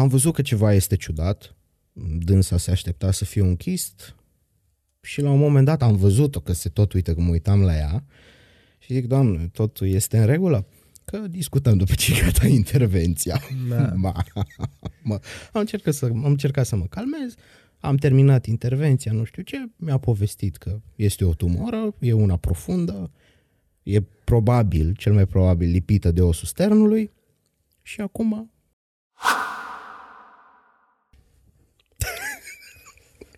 am 0.00 0.08
văzut 0.08 0.34
că 0.34 0.42
ceva 0.42 0.72
este 0.72 0.96
ciudat, 0.96 1.54
dânsa 2.18 2.56
se 2.56 2.70
aștepta 2.70 3.12
să 3.12 3.24
fie 3.24 3.42
un 3.42 3.56
chist 3.56 4.14
și 5.00 5.20
la 5.20 5.30
un 5.30 5.38
moment 5.38 5.64
dat 5.64 5.82
am 5.82 5.96
văzut-o 5.96 6.40
că 6.40 6.52
se 6.52 6.68
tot 6.68 6.92
uită 6.92 7.14
că 7.14 7.20
mă 7.20 7.30
uitam 7.30 7.62
la 7.62 7.76
ea 7.76 8.04
și 8.78 8.92
zic, 8.92 9.06
doamne, 9.06 9.48
totul 9.52 9.86
este 9.86 10.18
în 10.18 10.26
regulă? 10.26 10.66
Că 11.04 11.18
discutăm 11.18 11.76
după 11.76 11.94
ce 11.94 12.12
e 12.12 12.24
gata 12.24 12.46
intervenția. 12.62 13.40
Da. 13.68 13.92
Ma, 14.02 14.24
mă, 15.02 15.20
am, 15.52 15.60
încercat 15.60 15.94
să, 15.94 16.04
am 16.04 16.24
încercat 16.24 16.66
să 16.66 16.76
mă 16.76 16.86
calmez, 16.86 17.34
am 17.78 17.96
terminat 17.96 18.46
intervenția, 18.46 19.12
nu 19.12 19.24
știu 19.24 19.42
ce, 19.42 19.56
mi-a 19.76 19.98
povestit 19.98 20.56
că 20.56 20.80
este 20.96 21.24
o 21.24 21.34
tumoră, 21.34 21.94
e 21.98 22.12
una 22.12 22.36
profundă, 22.36 23.10
e 23.82 24.00
probabil, 24.00 24.94
cel 24.94 25.12
mai 25.12 25.26
probabil, 25.26 25.70
lipită 25.70 26.10
de 26.10 26.22
osul 26.22 26.46
sternului 26.46 27.10
și 27.82 28.00
acum 28.00 28.50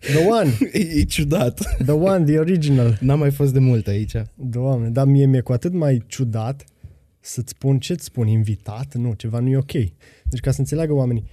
The 0.03 0.25
one, 0.27 0.49
e, 0.73 0.79
e 0.79 1.03
ciudat. 1.03 1.59
the 1.77 1.91
one, 1.91 2.23
the 2.25 2.37
original. 2.39 2.97
N-am 3.01 3.19
mai 3.19 3.31
fost 3.31 3.53
de 3.53 3.59
mult 3.59 3.87
aici. 3.87 4.13
Doamne, 4.35 4.89
dar 4.89 5.05
mie 5.05 5.25
mi-e 5.25 5.39
cu 5.41 5.51
atât 5.51 5.73
mai 5.73 6.03
ciudat 6.07 6.63
să-ți 7.19 7.49
spun 7.49 7.79
ce-ți 7.79 8.03
spun, 8.03 8.27
invitat? 8.27 8.93
Nu, 8.95 9.13
ceva 9.13 9.39
nu 9.39 9.49
e 9.49 9.57
ok. 9.57 9.71
Deci 10.23 10.39
ca 10.41 10.51
să 10.51 10.59
înțeleagă 10.59 10.93
oamenii, 10.93 11.23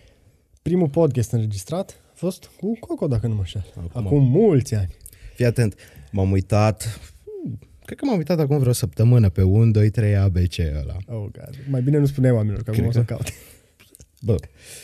primul 0.62 0.88
podcast 0.88 1.30
înregistrat 1.32 2.00
a 2.10 2.12
fost 2.14 2.50
cu 2.60 2.76
Coco, 2.80 3.06
dacă 3.06 3.26
nu 3.26 3.32
mă 3.34 3.38
înșel. 3.40 3.64
Acum. 3.76 3.90
Acum 4.06 4.22
mulți 4.28 4.74
ani. 4.74 4.96
Fii 5.34 5.44
atent, 5.44 5.74
m-am 6.12 6.30
uitat, 6.30 7.00
cred 7.84 7.98
că 7.98 8.04
m-am 8.04 8.16
uitat 8.16 8.38
acum 8.38 8.58
vreo 8.58 8.72
săptămână 8.72 9.28
pe 9.28 9.42
1, 9.42 9.70
2, 9.70 9.90
3 9.90 10.16
ABC 10.16 10.58
ăla. 10.58 10.96
Oh, 11.06 11.20
God. 11.22 11.50
Mai 11.70 11.82
bine 11.82 11.98
nu 11.98 12.06
spuneai 12.06 12.32
oamenilor, 12.34 12.62
că 12.62 12.70
acum 12.70 12.82
Cred 12.82 12.94
o 12.96 12.98
să 12.98 13.04
că- 13.04 13.12
caute. 13.14 13.32
Bă, 14.22 14.36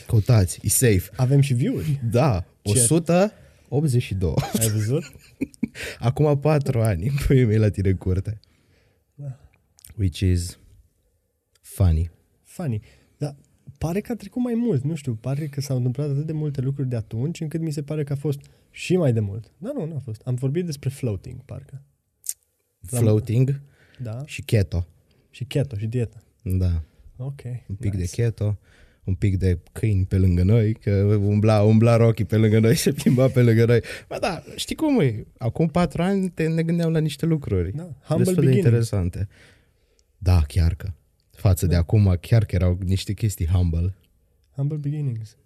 căutați, 0.07 0.59
e 0.61 0.69
safe. 0.69 1.09
Avem 1.15 1.39
și 1.41 1.53
view-uri. 1.53 1.99
Da, 2.11 2.45
Ce? 2.61 2.71
182. 3.69 4.33
Ai 4.59 4.69
văzut? 4.69 5.03
Acum 5.99 6.39
4 6.39 6.81
ani, 6.81 7.11
pui 7.27 7.45
mei 7.45 7.57
la 7.57 7.69
tine 7.69 7.89
în 7.89 7.97
curte. 7.97 8.39
Da. 9.15 9.39
Which 9.97 10.19
is 10.19 10.59
funny. 11.61 12.09
Funny. 12.43 12.81
Dar 13.17 13.35
pare 13.77 14.01
că 14.01 14.11
a 14.11 14.15
trecut 14.15 14.41
mai 14.43 14.53
mult, 14.53 14.83
nu 14.83 14.95
știu, 14.95 15.13
pare 15.15 15.47
că 15.47 15.61
s-au 15.61 15.75
întâmplat 15.77 16.09
atât 16.09 16.25
de 16.25 16.31
multe 16.31 16.61
lucruri 16.61 16.87
de 16.89 16.95
atunci, 16.95 17.39
încât 17.39 17.61
mi 17.61 17.71
se 17.71 17.83
pare 17.83 18.03
că 18.03 18.13
a 18.13 18.15
fost 18.15 18.39
și 18.71 18.95
mai 18.97 19.13
de 19.13 19.19
mult. 19.19 19.51
Da, 19.57 19.71
nu, 19.75 19.85
nu 19.85 19.95
a 19.95 19.99
fost. 19.99 20.21
Am 20.25 20.35
vorbit 20.35 20.65
despre 20.65 20.89
floating, 20.89 21.41
parcă. 21.45 21.81
L-am- 22.89 23.01
Floating 23.01 23.61
Da? 24.01 24.21
și 24.25 24.41
keto. 24.41 24.87
Și 25.29 25.45
keto 25.45 25.77
și 25.77 25.85
dieta. 25.85 26.23
Da, 26.43 26.81
Ok. 27.17 27.41
un 27.67 27.75
pic 27.75 27.93
nice. 27.93 27.97
de 27.97 28.05
keto, 28.21 28.57
un 29.07 29.13
pic 29.13 29.37
de 29.37 29.59
câini 29.71 30.05
pe 30.05 30.17
lângă 30.17 30.43
noi, 30.43 30.73
că 30.73 30.91
umbla, 31.21 31.61
umbla 31.61 31.95
Rocky 31.95 32.23
pe 32.25 32.35
lângă 32.37 32.59
noi, 32.59 32.75
se 32.85 32.91
plimba 32.91 33.27
pe 33.27 33.41
lângă 33.41 33.65
noi. 33.65 33.81
Bă, 34.07 34.17
da, 34.21 34.43
știi 34.55 34.75
cum 34.75 34.99
e? 34.99 35.25
Acum 35.37 35.67
patru 35.67 36.01
ani 36.01 36.29
te, 36.29 36.47
ne 36.47 36.63
gândeam 36.63 36.91
la 36.91 36.99
niște 36.99 37.25
lucruri 37.25 37.71
Da, 37.75 37.83
humble 37.83 38.23
destul 38.23 38.33
de 38.33 38.49
beginnings. 38.49 38.65
interesante. 38.65 39.27
Da, 40.17 40.41
chiar 40.47 40.75
că. 40.75 40.89
Față 41.31 41.65
de 41.65 41.73
Da. 41.73 41.79
acum, 41.79 42.17
chiar 42.21 42.45
că 42.45 42.55
erau 42.55 42.77
niște 42.85 43.13
chestii 43.13 43.47
humble. 43.47 43.93
Humble 44.55 44.77
beginnings. 44.77 45.37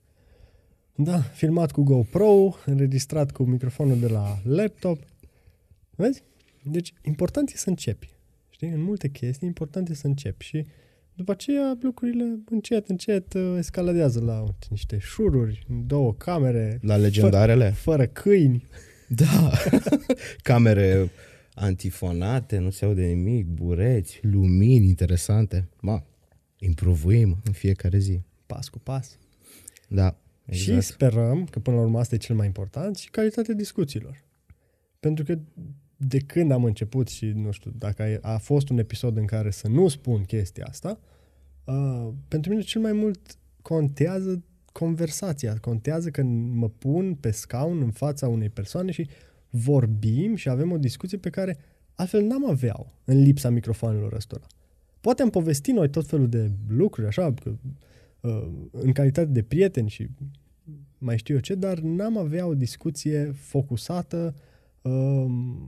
Da, 0.96 1.20
filmat 1.22 1.72
cu 1.72 1.84
GoPro, 1.84 2.56
înregistrat 2.66 3.32
cu 3.32 3.44
microfonul 3.44 4.00
de 4.00 4.08
la 4.08 4.40
laptop. 4.44 5.00
Vezi? 5.96 6.24
Deci, 6.64 6.94
important 7.02 7.50
e 7.50 7.58
să 7.58 7.70
începi. 7.70 8.10
Știi? 8.50 8.70
În 8.70 8.82
multe 8.82 9.08
chestii, 9.10 9.48
important 9.48 9.90
e 9.90 9.94
să 9.94 10.08
începi. 10.08 10.46
Și 10.46 10.66
după 11.22 11.32
aceea, 11.32 11.78
lucrurile 11.82 12.40
încet, 12.50 12.90
încet 12.90 13.34
uh, 13.34 13.56
escaladează 13.58 14.22
la 14.22 14.44
niște 14.70 14.98
șururi, 14.98 15.66
două 15.86 16.14
camere, 16.14 16.80
La 16.82 16.96
legendarele? 16.96 17.70
fără 17.70 18.06
câini. 18.06 18.66
Da. 19.08 19.52
Camere 20.44 21.10
antifonate, 21.54 22.58
nu 22.58 22.70
se 22.70 22.86
aude 22.86 23.06
nimic, 23.06 23.46
bureți, 23.48 24.20
lumini 24.22 24.88
interesante. 24.88 25.68
Ma, 25.82 26.04
improvuim 26.58 27.38
în 27.44 27.52
fiecare 27.52 27.98
zi. 27.98 28.22
Pas 28.46 28.70
cu 28.70 28.80
pas. 28.80 29.18
Da, 29.88 30.18
Și 30.50 30.70
exact. 30.70 30.86
sperăm 30.86 31.46
că 31.46 31.60
până 31.60 31.76
la 31.76 31.82
urmă 31.82 32.00
asta 32.00 32.16
e 32.16 32.18
cel 32.18 32.36
mai 32.36 32.46
important 32.46 32.96
și 32.96 33.10
calitatea 33.10 33.54
discuțiilor. 33.54 34.24
Pentru 35.00 35.24
că 35.24 35.38
de 36.08 36.20
când 36.20 36.52
am 36.52 36.64
început 36.64 37.08
și 37.08 37.26
nu 37.26 37.52
știu 37.52 37.72
dacă 37.78 38.20
a, 38.22 38.34
a 38.34 38.38
fost 38.38 38.70
un 38.70 38.78
episod 38.78 39.18
în 39.18 39.26
care 39.26 39.52
să 39.52 39.68
nu 39.68 39.88
spun 39.88 40.24
chestia 40.24 40.66
asta, 40.68 41.00
uh, 41.64 42.10
pentru 42.28 42.50
mine 42.50 42.62
cel 42.62 42.82
mai 42.82 42.92
mult 42.92 43.38
contează 43.62 44.44
conversația. 44.72 45.58
Contează 45.62 46.10
când 46.10 46.54
mă 46.54 46.70
pun 46.70 47.16
pe 47.16 47.32
scaun 47.32 47.82
în 47.82 47.92
fața 47.92 48.28
unei 48.28 48.50
persoane 48.50 48.92
și 48.92 49.08
vorbim 49.50 50.36
și 50.36 50.50
avem 50.50 50.72
o 50.72 50.78
discuție 50.78 51.18
pe 51.18 51.30
care 51.30 51.58
altfel 51.96 52.24
n-am 52.24 52.50
avea 52.50 52.86
în 53.06 53.22
lipsa 53.22 53.50
microfonelor 53.50 54.14
ăstora. 54.14 54.46
Poate 55.02 55.22
am 55.22 55.30
povestit 55.30 55.74
noi 55.74 55.90
tot 55.90 56.08
felul 56.08 56.30
de 56.30 56.52
lucruri, 56.68 57.08
așa, 57.08 57.34
că, 57.34 57.54
uh, 58.22 58.48
în 58.72 58.92
calitate 58.92 59.32
de 59.32 59.42
prieteni 59.42 59.90
și 59.90 60.08
mai 60.98 61.18
știu 61.18 61.34
eu 61.34 61.40
ce, 61.40 61.56
dar 61.56 61.80
n-am 61.80 62.18
avea 62.18 62.46
o 62.46 62.54
discuție 62.54 63.32
focusată, 63.32 64.26
um, 64.26 64.34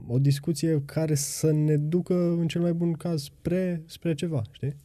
o 0.06 0.18
discuție 0.18 0.82
care 0.84 1.14
să 1.14 1.52
ne 1.52 1.76
ducă, 1.76 2.14
în 2.14 2.48
cel 2.48 2.60
mai 2.60 2.72
bun 2.72 2.92
caz, 2.92 3.22
spre, 3.22 3.82
spre 3.86 4.14
ceva, 4.14 4.42
știi? 4.50 4.76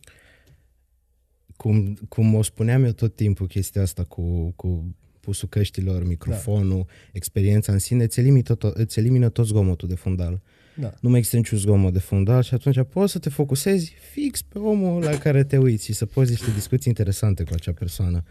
Cum, 1.58 1.98
cum 2.10 2.36
o 2.36 2.42
spuneam 2.42 2.84
eu 2.84 2.92
tot 2.92 3.16
timpul 3.16 3.48
chestia 3.48 3.82
asta 3.82 4.04
cu, 4.04 4.54
cu 4.56 4.96
pusul 5.20 5.50
căștilor, 5.50 6.04
microfonul, 6.04 6.84
da. 6.88 6.94
experiența 7.12 7.72
în 7.72 7.80
sine, 7.80 8.04
îți 8.04 8.20
elimină, 8.20 8.42
tot, 8.42 8.64
îți 8.64 9.00
elimină 9.00 9.30
tot 9.30 9.46
zgomotul 9.46 9.88
de 9.88 9.96
fundal. 9.96 10.42
Da. 10.76 10.94
Nu 11.02 11.10
mai 11.10 11.18
există 11.18 11.38
niciun 11.38 11.58
zgomot 11.58 11.94
de 11.94 12.00
fundal 12.00 12.42
și 12.42 12.54
atunci 12.54 12.80
poți 12.90 13.12
să 13.12 13.20
te 13.20 13.30
focusezi 13.30 13.94
fix 14.12 14.42
pe 14.42 14.60
omul 14.60 15.04
la 15.04 15.18
care 15.18 15.44
te 15.44 15.58
uiți 15.58 15.86
și 15.86 15.94
să 15.94 16.06
poți 16.06 16.30
niște 16.30 16.52
discuții 16.52 16.88
interesante 16.88 17.44
cu 17.44 17.54
acea 17.54 17.74
persoană. 17.74 18.24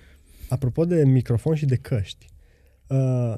Apropo 0.49 0.85
de 0.85 1.05
microfon 1.05 1.55
și 1.55 1.67
de 1.67 1.77
căști, 1.77 2.27
uh, 2.87 3.35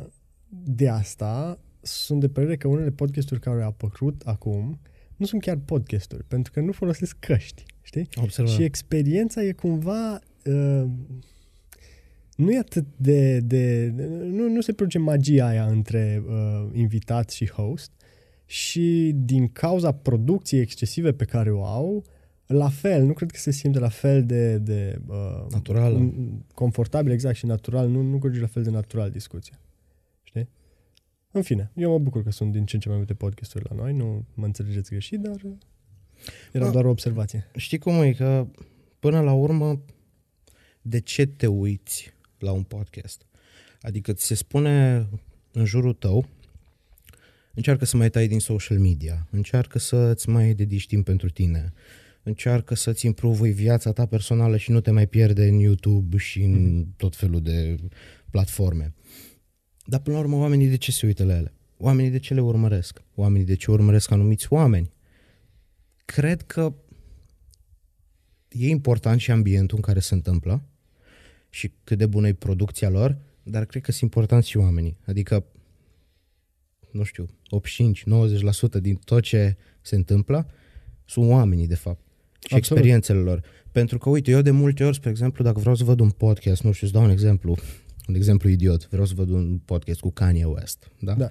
de 0.49 0.89
asta 0.89 1.59
sunt 1.83 2.21
de 2.21 2.29
părere 2.29 2.57
că 2.57 2.69
unele 2.69 2.91
podcasturi 2.91 3.41
care 3.41 3.63
au 3.63 3.69
apărut 3.69 4.23
acum 4.25 4.81
nu 5.17 5.27
sunt 5.27 5.43
chiar 5.43 5.59
podcasturi, 5.65 6.25
pentru 6.25 6.53
că 6.53 6.61
nu 6.61 6.73
folosesc 6.73 7.17
căști, 7.19 7.65
știi? 7.83 8.09
Observă. 8.23 8.51
Și 8.51 8.63
experiența 8.63 9.43
e 9.43 9.53
cumva... 9.53 10.19
Uh, 10.45 10.85
nu 12.37 12.53
e 12.53 12.59
atât 12.59 12.85
de... 12.97 13.41
de, 13.41 13.87
de 13.87 14.05
nu, 14.07 14.49
nu 14.49 14.61
se 14.61 14.73
produce 14.73 14.99
magia 14.99 15.47
aia 15.47 15.67
între 15.67 16.23
uh, 16.27 16.69
invitat 16.73 17.31
și 17.31 17.49
host 17.51 17.91
și 18.47 19.13
din 19.15 19.49
cauza 19.49 19.93
producției 19.93 20.61
excesive 20.61 21.13
pe 21.13 21.25
care 21.25 21.51
o 21.51 21.65
au, 21.65 22.05
la 22.47 22.69
fel, 22.69 23.05
nu 23.05 23.13
cred 23.13 23.31
că 23.31 23.39
se 23.39 23.51
simte 23.51 23.79
la 23.79 23.89
fel 23.89 24.27
de... 24.27 24.59
de 24.59 25.01
uh, 25.07 25.47
Naturală. 25.51 26.11
n- 26.13 26.55
Confortabil, 26.55 27.13
exact, 27.13 27.37
și 27.37 27.47
natural. 27.47 27.89
Nu, 27.89 28.03
nu 28.03 28.19
curge 28.19 28.41
la 28.41 28.47
fel 28.47 28.63
de 28.63 28.71
natural 28.71 29.11
discuția. 29.11 29.61
Știi? 31.31 31.39
În 31.39 31.43
fine, 31.43 31.71
eu 31.75 31.91
mă 31.91 31.99
bucur 31.99 32.23
că 32.23 32.31
sunt 32.31 32.53
din 32.53 32.65
ce 32.65 32.75
în 32.75 32.81
ce 32.81 32.89
mai 32.89 32.97
multe 32.97 33.15
podcasturi 33.15 33.65
la 33.69 33.77
noi, 33.77 33.93
nu 33.93 34.25
mă 34.35 34.45
înțelegeți 34.45 34.91
greșit, 34.91 35.21
dar 35.21 35.41
uh, 35.45 35.53
era 36.53 36.65
Da. 36.65 36.71
doar 36.71 36.85
o 36.85 36.91
observație. 36.91 37.51
Știi 37.57 37.79
cum 37.79 38.03
e? 38.03 38.13
Că 38.13 38.47
până 38.99 39.21
la 39.21 39.33
urmă, 39.33 39.81
de 40.83 41.01
ce 41.01 41.27
te 41.27 41.47
uiți 41.47 42.13
la 42.39 42.53
un 42.53 42.63
podcast? 42.63 43.27
Adică 43.81 44.13
ți 44.13 44.27
se 44.27 44.35
spune 44.35 45.07
în 45.53 45.65
jurul 45.65 45.93
tău, 45.93 46.27
încearcă 47.55 47.85
să 47.85 47.97
mai 47.97 48.11
tai 48.11 48.29
din 48.29 48.41
social 48.41 48.79
media, 48.79 49.27
încearcă 49.31 49.79
să-ți 49.79 50.29
mai 50.29 50.55
dedici 50.55 50.87
timp 50.87 51.05
pentru 51.05 51.29
tine, 51.29 51.73
încearcă 52.23 52.75
să-ți 52.75 53.07
improvui 53.07 53.53
viața 53.53 53.93
ta 53.93 54.07
personală 54.07 54.57
și 54.57 54.71
nu 54.71 54.81
te 54.81 54.91
mai 54.91 55.07
pierde 55.07 55.49
în 55.49 55.59
YouTube 55.59 56.17
și 56.17 56.43
în 56.43 56.87
tot 56.97 57.17
felul 57.17 57.43
de 57.43 57.77
platforme. 58.31 58.95
Dar 59.85 60.01
până 60.01 60.17
la 60.17 60.23
urmă, 60.23 60.37
oamenii 60.37 60.69
de 60.69 60.77
ce 60.77 60.93
se 60.93 61.07
uită 61.07 61.25
la 61.25 61.37
ele? 61.37 61.53
Oamenii 61.77 62.11
de 62.11 62.19
ce 62.19 62.35
le 62.35 62.41
urmăresc? 62.41 63.03
Oamenii 63.15 63.47
de 63.47 63.55
ce 63.55 63.71
urmăresc 63.71 64.11
anumiți 64.11 64.53
oameni? 64.53 64.93
Cred 66.05 66.43
că 66.43 66.75
e 68.49 68.69
important 68.69 69.21
și 69.21 69.31
ambientul 69.31 69.77
în 69.77 69.83
care 69.83 70.01
se 70.01 70.15
întâmplă 70.15 70.63
și 71.49 71.73
cât 71.85 71.99
de 71.99 72.07
bună 72.07 72.29
e 72.29 72.33
producția 72.33 72.89
lor, 72.89 73.19
dar 73.43 73.65
cred 73.65 73.83
că 73.83 73.91
sunt 73.91 74.03
importanți 74.03 74.49
și 74.49 74.57
oamenii. 74.57 74.97
Adică, 75.07 75.45
nu 76.91 77.03
știu, 77.03 77.27
85-90% 78.79 78.81
din 78.81 78.95
tot 78.95 79.23
ce 79.23 79.57
se 79.81 79.97
întâmplă 79.97 80.51
sunt 81.05 81.31
oamenii, 81.31 81.67
de 81.67 81.75
fapt. 81.75 82.01
Și 82.47 82.55
Absolut. 82.55 82.63
experiențele 82.63 83.19
lor. 83.19 83.43
Pentru 83.73 83.99
că, 83.99 84.09
uite, 84.09 84.31
eu 84.31 84.41
de 84.41 84.51
multe 84.51 84.85
ori, 84.85 84.97
spre 84.97 85.11
exemplu, 85.11 85.45
dacă 85.45 85.59
vreau 85.59 85.75
să 85.75 85.85
văd 85.85 86.01
un 86.01 86.11
podcast, 86.11 86.63
nu 86.63 86.73
știu, 86.73 86.87
îți 86.87 86.97
dau 86.97 87.05
un 87.05 87.11
exemplu, 87.11 87.57
un 88.11 88.17
exemplu 88.17 88.49
idiot, 88.49 88.89
vreau 88.89 89.05
să 89.07 89.13
văd 89.17 89.29
un 89.29 89.59
podcast 89.65 90.01
cu 90.01 90.11
Kanye 90.11 90.45
West, 90.45 90.91
da? 91.01 91.15
Da. 91.15 91.29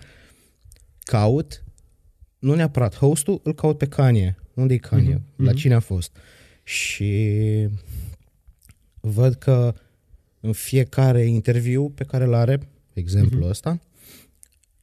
Caut, 1.00 1.64
nu 2.40 2.56
neapărat 2.56 2.96
hostul, 2.96 3.40
îl 3.44 3.54
caut 3.54 3.78
pe 3.78 3.88
Kanye. 3.88 4.38
Unde 4.54 4.74
e 4.74 4.78
Kanye? 4.78 5.14
Mhm, 5.14 5.44
La 5.44 5.50
mhm. 5.52 5.60
cine 5.60 5.74
a 5.74 5.80
fost? 5.80 6.16
Și 6.64 7.68
văd 9.00 9.34
că 9.34 9.74
în 10.40 10.52
fiecare 10.54 11.26
interviu 11.26 11.90
pe 11.90 12.04
care 12.04 12.24
îl 12.24 12.34
are, 12.34 12.70
exemplul 12.94 13.40
Mhm. 13.42 13.50
ăsta, 13.50 13.80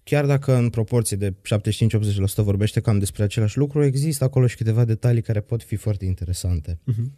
chiar 0.04 0.26
dacă 0.26 0.54
în 0.54 0.70
proporție 0.70 1.16
de 1.16 1.34
75-80% 1.42 2.42
vorbește 2.42 2.80
cam 2.80 2.98
despre 2.98 3.22
același 3.22 3.58
lucru, 3.58 3.84
există 3.84 4.24
acolo 4.24 4.46
și 4.46 4.56
câteva 4.56 4.84
detalii 4.84 5.22
care 5.22 5.40
pot 5.40 5.62
fi 5.62 5.76
foarte 5.76 6.04
interesante. 6.04 6.78
Mhm. 6.84 7.12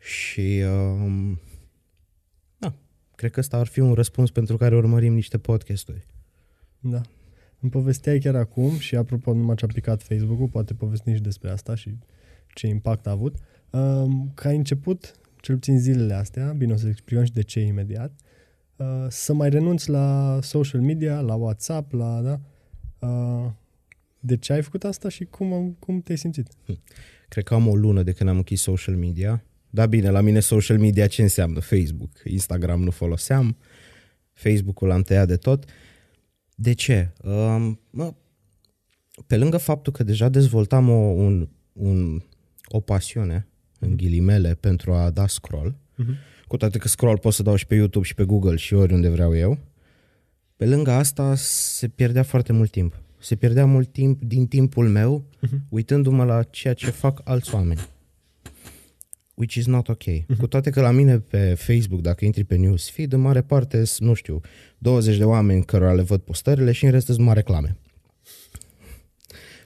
Și 0.00 0.62
um, 0.66 1.30
da, 1.32 1.38
cred 3.22 3.34
că 3.34 3.40
ăsta 3.40 3.56
ar 3.56 3.66
fi 3.66 3.80
un 3.80 3.92
răspuns 3.92 4.30
pentru 4.30 4.56
care 4.56 4.76
urmărim 4.76 5.14
niște 5.14 5.38
podcasturi. 5.38 6.06
Da. 6.80 7.00
Îmi 7.60 7.70
povesteai 7.70 8.18
chiar 8.18 8.34
acum 8.34 8.78
și 8.78 8.96
apropo 8.96 9.32
numai 9.32 9.54
ce 9.54 9.64
a 9.64 9.68
picat 9.68 10.02
Facebook-ul, 10.02 10.48
poate 10.48 10.74
povesti 10.74 11.12
și 11.14 11.20
despre 11.20 11.50
asta 11.50 11.74
și 11.74 11.98
ce 12.54 12.66
impact 12.66 13.06
a 13.06 13.10
avut, 13.10 13.34
um, 13.70 14.30
că 14.34 14.48
ai 14.48 14.56
început, 14.56 15.14
cel 15.40 15.54
puțin 15.54 15.78
zilele 15.78 16.14
astea, 16.14 16.52
bine 16.52 16.72
o 16.72 16.76
să 16.76 16.88
explicăm 16.88 17.24
și 17.24 17.32
de 17.32 17.42
ce 17.42 17.60
imediat, 17.60 18.12
uh, 18.76 19.06
să 19.08 19.32
mai 19.32 19.50
renunți 19.50 19.90
la 19.90 20.38
social 20.42 20.80
media, 20.80 21.20
la 21.20 21.34
WhatsApp, 21.34 21.92
la, 21.92 22.20
da? 22.20 22.40
Uh, 23.08 23.50
de 24.20 24.36
ce 24.36 24.52
ai 24.52 24.62
făcut 24.62 24.84
asta 24.84 25.08
și 25.08 25.24
cum, 25.24 25.76
cum 25.78 26.00
te-ai 26.00 26.18
simțit? 26.18 26.48
Cred 27.28 27.44
că 27.44 27.54
am 27.54 27.68
o 27.68 27.76
lună 27.76 28.02
de 28.02 28.12
când 28.12 28.30
am 28.30 28.36
închis 28.36 28.60
social 28.60 28.96
media. 28.96 29.44
Da, 29.74 29.86
bine, 29.86 30.10
la 30.10 30.20
mine 30.20 30.40
social 30.40 30.78
media 30.78 31.06
ce 31.06 31.22
înseamnă? 31.22 31.60
Facebook. 31.60 32.10
Instagram 32.24 32.82
nu 32.82 32.90
foloseam. 32.90 33.56
Facebook-ul 34.32 34.88
l-am 34.88 35.02
tăiat 35.02 35.26
de 35.28 35.36
tot. 35.36 35.64
De 36.54 36.72
ce? 36.72 37.12
Um, 37.24 37.80
mă, 37.90 38.14
pe 39.26 39.36
lângă 39.36 39.56
faptul 39.56 39.92
că 39.92 40.02
deja 40.02 40.28
dezvoltam 40.28 40.88
o, 40.88 40.92
un, 40.94 41.48
un, 41.72 42.22
o 42.66 42.80
pasiune, 42.80 43.46
în 43.78 43.96
ghilimele, 43.96 44.54
pentru 44.54 44.92
a 44.92 45.10
da 45.10 45.26
scroll, 45.26 45.74
Mhm. 45.96 46.14
cu 46.46 46.56
toate 46.56 46.78
că 46.78 46.88
scroll 46.88 47.18
pot 47.18 47.32
să 47.32 47.42
dau 47.42 47.56
și 47.56 47.66
pe 47.66 47.74
YouTube 47.74 48.06
și 48.06 48.14
pe 48.14 48.24
Google 48.24 48.56
și 48.56 48.74
oriunde 48.74 49.08
vreau 49.08 49.36
eu, 49.36 49.58
pe 50.56 50.66
lângă 50.66 50.90
asta 50.90 51.34
se 51.36 51.88
pierdea 51.88 52.22
foarte 52.22 52.52
mult 52.52 52.70
timp. 52.70 53.00
Se 53.18 53.36
pierdea 53.36 53.66
mult 53.66 53.92
timp 53.92 54.22
din 54.22 54.46
timpul 54.46 54.88
meu 54.88 55.24
Mhm. 55.40 55.62
uitându-mă 55.68 56.24
la 56.24 56.42
ceea 56.42 56.74
ce 56.74 56.90
fac 56.90 57.20
alți 57.24 57.54
oameni. 57.54 57.80
Which 59.42 59.54
is 59.56 59.66
not 59.66 59.88
ok. 59.88 60.02
Cu 60.38 60.46
toate 60.46 60.70
că 60.70 60.80
la 60.80 60.90
mine 60.90 61.18
pe 61.18 61.54
Facebook, 61.54 62.00
dacă 62.00 62.24
intri 62.24 62.44
pe 62.44 62.56
news 62.56 62.90
feed, 62.90 63.12
în 63.12 63.20
mare 63.20 63.42
parte 63.42 63.84
sunt, 63.84 64.08
nu 64.08 64.14
știu, 64.14 64.40
20 64.78 65.16
de 65.16 65.24
oameni 65.24 65.64
cărora 65.64 65.92
le 65.92 66.02
văd 66.02 66.20
postările 66.20 66.72
și 66.72 66.84
în 66.84 66.90
rest 66.90 67.06
sunt 67.06 67.18
numai 67.18 67.34
reclame. 67.34 67.76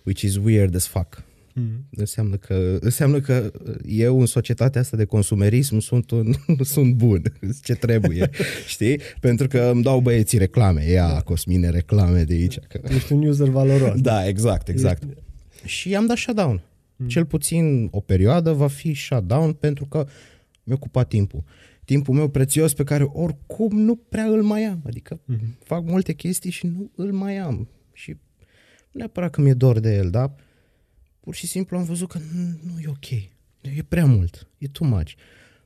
Which 0.04 0.20
is 0.22 0.36
weird 0.36 0.74
as 0.74 0.86
fuck. 0.86 1.22
Mhm. 1.54 1.86
Înseamnă 1.90 2.36
că, 2.36 2.78
înseamnă 2.80 3.20
că 3.20 3.50
eu 3.86 4.20
în 4.20 4.26
societatea 4.26 4.80
asta 4.80 4.96
de 4.96 5.04
consumerism 5.04 5.78
sunt, 5.78 6.10
un, 6.10 6.32
sunt 6.74 6.94
bun, 6.94 7.22
ce 7.62 7.74
trebuie, 7.74 8.30
știi? 8.66 9.00
Pentru 9.20 9.46
că 9.48 9.60
îmi 9.74 9.82
dau 9.82 10.00
băieții 10.00 10.38
reclame, 10.38 10.84
ia 10.90 11.20
Cosmine 11.20 11.70
reclame 11.70 12.22
de 12.24 12.34
aici. 12.34 12.58
Că... 12.68 12.80
Ești 12.88 13.12
un 13.12 13.26
user 13.26 13.48
valoros. 13.48 14.00
Da, 14.00 14.26
exact, 14.28 14.68
exact. 14.68 15.02
Ești- 15.02 15.64
Și 15.64 15.88
i-am 15.90 16.06
dat 16.06 16.16
shutdown. 16.16 16.62
Mm. 16.96 17.08
Cel 17.08 17.24
puțin 17.24 17.88
o 17.90 18.00
perioadă 18.00 18.52
va 18.52 18.66
fi 18.66 18.94
shutdown 18.94 19.52
pentru 19.52 19.84
că 19.86 20.06
mi-a 20.64 20.74
ocupat 20.76 21.08
timpul. 21.08 21.44
Timpul 21.84 22.14
meu 22.14 22.28
prețios 22.28 22.74
pe 22.74 22.84
care 22.84 23.04
oricum 23.04 23.78
nu 23.78 23.94
prea 23.96 24.24
îl 24.24 24.42
mai 24.42 24.64
am. 24.64 24.82
Adică 24.86 25.20
Mhm. 25.24 25.56
fac 25.64 25.84
multe 25.84 26.12
chestii 26.12 26.50
și 26.50 26.66
nu 26.66 26.90
îl 26.94 27.12
mai 27.12 27.36
am. 27.36 27.68
Și 27.92 28.10
nu 28.10 28.18
neapărat 28.92 29.30
că 29.30 29.40
mi-e 29.40 29.54
dor 29.54 29.78
de 29.78 29.94
el, 29.96 30.10
dar 30.10 30.34
pur 31.20 31.34
și 31.34 31.46
simplu 31.46 31.76
am 31.76 31.84
văzut 31.84 32.08
că 32.08 32.18
nu, 32.18 32.72
nu 32.72 32.80
e 32.80 32.88
ok. 32.88 33.10
E 33.60 33.82
prea 33.88 34.04
mult. 34.06 34.48
E 34.58 34.66
too 34.66 34.88
much. 34.88 35.12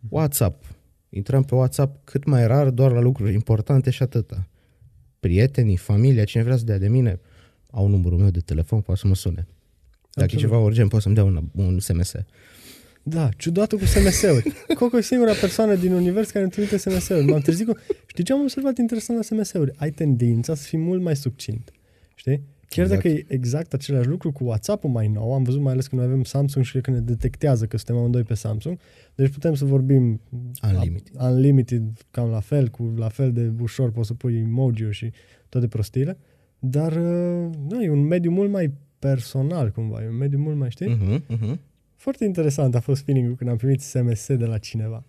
WhatsApp. 0.08 0.64
Intram 1.08 1.42
pe 1.42 1.54
WhatsApp 1.54 2.04
cât 2.04 2.24
mai 2.24 2.46
rar, 2.46 2.70
doar 2.70 2.92
la 2.92 3.00
lucruri 3.00 3.32
importante 3.34 3.90
și 3.90 4.02
atâta. 4.02 4.48
Prietenii, 5.20 5.76
familia, 5.76 6.24
cine 6.24 6.42
vrea 6.42 6.56
să 6.56 6.64
dea 6.64 6.78
de 6.78 6.88
mine, 6.88 7.20
au 7.70 7.86
numărul 7.86 8.18
meu 8.18 8.30
de 8.30 8.40
telefon, 8.40 8.80
poate 8.80 9.00
să 9.00 9.06
mă 9.06 9.14
sune. 9.14 9.46
Dacă 10.20 10.32
Absolut. 10.34 10.44
e 10.44 10.46
ceva 10.46 10.58
urgent, 10.58 10.88
poate 10.88 11.04
să-mi 11.04 11.14
dea 11.14 11.24
un, 11.24 11.42
un 11.54 11.78
SMS. 11.78 12.14
Da, 13.02 13.28
ciudată 13.36 13.76
cu 13.76 13.84
SMS-uri. 13.84 14.52
Coco 14.78 14.96
e 14.96 15.00
singura 15.00 15.32
persoană 15.32 15.74
din 15.74 15.92
univers 15.92 16.30
care 16.30 16.42
îmi 16.44 16.52
trimite 16.52 16.76
SMS-uri. 16.76 17.24
M-am 17.24 17.40
trezit 17.40 17.66
cu... 17.66 17.76
Știi 18.06 18.24
ce 18.24 18.32
am 18.32 18.40
observat 18.40 18.78
interesant 18.78 19.18
la 19.18 19.24
SMS-uri? 19.24 19.72
Ai 19.76 19.90
tendința 19.90 20.54
să 20.54 20.66
fii 20.66 20.78
mult 20.78 21.02
mai 21.02 21.16
succint. 21.16 21.72
Știi? 22.14 22.42
Chiar 22.68 22.84
Exact. 22.84 23.02
dacă 23.02 23.14
e 23.14 23.24
exact 23.28 23.72
același 23.72 24.08
lucru 24.08 24.32
cu 24.32 24.44
WhatsApp-ul 24.44 24.90
mai 24.90 25.08
nou, 25.08 25.34
am 25.34 25.42
văzut 25.42 25.60
mai 25.60 25.72
ales 25.72 25.86
că 25.86 25.96
noi 25.96 26.04
avem 26.04 26.24
Samsung 26.24 26.64
și 26.64 26.70
cred 26.70 26.82
că 26.82 26.90
ne 26.90 26.98
detectează 26.98 27.66
că 27.66 27.76
suntem 27.76 27.96
amândoi 27.96 28.22
pe 28.22 28.34
Samsung, 28.34 28.78
deci 29.14 29.32
putem 29.32 29.54
să 29.54 29.64
vorbim 29.64 30.20
Unlimited. 30.62 31.14
unlimited 31.20 31.82
cam 32.10 32.28
la 32.28 32.40
fel, 32.40 32.68
cu 32.68 32.94
la 32.96 33.08
fel 33.08 33.32
de 33.32 33.52
ușor 33.60 33.90
poți 33.90 34.06
să 34.06 34.14
pui 34.14 34.36
emoji 34.36 34.90
și 34.90 35.12
toate 35.48 35.68
prostiile, 35.68 36.18
dar 36.58 36.92
uh, 36.92 37.50
nu, 37.68 37.82
e 37.82 37.90
un 37.90 38.00
mediu 38.00 38.30
mult 38.30 38.50
mai 38.50 38.72
personal 39.00 39.70
cumva, 39.70 40.02
e 40.02 40.08
un 40.08 40.16
mediu 40.16 40.38
mult 40.38 40.56
mai, 40.56 40.70
știi? 40.70 40.96
Uh-huh, 40.96 41.36
uh-huh. 41.36 41.58
Foarte 41.96 42.24
interesant 42.24 42.74
a 42.74 42.80
fost 42.80 43.02
feeling-ul 43.04 43.36
când 43.36 43.50
am 43.50 43.56
primit 43.56 43.80
SMS 43.80 44.26
de 44.26 44.44
la 44.46 44.58
cineva. 44.58 45.04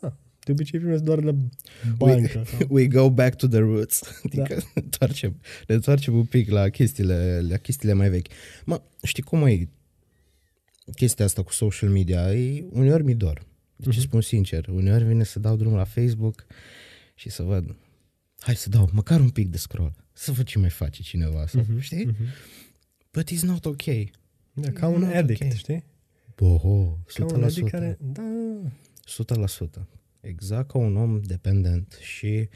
Ah, 0.00 0.12
de 0.44 0.52
obicei 0.52 0.80
primesc 0.80 1.02
doar 1.02 1.22
la 1.22 1.32
bancă. 1.96 2.42
sau- 2.46 2.66
We 2.76 2.86
go 2.86 3.10
back 3.10 3.36
to 3.36 3.46
the 3.46 3.58
roots. 3.58 4.00
Da. 4.32 4.42
Adică 4.42 4.54
ne 4.74 4.82
întoarcem, 4.82 5.40
ne 5.68 5.74
întoarcem 5.74 6.14
un 6.14 6.24
pic 6.24 6.50
la 6.50 6.68
chestiile, 6.68 7.40
la 7.48 7.56
chestiile 7.56 7.94
mai 7.94 8.08
vechi. 8.10 8.26
Mă, 8.64 8.82
știi 9.02 9.22
cum 9.22 9.46
e 9.46 9.68
chestia 10.94 11.24
asta 11.24 11.42
cu 11.42 11.52
social 11.52 11.90
media? 11.90 12.34
E, 12.34 12.64
uneori 12.70 13.04
mi 13.04 13.14
dor. 13.14 13.46
Deci 13.76 13.94
Mhm. 13.96 14.00
spun 14.02 14.20
sincer, 14.20 14.66
uneori 14.68 15.04
vine 15.04 15.24
să 15.24 15.38
dau 15.38 15.56
drumul 15.56 15.76
la 15.78 15.84
Facebook 15.84 16.46
și 17.14 17.30
să 17.30 17.42
văd 17.42 17.76
hai 18.38 18.56
să 18.56 18.68
dau 18.68 18.88
măcar 18.92 19.20
un 19.20 19.28
pic 19.30 19.48
de 19.48 19.56
scroll. 19.58 19.92
Să 20.12 20.32
văd 20.32 20.44
ce 20.46 20.58
mai 20.58 20.70
face 20.70 21.02
cineva. 21.02 21.46
Sau, 21.46 21.60
Mhm, 21.68 21.78
Știi? 21.80 22.04
mhm. 22.04 22.24
But 23.12 23.30
it's 23.30 23.42
not 23.42 23.66
ok. 23.66 23.82
Da, 24.52 24.70
ca 24.70 24.86
un 24.86 25.00
Not 25.00 25.14
addict, 25.14 25.42
ok. 25.42 25.52
știi? 25.52 25.84
Boho, 26.36 26.98
100%. 27.10 27.14
Ca 27.14 27.24
un 27.34 27.42
addict 27.42 27.68
care... 27.68 27.98
Da, 28.00 28.22
100%. 29.80 29.82
Exact 30.20 30.70
ca 30.70 30.78
un 30.78 30.96
om 30.96 31.20
dependent 31.20 31.98
și 32.00 32.48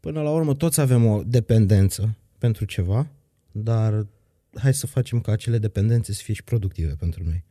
până 0.00 0.22
la 0.22 0.30
urmă 0.30 0.54
toți 0.54 0.80
avem 0.80 1.06
o 1.06 1.22
dependență 1.22 2.16
pentru 2.38 2.64
ceva, 2.64 3.10
dar 3.52 4.06
hai 4.54 4.74
să 4.74 4.86
facem 4.86 5.20
ca 5.20 5.32
acele 5.32 5.58
dependențe 5.58 6.12
să 6.12 6.22
fie 6.22 6.34
și 6.34 6.44
productive 6.44 6.94
pentru 6.94 7.22
noi. 7.24 7.44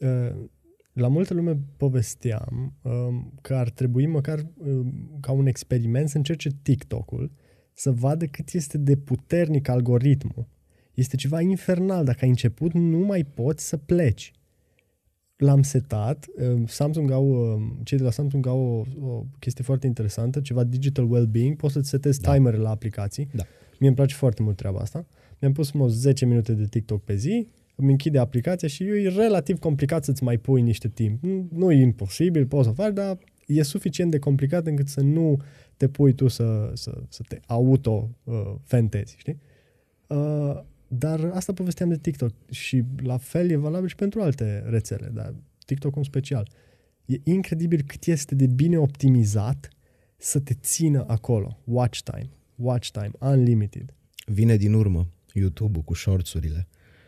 uh, 0.00 0.48
la 0.92 1.08
multă 1.08 1.34
lume 1.34 1.58
povesteam 1.76 2.74
um, 2.82 3.32
că 3.40 3.54
ar 3.54 3.70
trebui 3.70 4.06
măcar 4.06 4.46
um, 4.56 5.18
ca 5.20 5.32
un 5.32 5.46
experiment 5.46 6.08
să 6.08 6.16
încerce 6.16 6.50
TikTok-ul 6.62 7.30
să 7.72 7.90
vadă 7.90 8.26
cât 8.26 8.52
este 8.52 8.78
de 8.78 8.96
puternic 8.96 9.68
algoritmul. 9.68 10.48
Este 10.96 11.16
ceva 11.16 11.40
infernal. 11.40 12.04
Dacă 12.04 12.18
ai 12.22 12.28
început, 12.28 12.72
nu 12.72 12.98
mai 12.98 13.24
poți 13.24 13.68
să 13.68 13.76
pleci. 13.76 14.32
L-am 15.36 15.62
setat. 15.62 16.26
um, 16.52 16.66
Samsung 16.66 17.10
au, 17.10 17.52
um, 17.54 17.80
cei 17.84 17.98
de 17.98 18.04
la 18.04 18.10
Samsung 18.10 18.46
au 18.46 18.60
o, 19.00 19.06
o 19.06 19.24
chestie 19.38 19.64
foarte 19.64 19.86
interesantă, 19.86 20.40
ceva 20.40 20.64
digital 20.64 21.12
well-being. 21.12 21.56
Poți 21.56 21.72
să-ți 21.72 21.88
setezi 21.88 22.20
Da. 22.20 22.32
timere 22.32 22.56
la 22.56 22.70
aplicații. 22.70 23.28
Da. 23.34 23.42
Mie 23.78 23.88
îmi 23.88 23.96
place 23.96 24.14
foarte 24.14 24.42
mult 24.42 24.56
treaba 24.56 24.78
asta. 24.78 25.06
Mi-am 25.40 25.52
pus 25.52 25.70
mă, 25.70 25.88
10 25.88 26.24
minute 26.26 26.52
de 26.52 26.66
TikTok 26.66 27.02
pe 27.04 27.14
zi, 27.14 27.48
îmi 27.74 27.90
închide 27.90 28.18
aplicația 28.18 28.68
și 28.68 28.82
e 28.84 29.08
relativ 29.08 29.58
complicat 29.58 30.04
să-ți 30.04 30.22
mai 30.22 30.38
pui 30.38 30.62
niște 30.62 30.88
timp. 30.88 31.22
Nu, 31.22 31.48
nu 31.52 31.72
e 31.72 31.80
imposibil, 31.80 32.46
poți 32.46 32.66
să 32.66 32.72
faci, 32.72 32.92
dar 32.92 33.18
e 33.46 33.62
suficient 33.62 34.10
de 34.10 34.18
complicat 34.18 34.66
încât 34.66 34.88
să 34.88 35.00
nu 35.00 35.36
te 35.76 35.88
pui 35.88 36.12
tu 36.12 36.28
să, 36.28 36.70
să, 36.74 37.02
să 37.08 37.22
te 37.28 37.38
auto-fentezi, 37.46 39.14
știi? 39.18 39.38
Uh, 40.06 40.60
dar 40.88 41.30
asta 41.34 41.52
povesteam 41.52 41.88
de 41.88 41.98
TikTok 41.98 42.32
și 42.50 42.82
la 43.02 43.16
fel 43.16 43.50
e 43.50 43.56
valabil 43.56 43.88
și 43.88 43.94
pentru 43.94 44.20
alte 44.20 44.64
rețele, 44.66 45.10
dar 45.14 45.34
TikTok 45.64 45.96
în 45.96 46.02
special. 46.02 46.48
E 47.04 47.16
incredibil 47.22 47.82
cât 47.86 48.04
este 48.06 48.34
de 48.34 48.46
bine 48.46 48.78
optimizat 48.78 49.68
să 50.16 50.40
te 50.40 50.54
țină 50.54 51.04
acolo. 51.06 51.58
Watch 51.64 51.98
time, 51.98 52.30
watch 52.54 52.88
time, 52.88 53.10
unlimited. 53.18 53.94
Vine 54.26 54.56
din 54.56 54.72
urmă 54.72 55.08
YouTube-ul 55.32 55.82
cu 55.82 55.94
shorts-urile. 55.94 56.66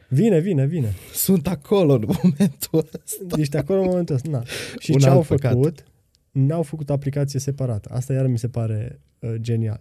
Vine, 0.08 0.38
vine, 0.38 0.66
vine. 0.66 0.92
Sunt 1.12 1.46
acolo 1.46 1.92
în 1.92 2.04
momentul 2.06 2.88
ăsta. 3.04 3.40
Ești 3.40 3.56
acolo 3.56 3.80
în 3.80 3.86
momentul 3.86 4.14
ăsta. 4.14 4.30
Na. 4.30 4.42
Și 4.78 4.90
Un 4.90 4.98
ce 4.98 5.08
au 5.08 5.16
alt 5.16 5.26
păcat. 5.26 5.52
făcut? 5.52 5.84
N-au 6.30 6.62
făcut 6.62 6.90
aplicație 6.90 7.40
separată. 7.40 7.88
Asta 7.92 8.12
iar 8.12 8.26
mi 8.26 8.38
se 8.38 8.48
pare 8.48 9.00
uh, 9.18 9.34
genial. 9.40 9.80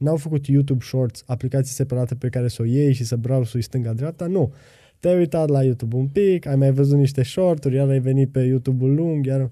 N-au 0.00 0.16
făcut 0.16 0.46
YouTube 0.46 0.84
Shorts, 0.84 1.22
aplicație 1.26 1.72
separată 1.72 2.14
pe 2.14 2.28
care 2.28 2.48
să 2.48 2.62
o 2.62 2.64
iei 2.64 2.92
și 2.92 3.04
să 3.04 3.16
browsui 3.16 3.62
stânga-dreapta. 3.62 4.26
Nu. 4.26 4.52
Te-ai 5.00 5.16
uitat 5.16 5.48
la 5.48 5.62
YouTube 5.62 5.96
un 5.96 6.06
pic, 6.06 6.46
ai 6.46 6.56
mai 6.56 6.72
văzut 6.72 6.98
niște 6.98 7.22
shorturi, 7.22 7.74
iar 7.74 7.88
ai 7.88 8.00
venit 8.00 8.32
pe 8.32 8.40
YouTube-ul 8.40 8.94
lung, 8.94 9.26
iar 9.26 9.50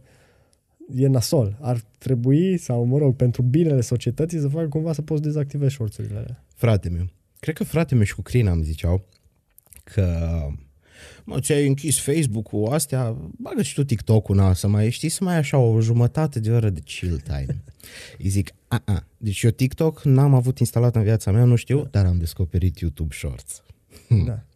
e 0.95 1.07
nasol. 1.07 1.59
Ar 1.61 1.81
trebui, 1.99 2.57
sau 2.57 2.85
mă 2.85 2.99
rog, 2.99 3.17
pentru 3.17 3.43
binele 3.43 3.81
societății 3.81 4.38
să 4.40 4.49
facă 4.49 4.69
cumva 4.69 4.93
să 4.93 5.02
poți 5.02 5.23
dezactivezi 5.23 5.75
shorts-urile 5.75 6.19
alea. 6.19 6.45
Frate 6.55 6.88
meu. 6.88 7.07
Cred 7.40 7.55
că 7.55 7.64
frate 7.64 7.95
meu 7.95 8.05
și 8.05 8.14
cu 8.14 8.23
Crina 8.23 8.50
îmi 8.52 8.62
ziceau 8.62 9.05
că 9.85 10.07
Mă, 11.25 11.40
ți-ai 11.40 11.67
închis 11.67 12.00
Facebook-ul, 12.00 12.73
astea, 12.73 13.17
bagă 13.38 13.62
și 13.62 13.75
tu 13.75 13.85
TikTok-ul, 13.85 14.37
na, 14.37 14.52
să 14.52 14.67
mai 14.67 14.90
știi, 14.90 15.09
să 15.09 15.25
mai 15.25 15.33
ai 15.33 15.38
așa 15.38 15.59
o 15.59 15.81
jumătate 15.81 16.40
de 16.40 16.50
oră 16.50 16.71
de 16.71 16.81
chill 16.85 17.21
time. 17.21 17.62
Îi 18.23 18.28
zic, 18.28 18.50
a, 18.69 18.83
a. 18.85 19.07
Deci 19.17 19.43
eu 19.43 19.50
TikTok 19.50 20.02
n-am 20.05 20.35
avut 20.35 20.59
instalat 20.59 20.97
în 20.97 21.02
viața 21.02 21.31
mea, 21.31 21.45
nu 21.45 21.57
știu, 21.57 21.88
dar 21.90 22.07
am 22.07 22.19
descoperit 22.19 22.78
YouTube 22.78 23.14
Shorts. 23.14 23.62
Da. 24.26 24.45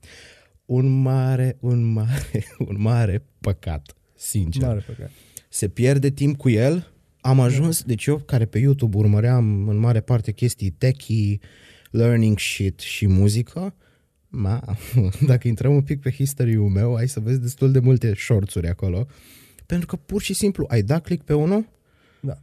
Un 0.64 0.86
mare, 1.02 1.56
un 1.60 1.92
mare, 1.92 2.44
un 2.68 2.76
mare 2.78 3.24
păcat, 3.40 3.94
sincer. 4.14 4.62
Mare 4.66 4.84
păcat. 4.86 5.10
Se 5.48 5.68
pierde 5.68 6.10
timp 6.10 6.36
cu 6.36 6.48
el, 6.48 6.92
am 7.20 7.40
ajuns, 7.40 7.82
deci 7.82 8.06
eu 8.06 8.16
care 8.18 8.44
pe 8.44 8.58
YouTube 8.58 8.96
urmăream 8.96 9.68
în 9.68 9.76
mare 9.76 10.00
parte 10.00 10.32
chestii 10.32 10.70
techie, 10.70 11.38
learning 11.90 12.38
shit 12.38 12.78
și 12.78 13.06
muzică, 13.06 13.74
ma, 14.32 14.76
dacă 15.26 15.48
intrăm 15.48 15.74
un 15.74 15.82
pic 15.82 16.00
pe 16.00 16.10
history-ul 16.10 16.68
meu, 16.68 16.94
ai 16.94 17.08
să 17.08 17.20
vezi 17.20 17.40
destul 17.40 17.72
de 17.72 17.78
multe 17.78 18.14
shortsuri 18.14 18.68
acolo, 18.68 19.06
pentru 19.66 19.86
că 19.86 19.96
pur 19.96 20.22
și 20.22 20.34
simplu 20.34 20.66
ai 20.68 20.82
dat 20.82 21.02
click 21.02 21.24
pe 21.24 21.34
unul, 21.34 21.68
Da. 22.20 22.38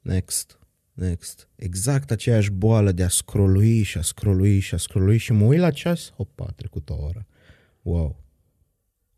next, 0.00 0.58
next. 0.92 1.48
Exact 1.56 2.10
aceeași 2.10 2.50
boală 2.50 2.92
de 2.92 3.02
a 3.02 3.08
scrollui 3.08 3.82
și 3.82 3.98
a 3.98 4.02
scrollui 4.02 4.58
și 4.58 4.74
a 4.74 4.76
scrollui 4.76 5.16
și 5.16 5.32
mă 5.32 5.44
uit 5.44 5.58
la 5.60 5.70
ceas, 5.70 6.12
opa, 6.16 6.44
a 6.48 6.52
trecut 6.52 6.90
o 6.90 6.94
oră. 6.94 7.26
Wow. 7.82 8.24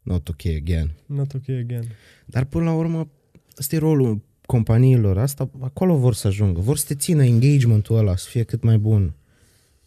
Not 0.03 0.29
ok 0.29 0.45
again. 0.45 0.91
Not 1.07 1.35
ok 1.35 1.49
again. 1.49 1.85
Dar 2.27 2.45
până 2.45 2.65
la 2.65 2.73
urmă, 2.73 3.11
ăsta 3.59 3.75
e 3.75 3.79
rolul 3.79 4.23
companiilor, 4.47 5.19
asta, 5.19 5.51
acolo 5.61 5.97
vor 5.97 6.15
să 6.15 6.27
ajungă, 6.27 6.61
vor 6.61 6.77
să 6.77 6.85
te 6.87 6.95
țină 6.95 7.25
engagementul 7.25 7.97
ăla, 7.97 8.17
să 8.17 8.29
fie 8.29 8.43
cât 8.43 8.63
mai 8.63 8.79
bun, 8.79 9.15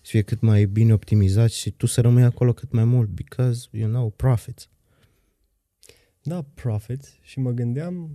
să 0.02 0.10
fie 0.10 0.22
cât 0.22 0.42
mai 0.42 0.66
bine 0.66 0.94
optimizat 0.94 1.50
și 1.50 1.72
tu 1.72 1.86
să 1.86 2.02
rămâi 2.02 2.24
acolo 2.24 2.54
cât 2.54 2.72
mai 2.72 2.84
mult, 2.84 3.10
because, 3.10 3.68
you 3.72 3.90
know, 3.90 4.10
profits. 4.10 4.70
Da, 6.24 6.42
profits. 6.54 7.18
Și 7.22 7.40
mă 7.40 7.52
gândeam 7.52 8.10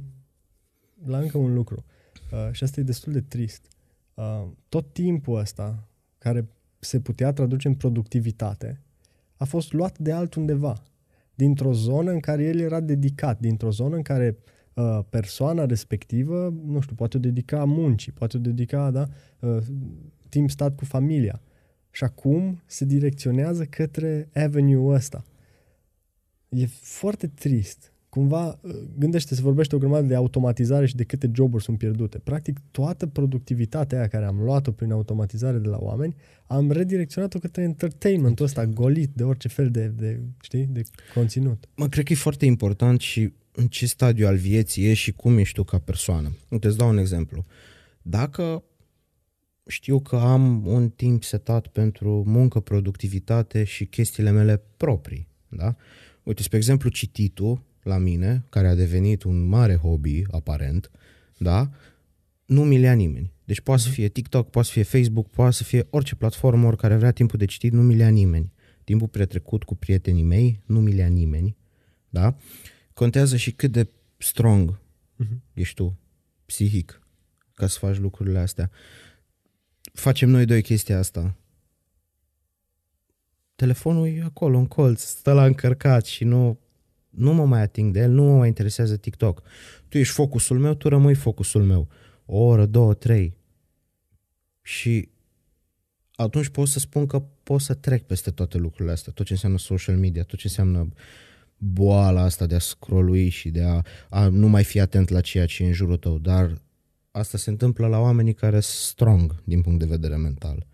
la 1.05 1.19
încă 1.19 1.38
un 1.38 1.55
lucru. 1.55 1.85
Uh, 2.33 2.49
și 2.52 2.64
asta 2.64 2.81
e 2.81 2.83
destul 2.83 3.12
de 3.12 3.21
trist. 3.21 3.69
Uh, 4.14 4.47
tot 4.69 4.93
timpul 4.93 5.38
ăsta, 5.38 5.88
care 6.19 6.49
se 6.78 7.00
putea 7.00 7.33
traduce 7.33 7.69
în 7.69 7.75
productivitate, 7.75 8.81
a 9.37 9.45
fost 9.45 9.73
luat 9.73 9.99
de 9.99 10.12
altundeva. 10.12 10.83
Dintr-o 11.35 11.73
zonă 11.73 12.11
în 12.11 12.21
care 12.21 12.43
el 12.43 12.59
era 12.59 12.81
dedicat, 12.81 13.40
dintr-o 13.40 13.71
zonă 13.71 13.97
în 13.97 14.02
care 14.02 14.38
uh, 14.75 15.00
persoana 15.09 15.66
respectivă, 15.66 16.55
nu 16.64 16.81
știu, 16.81 16.95
poate 16.95 17.16
o 17.16 17.21
dedica 17.21 17.64
muncii, 17.64 18.12
poate 18.12 18.37
o 18.37 18.40
dedica, 18.40 18.90
da, 18.90 19.09
uh, 19.40 19.62
timp 20.28 20.50
stat 20.50 20.76
cu 20.76 20.85
familia. 20.85 21.40
Și 21.97 22.05
acum 22.05 22.62
se 22.67 22.85
direcționează 22.85 23.65
către 23.65 24.29
avenue 24.35 24.95
ăsta. 24.95 25.25
E 26.49 26.67
foarte 26.67 27.26
trist. 27.26 27.93
Cumva, 28.09 28.59
uh, 28.62 28.75
gândește, 28.99 29.35
se 29.35 29.41
vorbește 29.41 29.75
o 29.75 29.79
grămadă 29.79 30.07
de 30.07 30.15
automatizare 30.15 30.87
și 30.87 30.97
de 30.97 31.05
câte 31.05 31.31
joburi 31.35 31.62
sunt 31.62 31.79
pierdute. 31.79 32.19
Practic, 32.19 32.61
toată 32.71 33.07
productivitatea 33.07 33.99
aia 33.99 34.09
care 34.09 34.25
am 34.25 34.43
luat-o 34.43 34.73
prin 34.73 34.93
automatizare 34.93 35.59
de 35.59 35.69
la 35.69 35.79
oameni, 35.81 36.15
am 36.47 36.71
redirecționat-o 36.71 37.38
către 37.38 37.62
entertainmentul 37.62 38.45
ăsta 38.45 38.67
golit 38.67 39.11
de 39.15 39.23
orice 39.23 39.49
fel 39.49 39.71
de, 39.71 39.87
de, 39.87 40.21
știi, 40.41 40.67
de 40.67 40.83
conținut. 41.15 41.69
Mă, 41.75 41.88
cred 41.88 42.05
că 42.05 42.12
e 42.12 42.17
foarte 42.17 42.45
important 42.45 43.00
și 43.00 43.33
în 43.53 43.67
ce 43.67 43.87
stadiu 43.87 44.26
al 44.26 44.37
vieții 44.37 44.91
ești 44.91 45.05
și 45.05 45.12
cum 45.12 45.38
ești 45.38 45.55
tu 45.55 45.65
ca 45.65 45.79
persoană. 45.79 46.37
Uite, 46.49 46.67
îți 46.67 46.76
dau 46.76 46.88
un 46.88 46.99
exemplu. 46.99 47.45
Dacă 48.03 48.62
știu 49.66 50.00
că 50.00 50.16
am 50.16 50.66
un 50.66 50.88
timp 50.90 51.25
setat 51.25 51.66
pentru 51.66 52.23
muncă, 52.26 52.61
productivitate 52.61 53.64
și 53.64 53.87
chestiile 53.87 54.30
mele 54.30 54.62
proprii, 54.76 55.28
da? 55.49 55.76
Uite, 56.23 56.42
spre 56.42 56.56
exemplu, 56.56 56.88
cititul 56.88 57.62
la 57.82 57.99
mine, 57.99 58.44
care 58.50 58.68
a 58.68 58.75
devenit 58.75 59.23
un 59.23 59.42
mare 59.49 59.76
hobby, 59.76 60.23
aparent, 60.30 60.90
da? 61.38 61.70
Nu 62.46 62.64
mi 62.64 62.78
le 62.78 62.85
ia 62.87 62.92
nimeni. 62.92 63.32
Deci 63.44 63.61
poate 63.61 63.82
să 63.82 63.88
fie 63.88 64.08
TikTok, 64.08 64.50
poate 64.50 64.66
să 64.68 64.73
fie 64.75 64.82
Facebook, 64.82 65.30
poate 65.30 65.52
să 65.54 65.64
fie 65.64 65.87
orice 65.90 66.14
platformă, 66.14 66.66
oricare 66.66 66.96
vrea 66.96 67.11
timpul 67.12 67.38
de 67.38 67.44
citit, 67.44 67.73
nu 67.73 67.82
mi 67.82 67.94
le 67.94 68.02
ia 68.02 68.08
nimeni. 68.08 68.52
Timpul 68.85 69.08
petrecut 69.08 69.64
cu 69.64 69.75
prietenii 69.75 70.23
mei, 70.23 70.61
nu 70.66 70.80
mi 70.80 70.92
le 70.92 71.00
ia 71.00 71.06
nimeni, 71.06 71.56
da? 72.08 72.37
Contează 72.94 73.37
și 73.37 73.50
cât 73.52 73.73
de 73.73 73.88
strong 74.18 74.78
Mhm. 75.16 75.42
ești 75.54 75.75
tu, 75.75 75.99
psihic, 76.46 77.00
ca 77.54 77.66
să 77.66 77.78
faci 77.78 77.96
lucrurile 77.99 78.38
astea. 78.38 78.70
Facem 79.97 80.29
noi 80.29 80.45
doi 80.45 80.62
chestia 80.62 80.99
asta. 80.99 81.37
Telefonul 83.55 84.07
e 84.07 84.23
acolo, 84.23 84.59
în 84.59 84.67
colț, 84.67 85.03
stă 85.03 85.33
la 85.33 85.45
încărcat 85.45 86.05
și 86.05 86.25
nu, 86.25 86.59
nu 87.11 87.35
mă 87.35 87.47
mai 87.47 87.61
ating 87.61 87.93
de 87.93 88.00
el, 88.00 88.11
nu 88.11 88.25
mă 88.25 88.37
mai 88.37 88.49
interesează 88.49 88.97
TikTok. 88.97 89.43
Tu 89.88 89.99
ești 89.99 90.15
focusul 90.15 90.59
meu, 90.59 90.75
tu 90.75 90.88
rămâi 90.88 91.15
focusul 91.15 91.65
meu. 91.65 91.88
O 92.26 92.38
oră, 92.38 92.67
două, 92.67 92.95
trei. 92.95 93.37
Și 94.62 95.09
atunci 96.15 96.49
pot 96.49 96.69
să 96.69 96.79
spun 96.79 97.07
că 97.07 97.19
pot 97.43 97.61
să 97.61 97.75
trec 97.75 98.03
peste 98.03 98.31
toate 98.31 98.59
lucrurile 98.59 98.93
astea, 98.93 99.12
tot 99.12 99.26
ce 99.26 99.33
înseamnă 99.33 99.59
social 99.59 99.97
media, 99.97 100.23
tot 100.23 100.38
ce 100.38 100.47
înseamnă 100.47 100.88
boala 101.57 102.23
asta 102.23 102.47
de 102.47 102.55
a 102.55 102.59
scrollui 102.59 103.29
și 103.29 103.50
de 103.50 103.62
a, 103.62 103.83
a 104.09 104.29
nu 104.29 104.49
mai 104.49 104.65
fi 104.65 104.81
atent 104.81 105.09
la 105.09 105.21
ceea 105.21 105.47
ce 105.47 105.62
e 105.62 105.67
în 105.67 105.73
jurul 105.73 105.97
tău, 105.97 106.19
dar 106.19 106.65
asta 107.16 107.38
se 107.38 107.50
întâmplă 107.50 107.87
la 107.87 107.99
oamenii 107.99 108.35
care 108.35 108.61
sunt 108.61 108.88
strong 108.88 109.42
din 109.44 109.62
punct 109.62 109.78
de 109.78 109.87
vedere 109.87 110.16
mental. 110.16 110.66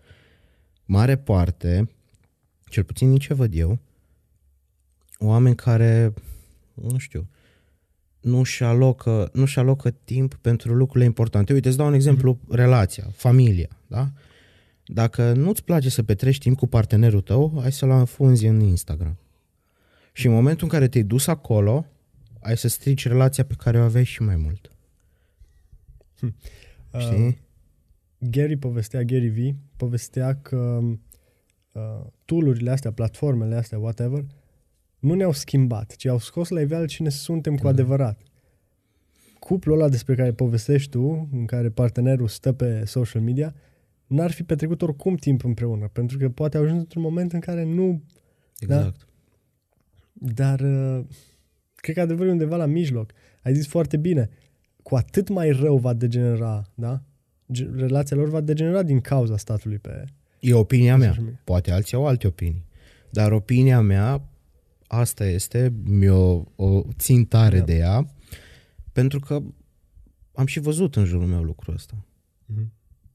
Mare 0.85 1.17
parte, 1.17 1.89
cel 2.69 2.83
puțin 2.83 3.09
nici 3.09 3.25
ce 3.25 3.33
văd 3.33 3.53
eu, 3.55 3.79
oameni 5.19 5.55
care, 5.55 6.13
nu 6.73 6.97
știu, 6.97 7.27
nu-și 8.19 8.63
alocă, 8.63 9.29
nu-și 9.33 9.59
alocă 9.59 9.89
timp 9.89 10.33
pentru 10.33 10.73
lucrurile 10.73 11.05
importante. 11.05 11.53
Uite, 11.53 11.67
îți 11.67 11.77
dau 11.77 11.87
un 11.87 11.93
exemplu, 11.93 12.39
relația, 12.49 13.11
familia, 13.15 13.69
da? 13.87 14.11
Dacă 14.85 15.33
nu-ți 15.33 15.63
place 15.63 15.89
să 15.89 16.03
petreci 16.03 16.37
timp 16.37 16.57
cu 16.57 16.67
partenerul 16.67 17.21
tău, 17.21 17.57
hai 17.61 17.71
să-l 17.71 17.89
înfunzi 17.89 18.45
în 18.45 18.59
Instagram. 18.59 19.17
Și 20.13 20.27
în 20.27 20.33
momentul 20.33 20.63
în 20.63 20.69
care 20.69 20.87
te-ai 20.87 21.03
dus 21.03 21.27
acolo, 21.27 21.85
ai 22.39 22.57
să 22.57 22.67
strici 22.67 23.07
relația 23.07 23.45
pe 23.45 23.53
care 23.57 23.79
o 23.79 23.83
aveai 23.83 24.03
și 24.03 24.21
mai 24.21 24.35
mult. 24.35 24.72
Știi? 26.97 27.25
Uh, 27.25 27.33
Gary 28.17 28.57
povestea, 28.57 29.03
Gary 29.03 29.29
V, 29.29 29.55
povestea 29.77 30.35
că 30.41 30.79
uh, 31.71 32.05
tool-urile 32.25 32.71
astea, 32.71 32.91
platformele 32.91 33.55
astea, 33.55 33.79
whatever, 33.79 34.25
nu 34.99 35.13
ne-au 35.13 35.31
schimbat, 35.31 35.95
ci 35.95 36.05
au 36.05 36.17
scos 36.19 36.49
la 36.49 36.61
iveală 36.61 36.85
cine 36.85 37.09
suntem 37.09 37.55
cu 37.55 37.63
Da. 37.63 37.69
adevărat. 37.69 38.21
Cuplul 39.39 39.75
ăla 39.79 39.89
despre 39.89 40.15
care 40.15 40.33
povestești 40.33 40.89
tu, 40.89 41.29
în 41.31 41.45
care 41.45 41.69
partenerul 41.69 42.27
stă 42.27 42.51
pe 42.51 42.85
social 42.85 43.21
media, 43.21 43.55
n-ar 44.07 44.31
fi 44.31 44.43
petrecut 44.43 44.81
oricum 44.81 45.15
timp 45.15 45.43
împreună, 45.43 45.87
pentru 45.87 46.17
că 46.17 46.29
poate 46.29 46.57
au 46.57 46.63
ajuns 46.63 46.79
într-un 46.79 47.01
moment 47.01 47.33
în 47.33 47.39
care 47.39 47.63
nu... 47.63 48.03
Exact. 48.59 49.07
Dar 50.13 50.59
uh, 50.59 51.05
cred 51.75 51.95
că 51.95 52.01
adevărul 52.01 52.27
e 52.27 52.31
undeva 52.31 52.55
la 52.55 52.65
mijloc. 52.65 53.11
Ai 53.41 53.53
zis 53.53 53.67
foarte 53.67 53.97
bine. 53.97 54.29
Cu 54.83 54.95
atât 54.95 55.29
mai 55.29 55.51
rău 55.51 55.77
va 55.77 55.93
degenera, 55.93 56.63
da? 56.75 57.01
Ge- 57.51 57.69
Relația 57.75 58.17
lor 58.17 58.29
va 58.29 58.41
degenera 58.41 58.83
din 58.83 59.01
cauza 59.01 59.37
statului 59.37 59.77
pe... 59.77 60.03
E 60.39 60.53
opinia 60.53 60.97
mea. 60.97 61.07
social 61.07 61.23
media. 61.23 61.39
Poate 61.43 61.71
alții 61.71 61.97
au 61.97 62.07
alte 62.07 62.27
opinii. 62.27 62.65
Dar 63.09 63.31
opinia 63.31 63.81
mea, 63.81 64.21
asta 64.87 65.25
este, 65.25 65.73
mi-o 65.83 66.43
o 66.55 66.81
țin 66.97 67.25
tare 67.25 67.57
Da. 67.59 67.63
de 67.65 67.75
ea, 67.75 68.13
pentru 68.91 69.19
că 69.19 69.41
am 70.33 70.45
și 70.45 70.59
văzut 70.59 70.95
în 70.95 71.05
jurul 71.05 71.27
meu 71.27 71.43
lucrul 71.43 71.73
ăsta. 71.73 72.05
Mhm. 72.45 72.71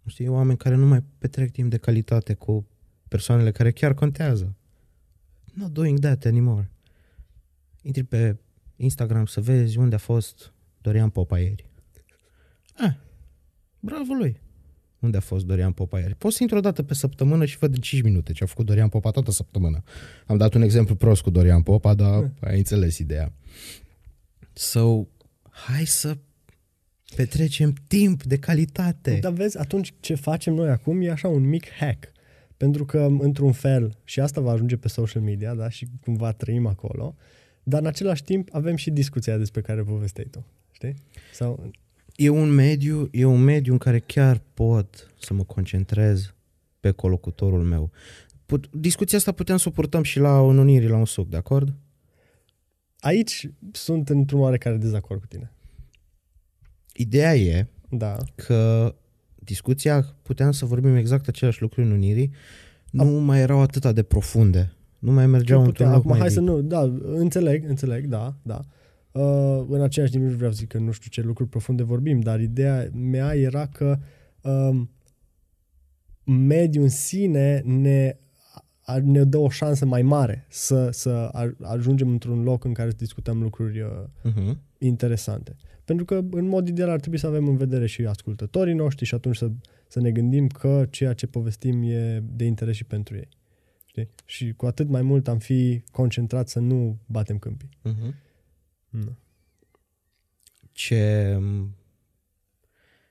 Știi, 0.06 0.28
oameni 0.28 0.58
care 0.58 0.74
nu 0.74 0.86
mai 0.86 1.04
petrec 1.18 1.50
timp 1.50 1.70
de 1.70 1.76
calitate 1.76 2.34
cu 2.34 2.66
persoanele 3.08 3.50
care 3.50 3.72
chiar 3.72 3.94
contează. 3.94 4.54
Not 5.54 5.72
doing 5.72 5.98
that 5.98 6.24
anymore. 6.24 6.70
Intri 7.82 8.02
pe 8.02 8.36
Instagram 8.76 9.26
să 9.26 9.40
vezi 9.40 9.78
unde 9.78 9.94
a 9.94 9.98
fost 9.98 10.52
Dorian 10.88 11.10
Popa 11.10 11.38
ieri. 11.38 11.64
Ah, 12.76 12.94
bravo 13.80 14.12
lui. 14.12 14.40
Unde 14.98 15.16
a 15.16 15.20
fost 15.20 15.44
Dorian 15.44 15.72
Popa 15.72 15.98
ieri? 15.98 16.14
Poți 16.14 16.36
să 16.36 16.42
intru 16.42 16.58
o 16.58 16.60
dată 16.60 16.82
pe 16.82 16.94
săptămână 16.94 17.44
și 17.44 17.58
văd 17.58 17.74
în 17.74 17.80
5 17.80 18.02
minute 18.02 18.32
ce 18.32 18.44
a 18.44 18.46
făcut 18.46 18.66
Dorian 18.66 18.88
Popa 18.88 19.10
toată 19.10 19.30
săptămâna. 19.30 19.82
Am 20.26 20.36
dat 20.36 20.54
un 20.54 20.62
exemplu 20.62 20.94
prost 20.94 21.22
cu 21.22 21.30
Dorian 21.30 21.62
Popa, 21.62 21.94
dar 21.94 22.30
ai 22.40 22.58
înțeles 22.58 22.98
ideea. 22.98 23.32
So, 24.52 25.06
hai 25.50 25.84
să 25.84 26.16
petrecem 27.16 27.74
timp 27.86 28.22
de 28.22 28.38
calitate. 28.38 29.18
Dar 29.20 29.32
vezi, 29.32 29.58
atunci 29.58 29.94
ce 30.00 30.14
facem 30.14 30.54
noi 30.54 30.68
acum 30.68 31.02
e 31.02 31.10
așa 31.10 31.28
un 31.28 31.48
mic 31.48 31.70
hack. 31.70 32.12
Pentru 32.56 32.84
că, 32.84 33.08
într-un 33.18 33.52
fel, 33.52 33.96
și 34.04 34.20
asta 34.20 34.40
va 34.40 34.50
ajunge 34.50 34.76
pe 34.76 34.88
social 34.88 35.22
media, 35.22 35.54
da, 35.54 35.68
și 35.68 35.86
cumva 36.00 36.32
trăim 36.32 36.66
acolo, 36.66 37.16
dar 37.62 37.80
în 37.80 37.86
același 37.86 38.22
timp 38.22 38.48
avem 38.52 38.76
și 38.76 38.90
discuția 38.90 39.36
despre 39.36 39.60
care 39.60 39.82
povesteai 39.82 40.26
tu. 40.30 40.46
Știi? 40.78 40.94
Sau, 41.32 41.70
E 42.16 42.28
un 42.28 42.50
mediu, 42.50 43.08
e 43.12 43.24
un 43.24 43.40
mediu 43.40 43.72
în 43.72 43.78
care 43.78 43.98
chiar 43.98 44.42
pot 44.54 45.14
să 45.20 45.34
mă 45.34 45.44
concentrez 45.44 46.34
pe 46.80 46.90
colocutorul 46.90 47.62
meu. 47.62 47.90
Put, 48.46 48.70
discuția 48.72 49.18
asta 49.18 49.32
putem 49.32 49.56
să 49.56 49.68
o 49.68 49.70
purtăm 49.70 50.02
și 50.02 50.18
la 50.18 50.40
ununirii 50.40 50.88
la 50.88 50.96
un 50.96 51.04
suc, 51.04 51.28
de 51.28 51.36
acord? 51.36 51.74
aici 53.00 53.50
sunt 53.72 54.08
într-un 54.08 54.40
oarecare 54.40 54.76
dezacord 54.76 55.20
cu 55.20 55.26
tine. 55.26 55.52
Ideea 56.94 57.36
e 57.36 57.66
Da. 57.88 58.16
că 58.34 58.94
discuția, 59.34 60.14
puteam 60.22 60.50
să 60.50 60.64
vorbim 60.64 60.96
exact 60.96 61.28
același 61.28 61.60
lucru 61.60 61.80
în 61.82 61.90
Unirii, 61.90 62.32
nu 62.90 63.04
mai 63.04 63.40
erau 63.40 63.60
atât 63.60 63.94
de 63.94 64.02
profunde. 64.02 64.72
Nu 64.98 65.12
mai 65.12 65.26
mergeau 65.26 65.58
într-un 65.58 65.74
putea, 65.74 65.90
loc 65.90 65.98
acum 65.98 66.10
mai 66.10 66.18
hai 66.18 66.28
deep. 66.28 66.40
să 66.40 66.50
nu, 66.50 66.60
da, 66.60 66.80
înțeleg, 67.02 67.68
înțeleg, 67.68 68.06
da, 68.06 68.34
da. 68.42 68.64
Uh, 69.12 69.64
în 69.68 69.82
același 69.82 70.10
timp 70.12 70.24
nu 70.24 70.30
vreau 70.36 70.50
să 70.50 70.56
zic 70.58 70.68
că 70.68 70.78
nu 70.78 70.90
știu 70.90 71.10
ce 71.10 71.20
lucruri 71.26 71.48
profunde 71.50 71.82
vorbim, 71.82 72.20
dar 72.20 72.40
ideea 72.40 72.88
mea 72.92 73.34
era 73.34 73.66
că 73.66 73.98
um, 74.42 74.90
mediul 76.24 76.82
în 76.84 76.88
sine 76.90 77.62
ne, 77.64 78.16
a, 78.84 78.98
ne 79.02 79.24
dă 79.24 79.36
o 79.38 79.48
șansă 79.48 79.86
mai 79.86 80.02
mare 80.02 80.46
să, 80.48 80.90
să 80.90 81.10
a- 81.32 81.54
ajungem 81.62 82.08
într-un 82.08 82.42
loc 82.42 82.64
în 82.64 82.72
care 82.72 82.90
să 82.90 82.96
discutăm 82.96 83.42
lucruri 83.42 83.80
uh, 83.80 83.88
Mhm. 84.22 84.60
interesante. 84.78 85.56
Pentru 85.84 86.04
că, 86.04 86.20
în 86.30 86.46
mod 86.46 86.68
ideal, 86.68 86.88
ar 86.90 87.00
trebui 87.00 87.18
să 87.18 87.26
avem 87.26 87.48
în 87.48 87.56
vedere 87.56 87.86
și 87.86 88.04
ascultătorii 88.06 88.74
noștri 88.74 89.04
și 89.04 89.14
atunci 89.14 89.36
să, 89.36 89.50
să 89.88 90.00
ne 90.00 90.10
gândim 90.10 90.46
că 90.46 90.86
ceea 90.90 91.12
ce 91.12 91.26
povestim 91.26 91.82
e 91.82 92.22
de 92.32 92.44
interes 92.44 92.74
și 92.76 92.84
pentru 92.84 93.16
ei. 93.16 93.28
Știi? 93.86 94.08
Și 94.24 94.52
cu 94.56 94.66
atât 94.66 94.88
mai 94.88 95.02
mult 95.02 95.28
am 95.28 95.38
fi 95.38 95.82
concentrat 95.92 96.48
să 96.48 96.58
nu 96.60 96.98
batem 97.06 97.38
câmpii. 97.38 97.68
Mhm. 97.82 98.14
Nu. 98.90 99.16
Ce 100.72 101.38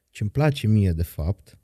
ce 0.10 0.24
îmi 0.24 0.32
place 0.32 0.68
mie 0.68 0.92
de 0.92 1.04
fapt 1.04 1.58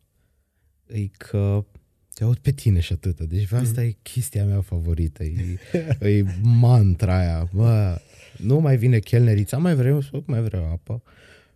e 0.88 1.08
că 1.08 1.66
te 2.14 2.24
aud 2.24 2.38
pe 2.38 2.52
tine 2.52 2.80
și 2.80 2.94
atâta. 2.94 3.24
Deci 3.24 3.52
asta 3.52 3.84
e 3.84 3.96
chestia 4.02 4.46
mea 4.46 4.62
favorită. 4.62 5.24
E, 5.24 5.58
e 6.00 6.26
mantra 6.42 7.18
aia. 7.18 7.50
Bă, 7.54 8.00
nu 8.38 8.60
mai 8.60 8.78
vine 8.78 9.00
chelnerița, 9.00 9.58
mai 9.58 9.76
vreau, 9.76 10.02
mai 10.26 10.42
vreau 10.42 10.72
apă. 10.72 11.04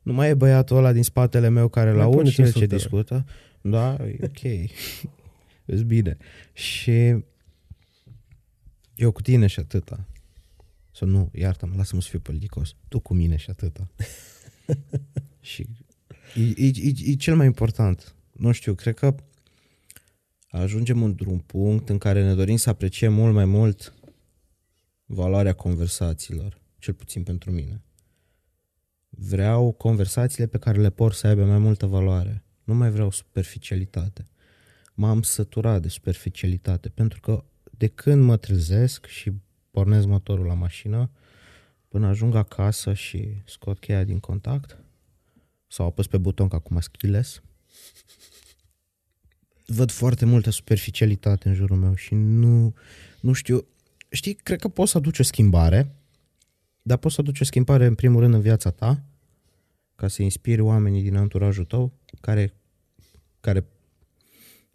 Nu 0.01 0.13
mai 0.13 0.29
e 0.29 0.33
băiatul 0.33 0.77
ăla 0.77 0.91
din 0.91 1.03
spatele 1.03 1.49
meu 1.49 1.67
care 1.67 1.89
Mai 1.89 1.97
la 1.97 2.03
aud 2.03 2.15
puneți 2.15 2.33
și 2.33 2.39
el 2.41 2.45
în 2.45 2.51
ce 2.51 2.59
subtere. 2.59 2.77
discută. 2.77 3.25
Da, 3.61 3.93
e 3.93 4.17
ok. 4.23 4.69
Îți 5.65 5.83
bine. 5.83 6.17
Și 6.53 7.23
eu 8.95 9.11
cu 9.11 9.21
tine 9.21 9.47
și 9.47 9.59
atâta. 9.59 10.05
Sau 10.97 11.07
nu, 11.07 11.29
iartă-mă, 11.33 11.73
lasă-mă 11.75 12.01
să 12.01 12.09
fiu 12.09 12.19
politicos. 12.19 12.75
Tu 12.87 12.99
cu 12.99 13.13
mine 13.13 13.35
și 13.35 13.49
atâta. 13.49 13.89
și 15.39 15.67
e, 16.35 16.65
e, 16.65 16.65
e, 16.65 16.93
e 17.05 17.15
cel 17.15 17.35
mai 17.35 17.45
important. 17.45 18.15
Nu 18.31 18.51
știu, 18.51 18.73
cred 18.73 18.95
că 18.95 19.15
ajungem 20.49 21.03
într-un 21.03 21.37
punct 21.39 21.89
în 21.89 21.97
care 21.97 22.23
ne 22.23 22.33
dorim 22.33 22.55
să 22.55 22.69
apreciem 22.69 23.13
mult 23.13 23.33
mai 23.33 23.45
mult 23.45 23.93
valoarea 25.05 25.53
conversațiilor, 25.53 26.61
cel 26.77 26.93
puțin 26.93 27.23
pentru 27.23 27.51
mine. 27.51 27.83
Vreau 29.09 29.71
conversațiile 29.71 30.47
pe 30.47 30.57
care 30.57 30.79
le 30.79 30.89
pot 30.89 31.13
să 31.13 31.27
aibă 31.27 31.45
mai 31.45 31.57
multă 31.57 31.85
valoare. 31.85 32.43
Nu 32.63 32.73
mai 32.73 32.91
vreau 32.91 33.11
superficialitate. 33.11 34.27
M-am 34.93 35.21
săturat 35.21 35.81
de 35.81 35.87
superficialitate, 35.87 36.89
pentru 36.89 37.19
că 37.19 37.43
de 37.77 37.87
când 37.87 38.23
mă 38.23 38.37
trezesc 38.37 39.05
și 39.05 39.31
pornesc 39.77 40.07
motorul 40.07 40.45
la 40.45 40.53
mașină, 40.53 41.09
până 41.87 42.07
ajung 42.07 42.35
acasă 42.35 42.93
și 42.93 43.41
scot 43.45 43.79
cheia 43.79 44.03
din 44.03 44.19
contact, 44.19 44.77
sau 45.67 45.85
apăs 45.85 46.07
pe 46.07 46.17
buton, 46.17 46.47
că 46.47 46.55
acum 46.55 46.79
schiles, 46.79 47.41
văd 49.65 49.91
foarte 49.91 50.25
multă 50.25 50.49
superficialitate 50.49 51.47
în 51.47 51.53
jurul 51.53 51.77
meu 51.77 51.95
și 51.95 52.13
nu, 52.13 52.73
nu 53.19 53.33
știu, 53.33 53.65
știi, 54.09 54.33
cred 54.33 54.59
că 54.59 54.67
poți 54.67 54.91
să 54.91 54.97
aduci 54.97 55.19
o 55.19 55.23
schimbare, 55.23 55.95
dar 56.81 56.97
poți 56.97 57.15
să 57.15 57.21
aduci 57.21 57.39
o 57.39 57.43
schimbare 57.43 57.85
în 57.85 57.95
primul 57.95 58.19
rând 58.19 58.33
în 58.33 58.41
viața 58.41 58.69
ta, 58.69 59.03
ca 59.95 60.07
să 60.07 60.21
inspiri 60.21 60.61
oamenii 60.61 61.01
din 61.01 61.15
anturajul 61.15 61.65
tău, 61.65 61.93
care, 62.21 62.53
care 63.39 63.65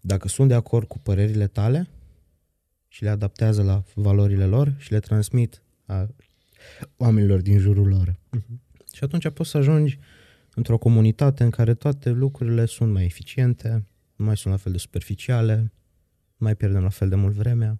dacă 0.01 0.29
sunt 0.29 0.49
de 0.49 0.55
acord 0.55 0.87
cu 0.87 0.99
părerile 0.99 1.47
tale 1.47 1.89
și 2.93 3.03
le 3.03 3.09
adaptează 3.09 3.63
la 3.63 3.83
valorile 3.95 4.45
lor 4.45 4.75
și 4.79 4.93
le 4.93 5.01
transmit 5.01 5.63
a 5.87 6.09
oamenilor 6.97 7.41
din 7.41 7.59
jurul 7.59 7.89
lor. 7.89 8.15
Și 8.93 9.05
atunci 9.05 9.29
poți 9.29 9.51
să 9.51 9.57
ajungi 9.57 9.99
într-o 10.55 10.79
comunitate 10.79 11.45
în 11.45 11.51
care 11.51 11.75
toate 11.75 12.11
lucrurile 12.11 12.65
sunt 12.65 12.93
mai 12.93 13.05
eficiente, 13.05 13.87
nu 14.17 14.25
mai 14.25 14.37
sunt 14.37 14.53
la 14.53 14.59
fel 14.59 14.73
de 14.73 14.79
superficiale, 14.79 15.55
nu 16.37 16.47
mai 16.47 16.57
pierdem 16.57 16.83
la 16.83 16.89
fel 16.89 17.09
de 17.09 17.15
mult 17.15 17.35
vremea. 17.35 17.79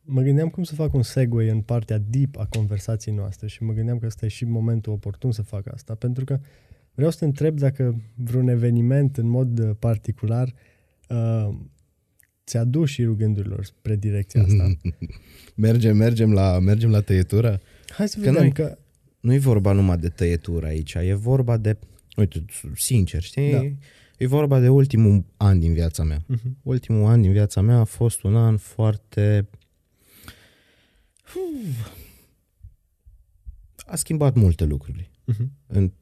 Mă 0.00 0.22
gândeam 0.22 0.48
cum 0.48 0.62
să 0.62 0.74
fac 0.74 0.94
un 0.94 1.02
segue 1.02 1.50
în 1.50 1.60
partea 1.60 1.98
deep 1.98 2.38
a 2.38 2.46
conversației 2.46 3.14
noastre 3.14 3.46
și 3.46 3.62
mă 3.62 3.72
gândeam 3.72 3.98
că 3.98 4.06
ăsta 4.06 4.24
e 4.24 4.28
și 4.28 4.44
momentul 4.44 4.92
oportun 4.92 5.32
să 5.32 5.42
fac 5.42 5.72
asta, 5.72 5.94
pentru 5.94 6.24
că 6.24 6.40
vreau 6.94 7.10
să 7.10 7.18
te 7.18 7.24
întreb 7.24 7.58
dacă 7.58 8.00
vreun 8.14 8.48
eveniment 8.48 9.16
în 9.16 9.26
mod 9.26 9.58
uh, 9.58 9.70
particular 9.78 10.54
uh, 11.08 11.48
ți-a 12.46 12.64
dus 12.64 12.90
și 12.90 13.04
gândurilor 13.04 13.64
spre 13.64 13.96
direcția 13.96 14.42
asta. 14.42 14.76
Mergem, 15.54 15.96
mergem 15.96 16.32
la, 16.32 16.58
mergem 16.58 16.90
la 16.90 17.00
tăietură? 17.00 17.60
Hai 17.88 18.08
să 18.08 18.18
Că 18.18 18.24
vedem 18.24 18.42
noi- 18.42 18.52
că... 18.52 18.78
Nu 19.20 19.32
e 19.32 19.38
vorba 19.38 19.72
numai 19.72 19.98
de 19.98 20.08
tăietură 20.08 20.66
aici, 20.66 20.94
e 20.94 21.14
vorba 21.14 21.56
de, 21.56 21.76
uite, 22.16 22.44
sincer, 22.74 23.22
știi? 23.22 23.52
Da. 23.52 23.62
E 24.18 24.26
vorba 24.26 24.60
de 24.60 24.68
ultimul 24.68 25.24
an 25.36 25.58
din 25.58 25.72
viața 25.72 26.02
mea. 26.02 26.18
Uh-huh. 26.24 26.50
Ultimul 26.62 27.06
an 27.06 27.20
din 27.20 27.32
viața 27.32 27.60
mea 27.60 27.78
a 27.78 27.84
fost 27.84 28.22
un 28.22 28.36
an 28.36 28.56
foarte... 28.56 29.48
A 33.86 33.96
schimbat 33.96 34.34
multe 34.34 34.64
lucruri. 34.64 35.10
Uh-huh. 35.32 35.46
În 35.66 35.92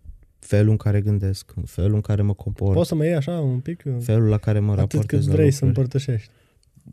felul 0.44 0.70
în 0.70 0.76
care 0.76 1.00
gândesc, 1.00 1.52
în 1.57 1.62
felul 1.64 1.94
în 1.94 2.00
care 2.00 2.22
mă 2.22 2.35
comport, 2.35 2.74
Poți 2.74 2.88
să 2.88 2.94
mă 2.94 3.05
iei 3.05 3.14
așa 3.14 3.40
un 3.40 3.61
pic? 3.61 3.83
uh, 3.87 3.92
felul 4.00 4.28
la 4.28 4.38
care 4.38 4.59
mă 4.59 4.72
Atât 4.72 4.81
cât 4.88 4.92
raportez 4.92 5.26
la 5.26 5.33
vrei 5.33 5.50
să 5.50 5.64
lucruri. 5.64 5.85
împărtășești. 5.87 6.31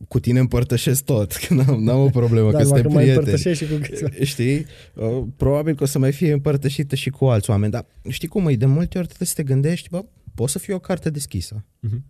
Cu 0.07 0.19
tine 0.19 0.39
împărtășesc 0.39 1.03
tot, 1.03 1.31
că 1.33 1.53
n-am, 1.53 1.83
n-am 1.83 1.99
o 1.99 2.09
problemă, 2.09 2.51
Da, 2.51 2.57
că 2.57 2.63
dacă 2.63 2.67
suntem 2.75 2.91
mai 2.91 3.03
prieteni. 3.03 3.25
împărtășești 3.25 3.65
și 3.65 3.71
cu 3.71 3.79
câțiva. 3.79 4.09
Știi? 4.25 4.65
Uh, 4.95 5.23
Probabil 5.35 5.75
că 5.75 5.83
o 5.83 5.85
să 5.85 5.99
mai 5.99 6.11
fie 6.11 6.31
împărtășită 6.31 6.95
și 6.95 7.09
cu 7.09 7.25
alți 7.25 7.49
oameni, 7.49 7.71
dar 7.71 7.85
știi 8.09 8.27
cum 8.27 8.47
e? 8.47 8.55
De 8.55 8.65
multe 8.65 8.97
ori 8.97 9.07
trebuie 9.07 9.27
să 9.27 9.33
te 9.35 9.43
gândești, 9.43 9.89
bă, 9.89 10.05
pot 10.35 10.49
să 10.49 10.59
fie 10.59 10.73
o 10.73 10.79
carte 10.79 11.09
deschisă. 11.09 11.65
Mhm. 11.79 12.03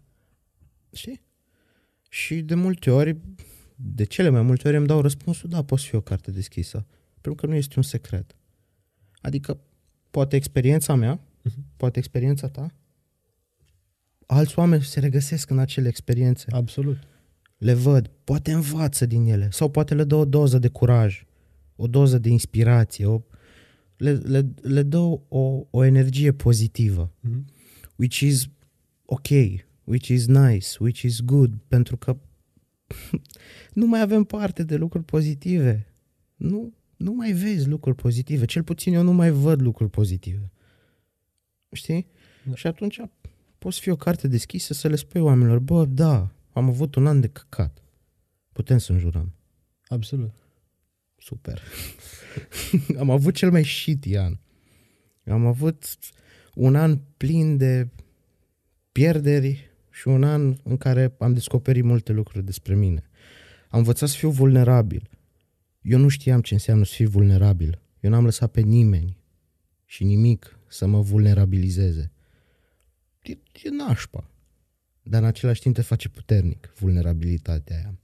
Știi? 0.93 1.21
Și 2.09 2.35
de 2.41 2.55
multe 2.55 2.91
ori, 2.91 3.17
de 3.75 4.03
cele 4.03 4.29
mai 4.29 4.41
multe 4.41 4.67
ori 4.67 4.77
îmi 4.77 4.87
dau 4.87 5.01
răspunsul, 5.01 5.49
da, 5.49 5.63
poți 5.63 5.85
fi 5.85 5.95
o 5.95 6.01
carte 6.01 6.31
deschisă. 6.31 6.85
Pentru 7.21 7.35
că 7.41 7.47
nu 7.47 7.55
este 7.55 7.73
un 7.77 7.83
secret. 7.83 8.35
Adică, 9.21 9.59
poate 10.11 10.35
experiența 10.35 10.95
mea, 10.95 11.11
Mhm. 11.13 11.27
Poate 11.79 11.99
experiența 11.99 12.47
ta, 12.47 12.73
alți 14.25 14.59
oameni 14.59 14.83
se 14.83 14.99
regăsesc 14.99 15.49
în 15.49 15.59
acele 15.59 15.87
experiențe 15.87 16.45
Absolut. 16.51 16.97
le 17.57 17.73
văd, 17.73 18.07
poate 18.23 18.51
învață 18.51 19.05
din 19.05 19.25
ele 19.25 19.47
sau 19.51 19.69
poate 19.69 19.93
le 19.93 20.03
dă 20.03 20.15
o 20.15 20.25
doză 20.25 20.57
de 20.59 20.67
curaj, 20.67 21.25
o 21.75 21.87
doză 21.87 22.17
de 22.17 22.29
inspirație, 22.29 23.05
o, 23.05 23.21
le, 23.97 24.11
le, 24.11 24.53
le 24.61 24.83
dă 24.83 24.97
o, 25.27 25.67
o 25.69 25.83
energie 25.83 26.31
pozitivă, 26.31 27.11
Mhm. 27.19 27.45
which 27.95 28.19
is 28.19 28.47
ok, 29.05 29.27
which 29.83 30.07
is 30.07 30.25
nice, 30.27 30.67
which 30.79 31.01
is 31.01 31.21
good, 31.21 31.53
pentru 31.67 31.97
că 31.97 32.17
nu 33.79 33.85
mai 33.85 34.01
avem 34.01 34.23
parte 34.23 34.63
de 34.63 34.75
lucruri 34.75 35.05
pozitive. 35.05 35.93
Nu, 36.35 36.73
nu 36.97 37.11
mai 37.13 37.31
vezi 37.31 37.67
lucruri 37.67 37.95
pozitive. 37.95 38.45
Cel 38.45 38.63
puțin 38.63 38.93
eu 38.93 39.03
nu 39.03 39.11
mai 39.13 39.31
văd 39.31 39.61
lucruri 39.61 39.89
pozitive. 39.89 40.51
Știi? 41.71 42.07
Da. 42.43 42.55
Și 42.55 42.67
atunci 42.67 43.01
poți 43.57 43.79
fi 43.79 43.89
o 43.89 43.95
carte 43.95 44.27
deschisă 44.27 44.73
să 44.73 44.87
le 44.87 44.95
spui 44.95 45.21
oamenilor, 45.21 45.59
bă, 45.59 45.85
da, 45.85 46.31
am 46.51 46.67
avut 46.67 46.95
un 46.95 47.07
an 47.07 47.19
de 47.19 47.27
căcat. 47.27 47.83
Putem 48.51 48.77
să 48.77 48.91
înjurăm. 48.91 49.33
Absolut. 49.87 50.33
Super. 51.17 51.61
am 52.99 53.09
avut 53.09 53.35
cel 53.35 53.51
mai 53.51 53.63
shitty 53.63 54.17
an. 54.17 54.37
Am 55.25 55.45
avut 55.45 55.97
un 56.53 56.75
an 56.75 56.99
plin 57.17 57.57
de 57.57 57.89
pierderi 58.91 59.69
și 59.89 60.07
un 60.07 60.23
an 60.23 60.55
în 60.63 60.77
care 60.77 61.15
am 61.19 61.33
descoperit 61.33 61.83
multe 61.83 62.11
lucruri 62.11 62.45
despre 62.45 62.75
mine. 62.75 63.09
Am 63.69 63.79
învățat 63.79 64.09
să 64.09 64.17
fiu 64.17 64.29
vulnerabil. 64.29 65.09
Eu 65.81 65.99
nu 65.99 66.07
știam 66.07 66.41
ce 66.41 66.53
înseamnă 66.53 66.85
să 66.85 66.93
fiu 66.93 67.09
vulnerabil. 67.09 67.81
Eu 67.99 68.09
n-am 68.09 68.23
lăsat 68.23 68.51
pe 68.51 68.61
nimeni 68.61 69.17
și 69.85 70.03
nimic 70.03 70.58
să 70.69 70.85
mă 70.85 71.01
vulnerabilizeze. 71.01 72.11
E, 73.21 73.31
e 73.31 73.69
nașpa. 73.69 74.29
Dar 75.03 75.21
în 75.21 75.27
același 75.27 75.61
timp 75.61 75.75
te 75.75 75.81
face 75.81 76.09
puternic 76.09 76.73
vulnerabilitatea 76.75 77.75
aia. 77.75 77.99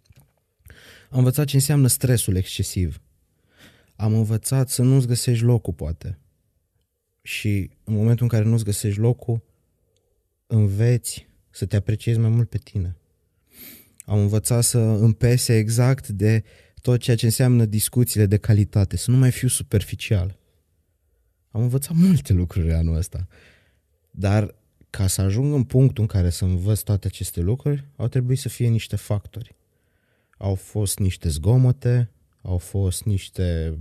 Am 1.10 1.18
învățat 1.18 1.46
ce 1.46 1.56
înseamnă 1.56 1.88
stresul 1.88 2.36
excesiv. 2.36 3.02
Am 3.96 4.14
învățat 4.14 4.70
să 4.70 4.82
nu-ți 4.82 5.08
găsești 5.08 5.44
locul, 5.44 5.74
poate. 5.74 6.20
Și 7.22 7.72
în 7.84 7.94
momentul 7.94 8.24
în 8.24 8.30
care 8.30 8.44
nu-ți 8.44 8.64
găsești 8.64 9.00
locul, 9.00 9.44
înveți 10.48 11.28
să 11.50 11.66
te 11.66 11.76
apreciezi 11.76 12.20
mai 12.20 12.30
mult 12.30 12.50
pe 12.50 12.58
tine. 12.58 12.96
Am 14.06 14.20
învățat 14.20 14.64
să 14.64 14.78
îmi 14.78 15.16
pese 15.16 15.58
exact 15.58 16.08
de 16.08 16.44
tot 16.82 17.00
ceea 17.00 17.16
ce 17.16 17.26
înseamnă 17.26 17.66
discuțiile 17.66 18.26
de 18.26 18.38
calitate, 18.38 18.98
să 18.98 19.12
nu 19.12 19.18
mai 19.18 19.32
fiu 19.32 19.48
superficial. 19.48 20.40
Am 21.56 21.62
învățat 21.62 21.96
multe 21.96 22.34
lucruri 22.34 22.74
anul 22.74 22.96
ăsta. 22.96 23.28
Dar 24.12 24.56
ca 24.90 25.08
să 25.08 25.22
ajung 25.22 25.54
în 25.54 25.64
punctul 25.64 26.02
în 26.02 26.08
care 26.08 26.30
să 26.30 26.46
învăț 26.46 26.82
toate 26.82 27.08
aceste 27.08 27.42
lucruri, 27.42 27.88
au 27.96 28.08
trebuit 28.08 28.40
să 28.40 28.50
fie 28.50 28.68
niște 28.68 28.96
factori. 28.96 29.56
Au 30.38 30.56
fost 30.56 31.00
niște 31.00 31.30
zgomote, 31.30 32.12
au 32.42 32.58
fost 32.58 33.04
niște 33.04 33.78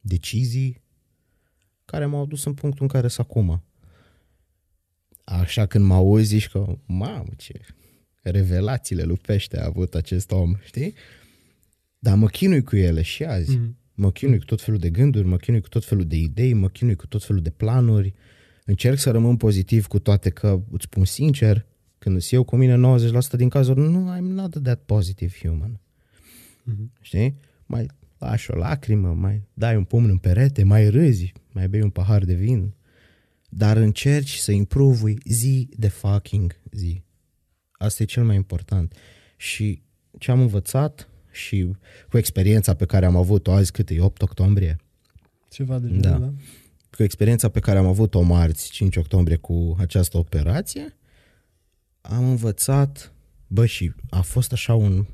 decizii 0.00 0.82
care 1.84 2.06
m-au 2.06 2.26
dus 2.26 2.44
în 2.44 2.54
punctul 2.54 2.82
în 2.82 2.88
care 2.88 3.08
sunt 3.08 3.26
acum. 3.26 3.64
Așa 5.24 5.66
când 5.66 5.84
mă 5.84 5.94
auzi, 5.94 6.26
zici 6.26 6.48
că, 6.48 6.78
mamă, 6.86 7.30
ce 7.36 7.60
revelațiile 8.22 9.02
lui 9.02 9.16
Pește 9.16 9.60
a 9.60 9.66
avut 9.66 9.94
acest 9.94 10.30
om, 10.30 10.56
știi? 10.64 10.94
Dar 11.98 12.16
mă 12.16 12.28
chinui 12.28 12.62
cu 12.62 12.76
ele 12.76 13.02
și 13.02 13.24
azi. 13.24 13.56
Mm. 13.56 13.76
Mă 13.94 14.10
chinui 14.12 14.38
cu 14.38 14.44
tot 14.44 14.60
felul 14.60 14.78
de 14.78 14.90
gânduri, 14.90 15.26
mă 15.26 15.36
chinui 15.36 15.60
cu 15.60 15.68
tot 15.68 15.84
felul 15.84 16.04
de 16.04 16.16
idei, 16.16 16.52
mă 16.52 16.68
chinui 16.68 16.94
cu 16.94 17.06
tot 17.06 17.24
felul 17.24 17.42
de 17.42 17.50
planuri. 17.50 18.14
Încerc 18.64 18.98
să 18.98 19.10
rămân 19.10 19.36
pozitiv 19.36 19.86
cu 19.86 19.98
toate 19.98 20.30
că, 20.30 20.62
îți 20.70 20.84
spun 20.84 21.04
sincer, 21.04 21.66
când 21.98 22.16
îți 22.16 22.34
eu 22.34 22.44
cu 22.44 22.56
mine 22.56 22.98
90% 23.34 23.36
din 23.36 23.48
cazuri, 23.48 23.80
nu, 23.80 24.16
I'm 24.16 24.34
not 24.34 24.62
that 24.62 24.82
positive 24.82 25.32
human. 25.42 25.80
Mm-hmm. 26.70 27.00
Știi? 27.00 27.36
Mai 27.66 27.86
lași 28.18 28.50
o 28.50 28.56
lacrimă, 28.56 29.14
mai 29.14 29.42
dai 29.54 29.76
un 29.76 29.84
pumn 29.84 30.08
în 30.08 30.18
perete, 30.18 30.62
mai 30.62 30.88
râzi, 30.88 31.32
mai 31.52 31.68
bei 31.68 31.80
un 31.80 31.90
pahar 31.90 32.24
de 32.24 32.34
vin, 32.34 32.74
dar 33.48 33.76
încerci 33.76 34.34
să 34.34 34.52
improvui 34.52 35.18
zi 35.24 35.68
de 35.76 35.88
fucking 35.88 36.60
zi. 36.70 37.02
Asta 37.72 38.02
e 38.02 38.06
cel 38.06 38.24
mai 38.24 38.36
important. 38.36 38.94
Și 39.36 39.82
ce 40.18 40.30
am 40.30 40.40
învățat 40.40 41.08
și 41.32 41.70
cu 42.08 42.18
experiența 42.18 42.74
pe 42.74 42.84
care 42.84 43.06
am 43.06 43.16
avut-o 43.16 43.52
azi, 43.52 43.72
cât 43.72 43.90
e 43.90 44.00
8 44.00 44.22
octombrie? 44.22 44.76
Ceva 45.48 45.78
de 45.78 45.86
genul, 45.86 46.00
da. 46.00 46.18
da. 46.18 46.32
Cu 46.90 47.02
experiența 47.02 47.48
pe 47.48 47.60
care 47.60 47.78
am 47.78 47.86
avut-o 47.86 48.20
marți, 48.20 48.70
5 48.70 48.96
octombrie, 48.96 49.36
cu 49.36 49.76
această 49.78 50.18
operație, 50.18 50.96
am 52.00 52.28
învățat, 52.28 53.12
bă, 53.46 53.66
și 53.66 53.92
a 54.10 54.20
fost 54.20 54.52
așa 54.52 54.74
un, 54.74 55.06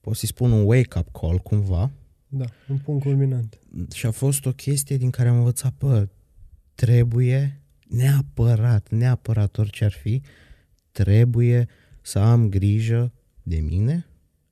pot 0.00 0.16
să-i 0.16 0.28
spun 0.28 0.50
un 0.52 0.64
wake-up 0.64 1.12
call 1.12 1.38
cumva. 1.38 1.90
Da, 2.28 2.44
un 2.68 2.78
punct 2.78 3.02
culminant. 3.02 3.58
Și 3.94 4.06
a 4.06 4.10
fost 4.10 4.46
o 4.46 4.52
chestie 4.52 4.96
din 4.96 5.10
care 5.10 5.28
am 5.28 5.36
învățat, 5.36 5.74
bă, 5.78 6.08
trebuie 6.74 7.60
neapărat, 7.88 8.88
neapărat 8.90 9.58
orice 9.58 9.84
ar 9.84 9.92
fi, 9.92 10.22
trebuie 10.92 11.68
să 12.02 12.18
am 12.18 12.48
grijă 12.48 13.12
de 13.42 13.60
mine 13.60 14.06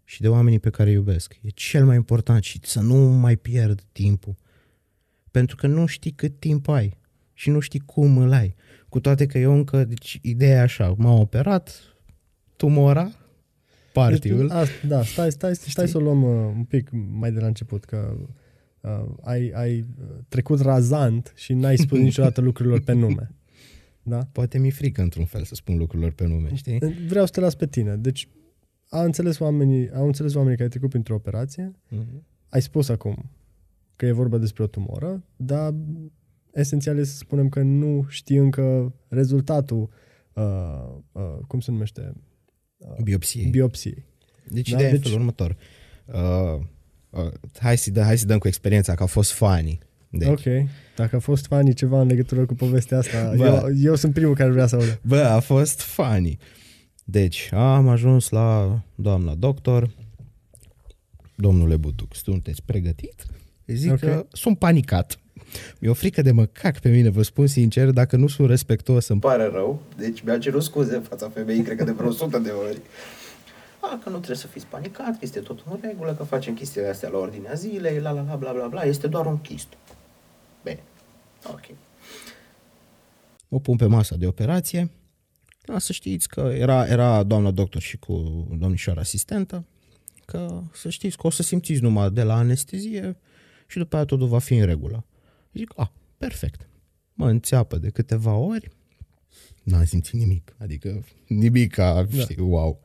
și 0.05 0.21
de 0.21 0.29
oamenii 0.29 0.59
pe 0.59 0.71
care 0.71 0.89
îi 0.89 0.95
iubesc. 0.95 1.39
E 1.43 1.49
cel 1.49 1.85
mai 1.85 1.97
important 1.97 2.43
și 2.43 2.59
să 2.63 2.81
nu 2.81 2.97
mai 2.97 3.37
pierd 3.37 3.83
timpul. 3.93 4.35
Pentru 5.31 5.57
că 5.57 5.67
nu 5.67 5.87
știi 5.87 6.11
cât 6.11 6.39
timp 6.39 6.69
ai 6.69 6.99
și 7.33 7.51
nu 7.51 7.61
știi 7.61 7.81
cum 7.81 8.19
îl 8.19 8.33
ai. 8.33 8.55
Cu 8.89 9.01
toate 9.01 9.27
că 9.27 9.39
eu 9.39 9.53
încă, 9.55 9.85
deci 9.85 10.19
ideea 10.23 10.57
e 10.57 10.61
așa, 10.61 10.95
m-am 10.99 11.19
operat, 11.19 11.81
tumora, 12.57 13.13
partiul. 13.93 14.49
Deci, 14.49 14.89
da, 14.89 15.03
stai, 15.03 15.33
stai, 15.33 15.55
stai 15.55 15.89
să 15.89 15.97
o 15.97 16.01
luăm 16.01 16.23
uh, 16.23 16.53
un 16.57 16.65
pic 16.65 16.91
mai 17.11 17.33
de 17.33 17.41
la 17.41 17.47
început, 17.47 17.85
că 17.85 18.17
uh, 18.81 19.05
ai, 19.23 19.51
ai 19.55 19.85
trecut 20.29 20.61
razant 20.61 21.33
și 21.37 21.53
n-ai 21.53 21.77
spus 21.77 21.99
niciodată 22.09 22.41
lucrurilor 22.41 22.81
pe 22.81 22.93
nume. 22.93 23.31
Da? 24.03 24.29
Poate 24.33 24.59
mi-e 24.59 24.71
frică 24.71 25.03
într-un 25.03 25.25
fel 25.25 25.45
să 25.45 25.55
spun 25.55 25.77
lucrurilor 25.77 26.13
pe 26.13 26.27
nume, 26.27 26.55
știi? 26.55 26.79
Vreau 27.09 27.27
să 27.27 27.33
te 27.33 27.41
las 27.41 27.55
pe 27.55 27.67
tine. 27.67 27.97
Deci 27.97 28.29
a 28.95 29.03
înțeles 29.03 29.39
oamenii, 29.39 29.91
au 29.93 30.07
înțeles 30.07 30.35
oamenii 30.35 30.57
care 30.57 30.65
au 30.65 30.71
trecut 30.71 30.89
printr-o 30.89 31.15
operație, 31.15 31.73
uh-huh. 31.73 32.23
ai 32.49 32.63
spus 32.63 32.89
acum 32.89 33.31
că 33.97 34.07
e 34.07 34.13
vorba 34.13 34.39
despre 34.39 34.63
o 34.63 34.67
tumoră, 34.67 35.25
dar 35.37 35.75
esențial 36.53 36.99
este 36.99 37.13
să 37.13 37.17
spunem 37.17 37.49
că 37.49 37.61
nu 37.61 38.07
știi 38.09 38.37
încă 38.37 38.95
rezultatul, 39.09 39.89
uh, 40.33 40.45
uh, 41.13 41.39
cum 41.47 41.61
se 41.61 41.71
numește? 41.71 42.13
Uh, 42.77 43.03
biopsiei. 43.03 43.47
biopsiei. 43.47 44.05
Deci 44.49 44.71
da? 44.71 44.77
ideea 44.77 44.91
deci... 44.91 45.01
e 45.01 45.03
felul 45.03 45.19
următor. 45.19 45.57
Uh, 46.05 46.61
uh, 47.11 47.33
hai, 47.59 47.79
să, 47.79 48.01
hai 48.03 48.19
să 48.19 48.27
dăm 48.27 48.39
cu 48.39 48.47
experiența 48.47 48.95
că 48.95 49.03
a 49.03 49.07
fost 49.07 49.33
funny. 49.33 49.79
Deci. 50.11 50.29
Ok. 50.29 50.69
Dacă 50.97 51.17
a 51.17 51.19
fost 51.19 51.47
funny 51.47 51.75
ceva 51.75 52.01
în 52.01 52.07
legătură 52.07 52.47
cu 52.47 52.55
povestea 52.55 52.99
asta, 52.99 53.35
Bă, 53.37 53.47
eu, 53.47 53.77
eu 53.77 53.95
sunt 53.95 54.13
primul 54.13 54.35
care 54.35 54.51
vrea 54.51 54.67
să 54.67 54.75
audă. 54.75 55.01
Bă, 55.03 55.21
a 55.21 55.41
fost 55.41 55.81
funny. 55.81 56.39
Deci, 57.05 57.49
am 57.53 57.89
ajuns 57.89 58.29
la 58.29 58.81
doamna 58.95 59.35
doctor, 59.35 59.91
domnule 61.35 61.77
Butuc, 61.77 62.15
sunteți 62.15 62.63
pregătit? 62.63 63.27
Zic 63.67 63.93
okay. 63.93 64.11
că 64.11 64.27
sunt 64.33 64.59
panicat. 64.59 65.19
Mi-e 65.79 65.91
o 65.91 65.95
frică 65.95 66.23
de 66.23 66.33
mă 66.33 66.45
cac 66.45 66.79
pe 66.79 66.89
mine, 66.89 67.09
vă 67.09 67.23
spun 67.23 67.47
sincer, 67.47 67.91
dacă 67.91 68.17
nu 68.17 68.27
sunt 68.27 68.49
respectuos 68.49 69.09
îmi 69.09 69.21
pare 69.21 69.45
rău. 69.45 69.83
Deci 69.97 70.21
mi-a 70.21 70.39
cerut 70.39 70.63
scuze 70.63 70.95
în 70.95 71.03
fața 71.03 71.29
femeii, 71.29 71.63
cred 71.63 71.77
că 71.77 71.85
de 71.85 71.93
vreo 71.93 72.09
100 72.09 72.39
de 72.39 72.51
ori. 72.51 72.81
A, 73.81 73.99
că 74.03 74.09
nu 74.09 74.17
trebuie 74.17 74.37
să 74.37 74.47
fiți 74.47 74.67
panicat, 74.67 75.11
că 75.11 75.19
este 75.21 75.41
tot 75.41 75.65
în 75.71 75.79
regulă, 75.83 76.15
că 76.15 76.23
facem 76.23 76.55
chestiile 76.55 76.89
astea 76.89 77.09
la 77.09 77.19
ordinea 77.19 77.55
zilei, 77.55 78.01
la 78.01 78.11
la 78.11 78.23
la 78.23 78.37
bla 78.37 78.53
bla 78.53 78.67
bla, 78.67 78.83
este 78.83 79.07
doar 79.07 79.27
un 79.27 79.41
chist. 79.41 79.69
Bine, 80.63 80.83
ok. 81.53 81.65
O 83.49 83.59
pun 83.59 83.77
pe 83.77 83.87
masa 83.87 84.17
de 84.17 84.27
operație, 84.27 84.91
da, 85.65 85.79
să 85.79 85.93
știți 85.93 86.29
că 86.29 86.53
era, 86.55 86.87
era 86.87 87.23
doamna 87.23 87.51
doctor 87.51 87.83
și 87.83 87.97
cu 87.97 88.47
domnișoara 88.59 89.01
asistentă, 89.01 89.67
că 90.25 90.63
să 90.73 90.91
știți 90.91 91.17
că 91.17 91.27
o 91.27 91.31
să 91.31 91.43
simțiți 91.43 91.83
numai 91.83 92.11
de 92.11 92.23
la 92.23 92.37
anestezie 92.37 93.17
și 93.67 93.79
după 93.79 93.97
aia 93.97 94.05
totul 94.05 94.27
va 94.27 94.39
fi 94.39 94.55
în 94.55 94.67
regulă. 94.67 95.05
Zic, 95.53 95.73
a, 95.77 95.93
perfect. 96.19 96.69
Mă 97.13 97.29
înțeapă 97.29 97.79
de 97.79 97.91
câteva 97.91 98.35
ori, 98.35 98.71
n-am 99.63 99.85
simțit 99.85 100.15
nimic, 100.15 100.55
adică 100.59 101.05
nimic 101.27 101.73
ca, 101.73 102.03
da. 102.03 102.21
știi, 102.21 102.41
wow. 102.41 102.81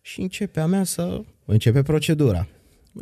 Și 0.00 0.20
începe 0.20 0.60
a 0.60 0.66
mea 0.66 0.84
să, 0.84 1.24
începe 1.44 1.82
procedura. 1.82 2.48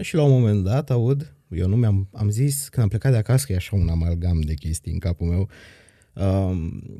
Și 0.00 0.14
la 0.14 0.22
un 0.22 0.30
moment 0.30 0.64
dat 0.64 0.90
aud, 0.90 1.34
eu 1.50 1.68
nu 1.68 1.76
mi-am, 1.76 2.08
am 2.12 2.30
zis, 2.30 2.68
când 2.68 2.82
am 2.82 2.88
plecat 2.88 3.12
de 3.12 3.18
acasă, 3.18 3.46
că 3.46 3.52
e 3.52 3.56
așa 3.56 3.76
un 3.76 3.88
amalgam 3.88 4.40
de 4.40 4.54
chestii 4.54 4.92
în 4.92 4.98
capul 4.98 5.26
meu, 5.26 5.38
Um, 5.38 5.48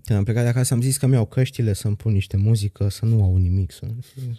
când 0.05 0.18
am 0.18 0.25
plecat 0.25 0.42
de 0.42 0.48
acasă 0.48 0.75
am 0.75 0.81
zis 0.81 0.96
că 0.96 1.07
mi-au 1.07 1.27
căștile 1.27 1.72
să-mi 1.72 1.96
pun 1.96 2.12
niște 2.12 2.37
muzică, 2.37 2.88
să 2.88 3.05
nu 3.05 3.22
au 3.22 3.37
nimic. 3.37 3.72
Să, 3.72 3.87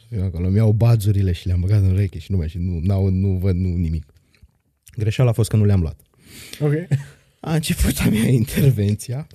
să, 0.10 0.22
acolo. 0.24 0.50
Mi-au 0.50 0.72
bazurile 0.72 1.32
și 1.32 1.48
le-am 1.48 1.60
băgat 1.60 1.82
în 1.82 1.92
ureche 1.92 2.20
și 2.20 2.32
nu 2.32 2.38
mai 2.38 2.50
și 2.50 2.58
nu, 2.58 2.80
nu, 2.80 3.10
nu 3.10 3.38
văd 3.38 3.56
nu, 3.56 3.76
nimic. 3.76 4.14
Greșeala 4.98 5.30
a 5.30 5.34
fost 5.34 5.50
că 5.50 5.56
nu 5.56 5.66
le-am 5.66 5.82
luat. 5.82 6.00
Ok. 6.60 6.74
A 7.40 7.54
început 7.54 7.98
a 7.98 8.10
mea 8.10 8.28
intervenția. 8.28 9.28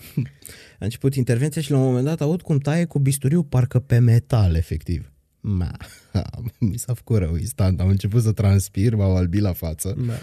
A 0.78 0.84
început 0.84 1.14
intervenția 1.14 1.62
și 1.62 1.70
la 1.70 1.78
un 1.78 1.84
moment 1.84 2.04
dat 2.04 2.20
aud 2.20 2.42
cum 2.42 2.58
taie 2.58 2.84
cu 2.84 2.98
bisturiu 2.98 3.42
parcă 3.42 3.78
pe 3.78 3.98
metal, 3.98 4.54
efectiv. 4.54 5.12
Ma, 5.40 5.76
mi 6.58 6.78
s-a 6.78 6.94
făcut 6.94 7.18
rău 7.18 7.36
instant. 7.36 7.80
Am 7.80 7.88
început 7.88 8.22
să 8.22 8.32
transpir, 8.32 8.94
m-au 8.94 9.16
albit 9.16 9.40
la 9.40 9.52
față. 9.52 9.94
Ma. 9.96 10.14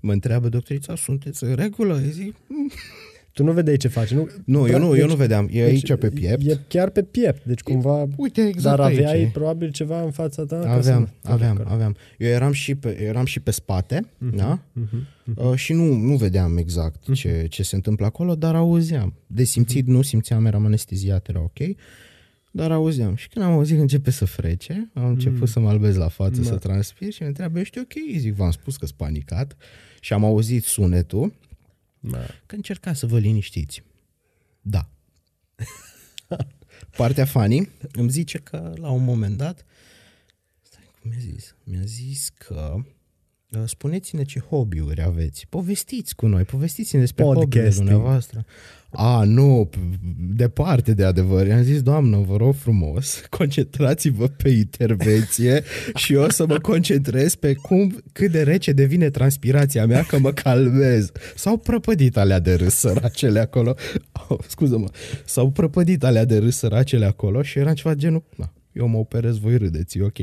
Mă 0.00 0.12
întreabă 0.12 0.48
doctorița, 0.48 0.96
sunteți 0.96 1.44
în 1.44 1.54
regulă? 1.54 2.00
Eu 2.04 2.10
zic, 2.10 2.36
mm. 2.46 2.70
Tu 3.32 3.44
nu 3.44 3.52
vedeai 3.52 3.76
ce 3.76 3.88
faci, 3.88 4.10
nu? 4.10 4.28
Nu, 4.44 4.68
eu 4.68 4.78
nu, 4.78 4.90
deci, 4.90 5.00
eu 5.00 5.06
nu 5.06 5.14
vedeam. 5.14 5.48
E 5.50 5.64
deci, 5.64 5.90
aici 5.90 5.98
pe 5.98 6.08
piept. 6.08 6.46
E 6.46 6.58
chiar 6.68 6.90
pe 6.90 7.02
piept, 7.02 7.44
deci 7.44 7.60
cumva... 7.60 8.06
Uite, 8.16 8.40
exact 8.40 8.76
Dar 8.76 8.86
aveai 8.86 9.12
aici. 9.12 9.32
probabil 9.32 9.70
ceva 9.70 10.02
în 10.02 10.10
fața 10.10 10.44
ta? 10.44 10.56
Aveam, 10.56 10.74
aveam, 10.74 11.10
aveam, 11.22 11.62
aveam. 11.66 11.96
Eu 12.18 12.28
eram 12.28 12.52
și 12.52 12.74
pe, 12.74 13.02
eram 13.02 13.24
și 13.24 13.40
pe 13.40 13.50
spate, 13.50 14.00
uh-huh, 14.00 14.34
da? 14.36 14.58
Uh-huh, 14.60 14.84
uh-huh. 14.84 15.34
Uh, 15.34 15.54
și 15.54 15.72
nu, 15.72 15.94
nu 15.94 16.16
vedeam 16.16 16.56
exact 16.56 17.02
uh-huh. 17.02 17.14
ce, 17.14 17.46
ce 17.48 17.62
se 17.62 17.74
întâmplă 17.74 18.06
acolo, 18.06 18.34
dar 18.34 18.54
auzeam. 18.54 19.14
De 19.26 19.44
simțit 19.44 19.84
uh-huh. 19.84 19.92
nu 19.92 20.02
simțeam, 20.02 20.46
eram 20.46 20.64
anesteziat, 20.64 21.28
era 21.28 21.40
ok. 21.40 21.76
Dar 22.50 22.72
auzeam. 22.72 23.14
Și 23.14 23.28
când 23.28 23.44
am 23.44 23.52
auzit 23.52 23.76
că 23.76 23.80
începe 23.80 24.10
să 24.10 24.24
frece, 24.24 24.90
am 24.94 25.06
început 25.06 25.40
mm. 25.40 25.46
să 25.46 25.60
mă 25.60 25.68
albez 25.68 25.96
la 25.96 26.08
față, 26.08 26.40
da. 26.40 26.46
să 26.46 26.54
transpir 26.54 27.12
și 27.12 27.22
mă 27.22 27.28
întreabă, 27.28 27.58
ești 27.58 27.78
ok? 27.78 27.92
Zic, 28.18 28.34
v-am 28.34 28.50
spus 28.50 28.76
că-s 28.76 28.92
panicat. 28.92 29.56
Și 30.00 30.12
am 30.12 30.24
auzit 30.24 30.64
sunetul 30.64 31.32
da. 32.02 32.26
Că 32.46 32.54
încercați 32.54 32.98
să 32.98 33.06
vă 33.06 33.18
liniștiți. 33.18 33.82
Da. 34.60 34.88
Partea 36.96 37.24
funny 37.24 37.68
îmi 37.92 38.10
zice 38.10 38.38
că 38.38 38.72
la 38.76 38.90
un 38.90 39.04
moment 39.04 39.36
dat, 39.36 39.64
stai, 40.62 40.90
cum 41.00 41.10
mi-a 41.10 41.18
zis? 41.20 41.54
Mi-a 41.64 41.84
zis 41.84 42.28
că 42.28 42.74
uh, 43.50 43.62
spuneți-ne 43.64 44.22
ce 44.22 44.40
hobby-uri 44.40 45.02
aveți. 45.02 45.46
Povestiți 45.48 46.14
cu 46.14 46.26
noi, 46.26 46.44
povestiți-ne 46.44 47.00
despre 47.00 47.24
hobby-urile 47.24 47.70
dumneavoastră. 47.70 48.44
A, 48.92 49.24
nu, 49.24 49.70
departe 50.34 50.94
de 50.94 51.04
adevăr. 51.04 51.46
I-am 51.46 51.62
zis, 51.62 51.82
doamnă, 51.82 52.18
vă 52.18 52.36
rog 52.36 52.54
frumos, 52.54 53.22
concentrați-vă 53.30 54.26
pe 54.26 54.48
intervenție 54.48 55.62
și 55.94 56.12
eu 56.12 56.22
o 56.22 56.30
să 56.30 56.46
mă 56.46 56.58
concentrez 56.58 57.34
pe 57.34 57.54
cum, 57.54 58.02
cât 58.12 58.30
de 58.30 58.42
rece 58.42 58.72
devine 58.72 59.10
transpirația 59.10 59.86
mea, 59.86 60.02
că 60.02 60.18
mă 60.18 60.32
calmez. 60.32 61.10
S-au 61.34 61.56
prăpădit 61.56 62.16
alea 62.16 62.38
de 62.38 62.54
râs 62.54 62.74
săracele 62.74 63.40
acolo. 63.40 63.74
Oh, 64.28 64.38
scuză-mă. 64.48 64.88
S-au 65.24 65.50
prăpădit 65.50 66.04
alea 66.04 66.24
de 66.24 66.38
râs 66.38 66.56
săracele 66.56 67.04
acolo 67.04 67.42
și 67.42 67.58
era 67.58 67.74
ceva 67.74 67.94
genul, 67.94 68.24
na, 68.36 68.52
eu 68.72 68.86
mă 68.86 68.98
operez, 68.98 69.38
voi 69.38 69.56
râdeți, 69.56 69.98
e 69.98 70.02
ok. 70.02 70.18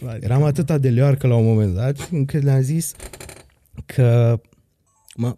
Vai, 0.00 0.18
Eram 0.20 0.42
atât 0.42 0.80
de 0.80 0.88
leoarcă 0.88 1.26
la 1.26 1.36
un 1.36 1.44
moment 1.44 1.74
dat, 1.74 2.08
încât 2.10 2.42
le-am 2.42 2.60
zis 2.60 2.94
că, 3.86 4.40
mă, 5.16 5.36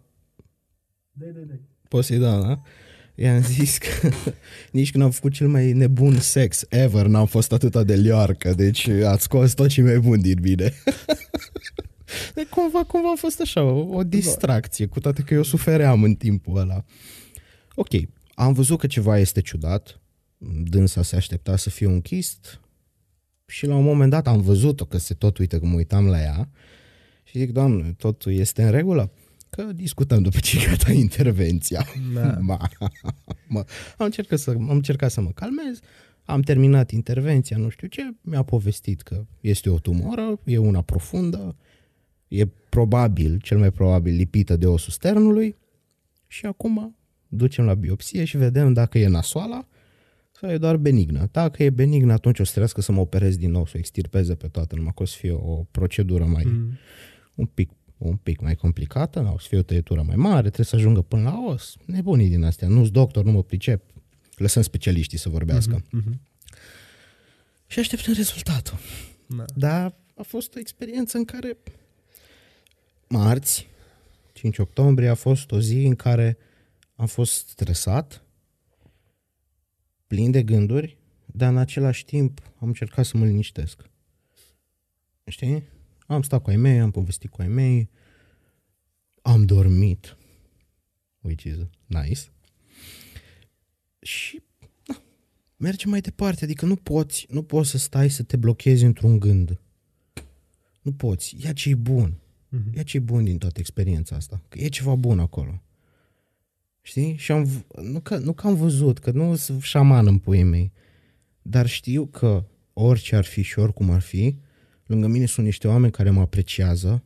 Dai, 1.11 1.31
dai, 1.33 1.43
dai. 1.47 1.68
Poseidon, 1.89 2.41
da? 2.41 2.61
I-am 3.15 3.41
zis 3.41 3.77
că 3.77 4.09
nici 4.71 4.91
când 4.91 5.03
am 5.03 5.11
făcut 5.11 5.33
cel 5.33 5.47
mai 5.47 5.71
nebun 5.71 6.19
sex 6.19 6.65
ever 6.69 7.05
n-am 7.05 7.25
fost 7.25 7.51
atât 7.51 7.85
de 7.85 7.95
leoarcă, 7.95 8.53
deci 8.53 8.87
ați 8.87 9.23
scos 9.23 9.53
tot 9.53 9.67
ce 9.67 9.81
mai 9.81 9.99
bun 9.99 10.21
din 10.21 10.39
mine. 10.41 10.73
De 12.33 12.47
cumva, 12.49 12.83
cumva 12.83 13.11
a 13.11 13.17
fost 13.17 13.41
așa, 13.41 13.63
o, 13.63 13.95
o 13.95 14.03
distracție, 14.03 14.85
cu 14.85 14.99
toate 14.99 15.21
că 15.21 15.33
eu 15.33 15.43
sufeream 15.43 16.03
în 16.03 16.15
timpul 16.15 16.57
ăla. 16.57 16.83
Ok, 17.75 17.89
am 18.33 18.53
văzut 18.53 18.79
că 18.79 18.87
ceva 18.87 19.17
este 19.17 19.41
ciudat, 19.41 19.99
dânsa 20.63 21.01
se 21.01 21.15
aștepta 21.15 21.57
să 21.57 21.69
fie 21.69 21.87
un 21.87 22.01
chist 22.01 22.59
și 23.45 23.65
la 23.65 23.75
un 23.75 23.83
moment 23.83 24.11
dat 24.11 24.27
am 24.27 24.41
văzut-o 24.41 24.85
că 24.85 24.97
se 24.97 25.13
tot 25.13 25.37
uită 25.37 25.59
când 25.59 25.71
mă 25.71 25.77
uitam 25.77 26.07
la 26.07 26.21
ea 26.21 26.49
și 27.23 27.37
zic, 27.37 27.51
doamne, 27.51 27.93
totul 27.97 28.31
este 28.31 28.63
în 28.63 28.71
regulă? 28.71 29.11
Că 29.49 29.63
discutăm 29.63 30.21
după 30.21 30.39
ce 30.39 30.57
e 30.57 30.65
gata 30.69 30.91
intervenția. 30.91 31.85
Da. 32.13 32.37
Ma, 32.47 32.69
mă, 33.47 33.59
am, 33.97 34.05
încercat 34.05 34.39
să, 34.39 34.49
am 34.49 34.69
încercat 34.69 35.11
să 35.11 35.21
mă 35.21 35.29
calmez, 35.29 35.79
am 36.25 36.41
terminat 36.41 36.91
intervenția, 36.91 37.57
nu 37.57 37.69
știu 37.69 37.87
ce, 37.87 38.01
mi-a 38.21 38.41
povestit 38.43 39.01
că 39.01 39.25
este 39.41 39.69
o 39.69 39.79
tumoră, 39.79 40.39
e 40.43 40.57
una 40.57 40.81
profundă, 40.81 41.55
e 42.27 42.45
probabil, 42.69 43.39
cel 43.43 43.57
mai 43.57 43.71
probabil, 43.71 44.15
lipită 44.15 44.55
de 44.55 44.67
osul 44.67 44.91
sternului 44.91 45.55
și 46.27 46.45
acum 46.45 46.95
ducem 47.27 47.65
la 47.65 47.73
biopsie 47.73 48.23
și 48.23 48.37
vedem 48.37 48.73
dacă 48.73 48.97
e 48.97 49.07
nasoala 49.07 49.67
sau 50.31 50.51
e 50.51 50.57
doar 50.57 50.77
benignă. 50.77 51.27
Dacă 51.31 51.63
e 51.63 51.69
benignă, 51.69 52.13
atunci 52.13 52.39
o 52.39 52.43
să 52.43 52.49
trebuiască 52.49 52.81
să 52.81 52.91
mă 52.91 52.99
operez 52.99 53.37
din 53.37 53.51
nou, 53.51 53.65
să 53.65 53.71
o 53.75 53.77
extirpeze 53.77 54.35
pe 54.35 54.47
toată, 54.47 54.75
numai 54.75 54.91
că 54.95 55.03
o 55.03 55.05
să 55.05 55.15
fie 55.17 55.31
o 55.31 55.63
procedură 55.71 56.25
mai, 56.25 56.43
Mm. 56.45 56.77
un 57.35 57.45
pic 57.45 57.69
un 57.99 58.15
pic 58.15 58.39
mai 58.39 58.55
complicată, 58.55 59.19
nu, 59.19 59.33
o 59.33 59.39
să 59.39 59.47
fie 59.47 59.57
o 59.57 59.61
tăietură 59.61 60.01
mai 60.01 60.15
mare, 60.15 60.41
trebuie 60.41 60.65
să 60.65 60.75
ajungă 60.75 61.01
până 61.01 61.21
la 61.21 61.43
os. 61.47 61.75
Nebunii 61.85 62.29
din 62.29 62.43
astea, 62.43 62.67
nu-s 62.67 62.89
doctor, 62.89 63.23
nu 63.23 63.31
mă 63.31 63.43
pricep. 63.43 63.83
Lăsăm 64.35 64.61
specialiștii 64.61 65.17
să 65.17 65.29
vorbească. 65.29 65.83
Mhm. 65.91 66.21
Și 67.67 67.79
așteptăm 67.79 68.13
rezultatul. 68.13 68.77
Da. 69.27 69.45
Dar 69.55 69.95
a 70.15 70.23
fost 70.23 70.55
o 70.55 70.59
experiență 70.59 71.17
în 71.17 71.25
care 71.25 71.57
marți, 73.07 73.67
5 74.33 74.57
octombrie, 74.57 75.07
a 75.07 75.15
fost 75.15 75.51
o 75.51 75.59
zi 75.59 75.85
în 75.85 75.95
care 75.95 76.37
am 76.95 77.05
fost 77.05 77.47
stresat, 77.47 78.23
plin 80.07 80.31
de 80.31 80.43
gânduri, 80.43 80.97
dar 81.25 81.49
în 81.49 81.57
același 81.57 82.05
timp 82.05 82.41
am 82.59 82.67
încercat 82.67 83.05
să 83.05 83.17
mă 83.17 83.25
liniștesc. 83.25 83.89
Știi? 85.25 85.63
Am 86.09 86.21
stat 86.21 86.41
cu 86.41 86.49
ai 86.49 86.55
mei, 86.55 86.79
am 86.79 86.91
povestit 86.91 87.29
cu 87.29 87.41
ai 87.41 87.47
mei, 87.47 87.89
am 89.21 89.45
dormit, 89.45 90.17
which 91.21 91.43
is 91.43 91.55
nice. 91.85 92.19
Și 93.99 94.41
na, 94.85 95.01
merge 95.57 95.87
mai 95.87 96.01
departe, 96.01 96.43
adică 96.43 96.65
nu 96.65 96.75
poți, 96.75 97.25
nu 97.29 97.43
poți 97.43 97.69
să 97.69 97.77
stai 97.77 98.09
să 98.09 98.23
te 98.23 98.37
blochezi 98.37 98.83
într-un 98.83 99.19
gând. 99.19 99.59
Nu 100.81 100.93
poți. 100.93 101.35
Ia 101.43 101.53
ce-i 101.53 101.75
bun. 101.75 102.13
Mhm. 102.49 102.75
Ia 102.75 102.83
ce-i 102.83 102.99
bun 102.99 103.23
din 103.23 103.37
toată 103.37 103.59
experiența 103.59 104.15
asta. 104.15 104.41
Că 104.49 104.59
e 104.59 104.67
ceva 104.67 104.95
bun 104.95 105.19
acolo. 105.19 105.61
Știi? 106.81 107.15
Și 107.17 107.31
am, 107.31 107.43
v- 107.43 107.63
nu, 107.81 107.99
că, 107.99 108.17
nu 108.17 108.33
că 108.33 108.47
am 108.47 108.55
văzut, 108.55 108.99
că 108.99 109.11
nu 109.11 109.35
sunt 109.35 109.61
șaman 109.61 110.07
în 110.07 110.17
puii 110.17 110.43
mei, 110.43 110.71
dar 111.41 111.67
știu 111.67 112.05
că 112.05 112.45
orice 112.73 113.15
ar 113.15 113.25
fi 113.25 113.41
și 113.41 113.59
oricum 113.59 113.89
ar 113.89 114.01
fi, 114.01 114.35
lângă 114.89 115.07
mine 115.07 115.25
sunt 115.25 115.45
niște 115.45 115.67
oameni 115.67 115.91
care 115.91 116.09
mă 116.09 116.21
apreciază, 116.21 117.03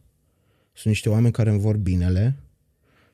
sunt 0.73 0.93
niște 0.93 1.09
oameni 1.09 1.33
care 1.33 1.49
îmi 1.49 1.59
vor 1.59 1.77
binele 1.77 2.35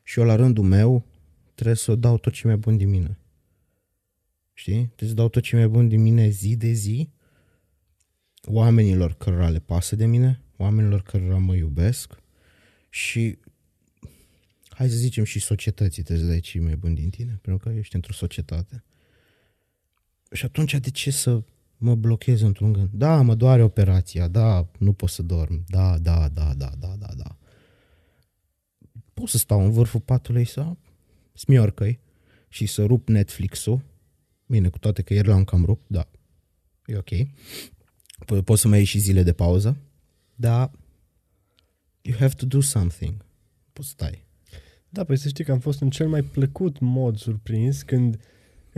și 0.03 0.19
eu 0.19 0.25
la 0.25 0.35
rândul 0.35 0.63
meu 0.63 1.05
trebuie 1.53 1.75
să 1.75 1.95
dau 1.95 2.17
tot 2.17 2.33
ce 2.33 2.47
mai 2.47 2.57
bun 2.57 2.77
din 2.77 2.89
mine. 2.89 3.17
Știi? 4.53 4.81
Trebuie 4.85 5.09
să 5.09 5.15
dau 5.15 5.29
tot 5.29 5.43
ce 5.43 5.55
mai 5.55 5.67
bun 5.67 5.87
din 5.87 6.01
mine 6.01 6.29
zi 6.29 6.55
de 6.55 6.71
zi 6.71 7.09
oamenilor 8.43 9.13
cărora 9.13 9.49
le 9.49 9.59
pasă 9.59 9.95
de 9.95 10.05
mine, 10.05 10.41
oamenilor 10.57 11.01
cărora 11.01 11.37
mă 11.37 11.55
iubesc 11.55 12.21
și 12.89 13.37
hai 14.69 14.89
să 14.89 14.95
zicem 14.95 15.23
și 15.23 15.39
societății 15.39 16.03
trebuie 16.03 16.25
să 16.25 16.31
dai 16.31 16.39
ce 16.39 16.59
mai 16.59 16.75
bun 16.75 16.93
din 16.93 17.09
tine, 17.09 17.39
pentru 17.41 17.69
că 17.69 17.75
ești 17.77 17.95
într-o 17.95 18.13
societate. 18.13 18.83
Și 20.31 20.45
atunci 20.45 20.73
de 20.73 20.89
ce 20.89 21.11
să 21.11 21.43
mă 21.79 21.95
blochez 21.95 22.41
într-un 22.41 22.73
gând? 22.73 22.89
Da, 22.91 23.21
mă 23.21 23.35
doare 23.35 23.63
operația, 23.63 24.27
da, 24.27 24.67
nu 24.77 24.93
pot 24.93 25.09
să 25.09 25.21
dorm, 25.21 25.63
da, 25.67 25.97
da, 25.97 26.29
da, 26.29 26.53
da, 26.53 26.71
da, 26.79 26.95
da, 26.99 27.13
da. 27.17 27.37
Pot 29.13 29.27
să 29.27 29.37
stau 29.37 29.63
în 29.63 29.71
vârful 29.71 29.99
patului 29.99 30.45
să 30.45 30.75
smiorcăi 31.33 31.99
și 32.47 32.65
să 32.65 32.85
rup 32.85 33.07
Netflix-ul. 33.07 33.81
Bine, 34.45 34.69
cu 34.69 34.79
toate 34.79 35.01
că 35.01 35.13
ieri 35.13 35.27
l-am 35.27 35.43
cam 35.43 35.65
rupt, 35.65 35.83
da, 35.87 36.09
e 36.85 36.97
ok. 36.97 37.09
Po- 38.25 38.43
Poți 38.43 38.61
să 38.61 38.67
mai 38.67 38.77
iei 38.77 38.85
și 38.85 38.99
zile 38.99 39.23
de 39.23 39.33
pauză, 39.33 39.77
dar 40.35 40.71
you 42.01 42.17
have 42.17 42.33
to 42.33 42.45
do 42.45 42.59
something. 42.59 43.25
Poți 43.73 43.87
să 43.87 43.93
stai. 43.97 44.27
Da, 44.89 45.03
păi 45.03 45.17
să 45.17 45.27
știi 45.27 45.43
că 45.43 45.51
am 45.51 45.59
fost 45.59 45.81
în 45.81 45.89
cel 45.89 46.07
mai 46.07 46.21
plăcut 46.23 46.79
mod 46.79 47.17
surprins 47.17 47.81
când 47.81 48.19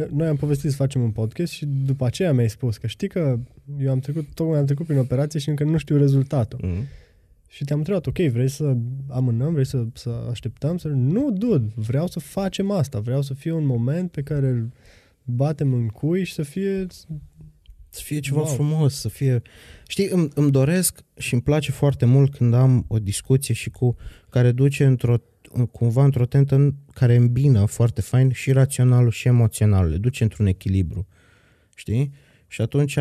noi 0.10 0.28
am 0.28 0.36
povestit 0.36 0.70
să 0.70 0.76
facem 0.76 1.02
un 1.02 1.12
podcast 1.12 1.52
și 1.52 1.66
după 1.66 2.06
aceea 2.06 2.34
mi-ai 2.34 2.50
spus 2.50 2.78
că 2.78 2.88
știi 2.88 3.08
că 3.08 3.40
eu 3.80 3.92
am 3.92 4.00
trecut, 4.00 4.34
tocmai 4.34 4.60
am 4.60 4.66
trecut 4.66 4.86
prin 4.86 4.98
operație 4.98 5.40
și 5.40 5.50
încă 5.50 5.64
nu 5.64 5.78
știu 5.78 5.98
rezultatul. 5.98 6.60
Mm. 6.64 6.84
Și 7.48 7.64
te-am 7.64 7.78
întrebat, 7.78 8.06
ok, 8.06 8.18
vrei 8.18 8.48
să 8.48 8.76
amânăm, 9.10 9.54
vrei 9.54 9.66
să, 9.66 9.86
să 9.94 10.28
așteptăm? 10.30 10.78
Să... 10.78 10.88
Nu, 10.88 11.32
dude, 11.32 11.72
vreau 11.76 12.08
să 12.08 12.20
facem 12.20 12.72
asta, 12.72 13.00
vreau 13.00 13.22
să 13.22 13.34
fie 13.34 13.52
un 13.52 13.66
moment 13.66 14.12
pe 14.12 14.22
care 14.22 14.48
îl 14.48 14.72
batem 15.24 15.74
în 15.74 15.88
cui 15.88 16.24
și 16.24 16.34
să 16.34 16.44
fie... 16.44 16.88
Să 17.90 18.02
fie 18.04 18.20
ceva 18.20 18.40
Wow. 18.40 18.46
wow. 18.46 18.56
frumos, 18.56 18.94
să 19.00 19.10
fie... 19.10 19.42
Știi, 19.88 20.08
îmi, 20.08 20.30
îmi 20.36 20.52
doresc 20.52 21.00
și 21.18 21.34
îmi 21.34 21.42
place 21.42 21.72
foarte 21.72 22.06
mult 22.06 22.36
când 22.36 22.54
am 22.54 22.86
o 22.88 23.00
discuție 23.00 23.54
și 23.54 23.70
cu 23.70 23.96
care 24.30 24.52
duce 24.52 24.86
într-o 24.86 25.18
cumva 25.72 26.04
într-o 26.04 26.26
tentă 26.26 26.56
în 26.56 26.74
care 26.94 27.16
îmbină 27.16 27.66
foarte 27.66 28.02
fain 28.02 28.32
și 28.32 28.52
raționalul 28.52 29.12
și 29.12 29.28
emoționalul, 29.28 29.92
le 29.92 29.98
duce 29.98 30.24
într-un 30.24 30.46
echilibru, 30.46 31.08
știi? 31.76 32.14
Și 32.48 32.62
atunci 32.62 32.98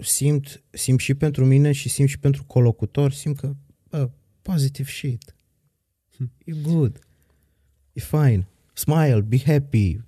simt, 0.00 0.62
simt 0.70 1.00
și 1.00 1.14
pentru 1.14 1.44
mine 1.44 1.72
și 1.72 1.88
simt 1.88 2.08
și 2.08 2.18
pentru 2.18 2.44
colocutor, 2.44 3.12
simt 3.12 3.36
că, 3.36 3.54
bă, 3.90 4.10
positive 4.42 4.88
shit, 4.88 5.34
e 6.44 6.52
good, 6.52 6.98
e 7.92 8.00
fine, 8.00 8.48
smile, 8.72 9.20
be 9.20 9.38
happy, 9.38 10.00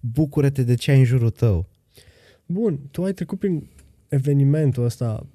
bucură-te 0.00 0.62
de 0.62 0.74
ce 0.74 0.90
ai 0.90 0.98
în 0.98 1.04
jurul 1.04 1.30
tău. 1.30 1.68
Bun, 2.46 2.80
tu 2.90 3.04
ai 3.04 3.12
trecut 3.12 3.38
prin 3.38 3.70
evenimentul 4.08 4.84
ăsta 4.84 5.26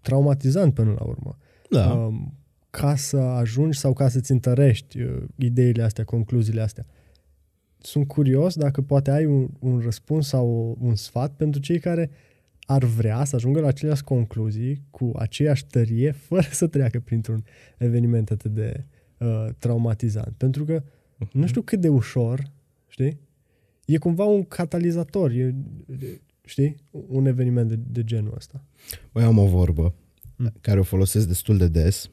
traumatizant 0.00 0.74
până 0.74 0.94
la 0.98 1.04
urmă. 1.04 1.38
Da. 1.70 1.92
um, 1.92 2.34
ca 2.72 2.96
să 2.96 3.16
ajungi 3.16 3.78
sau 3.78 3.92
ca 3.92 4.08
să-ți 4.08 4.30
întărești 4.30 5.00
uh, 5.00 5.22
ideile 5.36 5.82
astea, 5.82 6.04
concluziile 6.04 6.60
astea. 6.60 6.86
Sunt 7.78 8.06
curios 8.06 8.56
dacă 8.56 8.82
poate 8.82 9.10
ai 9.10 9.24
un, 9.24 9.48
un 9.58 9.78
răspuns 9.78 10.28
sau 10.28 10.76
un 10.80 10.94
sfat 10.94 11.32
pentru 11.36 11.60
cei 11.60 11.78
care 11.78 12.10
ar 12.60 12.84
vrea 12.84 13.24
să 13.24 13.36
ajungă 13.36 13.60
la 13.60 13.66
aceleași 13.66 14.02
concluzii 14.02 14.82
cu 14.90 15.12
aceeași 15.16 15.66
tărie 15.66 16.10
fără 16.28 16.46
să 16.50 16.66
treacă 16.66 17.00
printr-un 17.00 17.44
eveniment 17.78 18.30
atât 18.30 18.54
de 18.54 18.84
uh, 19.18 19.46
traumatizant. 19.58 20.34
Pentru 20.36 20.64
că 20.64 20.82
nu 21.32 21.46
știu 21.46 21.62
cât 21.62 21.80
de 21.80 21.88
ușor, 21.88 22.50
știi? 22.88 23.18
E 23.86 23.98
cumva 23.98 24.24
un 24.24 24.44
catalizator, 24.44 25.30
e, 25.30 25.54
știi? 26.44 26.76
Un 26.90 27.26
eveniment 27.26 27.68
de, 27.68 27.78
de 27.90 28.04
genul 28.04 28.32
ăsta. 28.36 28.64
Băi, 29.12 29.24
am 29.24 29.38
o 29.38 29.46
vorbă 29.46 29.94
Mm. 30.42 30.52
care 30.60 30.78
o 30.78 30.82
folosesc 30.82 31.26
destul 31.26 31.56
de 31.56 31.68
des 31.68 32.08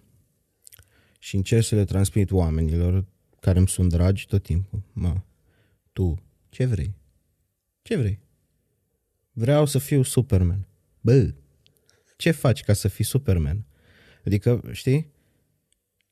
și 1.19 1.36
încerc 1.36 1.63
să 1.63 1.75
le 1.75 1.86
transmit 1.86 2.32
oamenilor 2.32 3.05
care 3.39 3.58
îmi 3.58 3.67
sunt 3.67 3.89
dragi 3.89 4.27
tot 4.27 4.43
timpul. 4.43 4.82
Mă, 4.93 5.21
tu, 5.93 6.23
ce 6.49 6.65
vrei? 6.65 6.93
Ce 7.82 7.97
vrei? 7.97 8.19
Vreau 9.32 9.65
să 9.65 9.79
fiu 9.79 10.03
Superman. 10.03 10.67
Bă, 11.01 11.34
ce 12.17 12.32
faci 12.32 12.63
ca 12.63 12.73
să 12.73 12.88
fii 12.88 13.05
Superman? 13.05 13.65
Adică, 14.25 14.62
știi? 14.71 15.12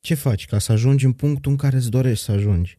Ce 0.00 0.14
faci 0.14 0.46
ca 0.46 0.58
să 0.58 0.72
ajungi 0.72 1.04
în 1.04 1.12
punctul 1.12 1.50
în 1.50 1.56
care 1.56 1.76
îți 1.76 1.90
dorești 1.90 2.24
să 2.24 2.32
ajungi? 2.32 2.78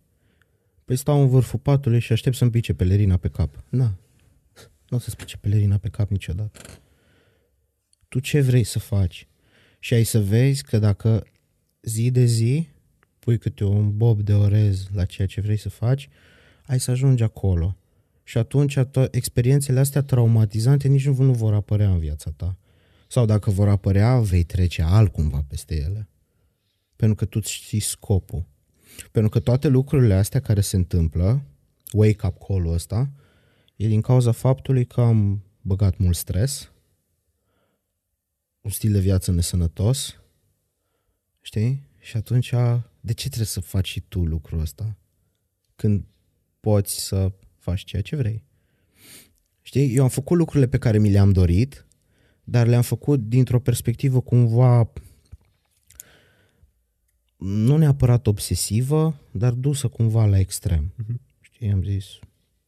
Păi 0.85 0.95
stau 0.95 1.21
în 1.21 1.27
vârful 1.27 1.59
patului 1.59 1.99
și 1.99 2.11
aștept 2.11 2.35
să-mi 2.35 2.51
pice 2.51 2.73
pelerina 2.73 3.17
pe 3.17 3.29
cap. 3.29 3.63
Na, 3.69 3.97
nu 4.89 4.97
o 4.97 4.99
să-ți 4.99 5.15
pice 5.15 5.37
pelerina 5.37 5.77
pe 5.77 5.89
cap 5.89 6.09
niciodată 6.09 6.59
tu 8.09 8.19
ce 8.19 8.41
vrei 8.41 8.63
să 8.63 8.79
faci 8.79 9.27
și 9.79 9.93
ai 9.93 10.03
să 10.03 10.21
vezi 10.21 10.63
că 10.63 10.79
dacă 10.79 11.23
zi 11.89 12.11
de 12.11 12.25
zi 12.25 12.67
pui 13.19 13.37
câte 13.37 13.63
un 13.63 13.97
bob 13.97 14.21
de 14.21 14.33
orez 14.33 14.87
la 14.93 15.05
ceea 15.05 15.27
ce 15.27 15.41
vrei 15.41 15.57
să 15.57 15.69
faci, 15.69 16.09
ai 16.65 16.79
să 16.79 16.91
ajungi 16.91 17.23
acolo. 17.23 17.77
Și 18.23 18.37
atunci 18.37 18.79
to- 18.79 19.11
experiențele 19.11 19.79
astea 19.79 20.01
traumatizante 20.01 20.87
nici 20.87 21.05
nu, 21.05 21.23
nu 21.23 21.33
vor 21.33 21.53
apărea 21.53 21.89
în 21.89 21.99
viața 21.99 22.31
ta. 22.35 22.57
Sau 23.07 23.25
dacă 23.25 23.51
vor 23.51 23.67
apărea, 23.67 24.19
vei 24.19 24.43
trece 24.43 24.81
altcumva 24.81 25.45
peste 25.47 25.75
ele. 25.75 26.09
Pentru 26.95 27.15
că 27.15 27.25
tu 27.25 27.41
știi 27.41 27.79
scopul. 27.79 28.45
Pentru 29.11 29.29
că 29.29 29.39
toate 29.39 29.67
lucrurile 29.67 30.13
astea 30.13 30.39
care 30.39 30.61
se 30.61 30.75
întâmplă, 30.75 31.41
wake-up 31.93 32.37
call-ul 32.47 32.73
ăsta, 32.73 33.11
e 33.75 33.87
din 33.87 34.01
cauza 34.01 34.31
faptului 34.31 34.85
că 34.85 35.01
am 35.01 35.43
băgat 35.61 35.97
mult 35.97 36.15
stres, 36.15 36.71
un 38.61 38.71
stil 38.71 38.91
de 38.91 38.99
viață 38.99 39.31
nesănătos, 39.31 40.15
știi? 41.49 41.87
Și 41.99 42.17
atunci, 42.17 42.49
de 42.99 43.13
ce 43.13 43.27
trebuie 43.27 43.45
să 43.45 43.59
faci 43.59 43.87
și 43.87 43.99
tu 43.99 44.25
lucrul 44.25 44.59
ăsta? 44.59 44.97
Când 45.75 46.05
poți 46.59 47.05
să 47.05 47.31
faci 47.57 47.83
ceea 47.83 48.01
ce 48.01 48.15
vrei. 48.15 48.43
Știi? 49.61 49.95
Eu 49.95 50.03
am 50.03 50.09
făcut 50.09 50.37
lucrurile 50.37 50.67
pe 50.67 50.77
care 50.77 50.97
mi 50.97 51.09
le-am 51.09 51.31
dorit, 51.31 51.85
dar 52.43 52.67
le-am 52.67 52.81
făcut 52.81 53.27
dintr-o 53.27 53.59
perspectivă 53.59 54.21
cumva 54.21 54.91
nu 57.37 57.77
neapărat 57.77 58.27
obsesivă, 58.27 59.19
dar 59.31 59.53
dusă 59.53 59.87
cumva 59.87 60.25
la 60.25 60.39
extrem. 60.39 60.93
Uh-huh. 60.93 61.15
Știi, 61.39 61.71
am 61.71 61.83
zis, 61.83 62.05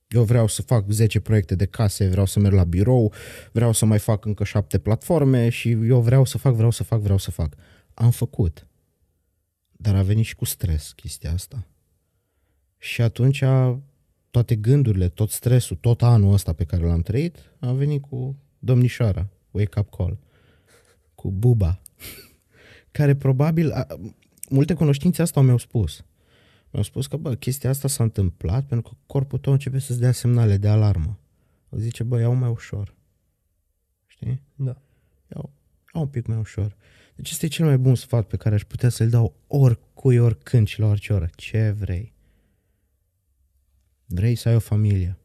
eu 0.07 0.23
vreau 0.23 0.47
să 0.47 0.61
fac 0.61 0.89
10 0.89 1.19
proiecte 1.19 1.55
de 1.55 1.65
case, 1.65 2.07
vreau 2.07 2.25
să 2.25 2.39
merg 2.39 2.53
la 2.53 2.63
birou, 2.63 3.13
vreau 3.51 3.73
să 3.73 3.85
mai 3.85 3.99
fac 3.99 4.25
încă 4.25 4.43
7 4.43 4.79
platforme 4.79 5.49
și 5.49 5.69
eu 5.69 6.01
vreau 6.01 6.25
să 6.25 6.37
fac, 6.37 6.53
vreau 6.53 6.71
să 6.71 6.83
fac, 6.83 6.99
vreau 6.99 7.17
să 7.17 7.31
fac. 7.31 7.55
Am 7.93 8.11
făcut. 8.11 8.65
Dar 9.81 9.95
a 9.95 10.01
venit 10.01 10.25
și 10.25 10.35
cu 10.35 10.45
stres 10.45 10.91
chestia 10.91 11.31
asta. 11.31 11.67
Și 12.77 13.01
atunci 13.01 13.43
toate 14.31 14.55
gândurile, 14.55 15.09
tot 15.09 15.29
stresul, 15.29 15.75
tot 15.75 16.01
anul 16.01 16.33
ăsta 16.33 16.53
pe 16.53 16.63
care 16.63 16.83
l-am 16.83 17.01
trăit, 17.01 17.37
a 17.59 17.71
venit 17.71 18.01
cu 18.01 18.35
domnișoara, 18.59 19.27
wake 19.51 19.79
up 19.79 19.89
call, 19.89 20.17
cu 21.15 21.31
buba, 21.31 21.81
care 22.97 23.15
probabil, 23.15 23.71
a, 23.71 23.87
multe 24.49 24.73
cunoștințe 24.73 25.21
asta 25.21 25.41
mi-au 25.41 25.57
spus. 25.57 26.03
Mi-au 26.69 26.83
spus 26.83 27.07
că, 27.07 27.17
bă, 27.17 27.35
chestia 27.35 27.69
asta 27.69 27.87
s-a 27.87 28.03
întâmplat 28.03 28.65
pentru 28.65 28.89
că 28.89 28.97
corpul 29.05 29.39
tău 29.39 29.53
începe 29.53 29.79
să-ți 29.79 29.99
dea 29.99 30.11
semnale 30.11 30.57
de 30.57 30.67
alarmă. 30.67 31.19
O 31.69 31.77
zice, 31.77 32.03
bă, 32.03 32.19
iau 32.19 32.33
mai 32.33 32.49
ușor. 32.49 32.95
Știi? 34.07 34.41
Da. 34.55 34.81
Iau, 35.35 35.51
iau 35.93 36.03
un 36.03 36.07
pic 36.07 36.25
mai 36.25 36.37
ușor. 36.37 36.75
Deci 37.21 37.31
este 37.31 37.47
cel 37.47 37.65
mai 37.65 37.77
bun 37.77 37.95
sfat 37.95 38.27
pe 38.27 38.37
care 38.37 38.55
aș 38.55 38.63
putea 38.63 38.89
să-l 38.89 39.09
dau 39.09 39.35
oricui, 39.47 40.17
oricând 40.17 40.67
și 40.67 40.79
la 40.79 40.85
orice 40.87 41.13
oră. 41.13 41.29
Ce 41.35 41.69
vrei? 41.69 42.13
Vrei 44.05 44.35
să 44.35 44.49
ai 44.49 44.55
o 44.55 44.59
familie. 44.59 45.17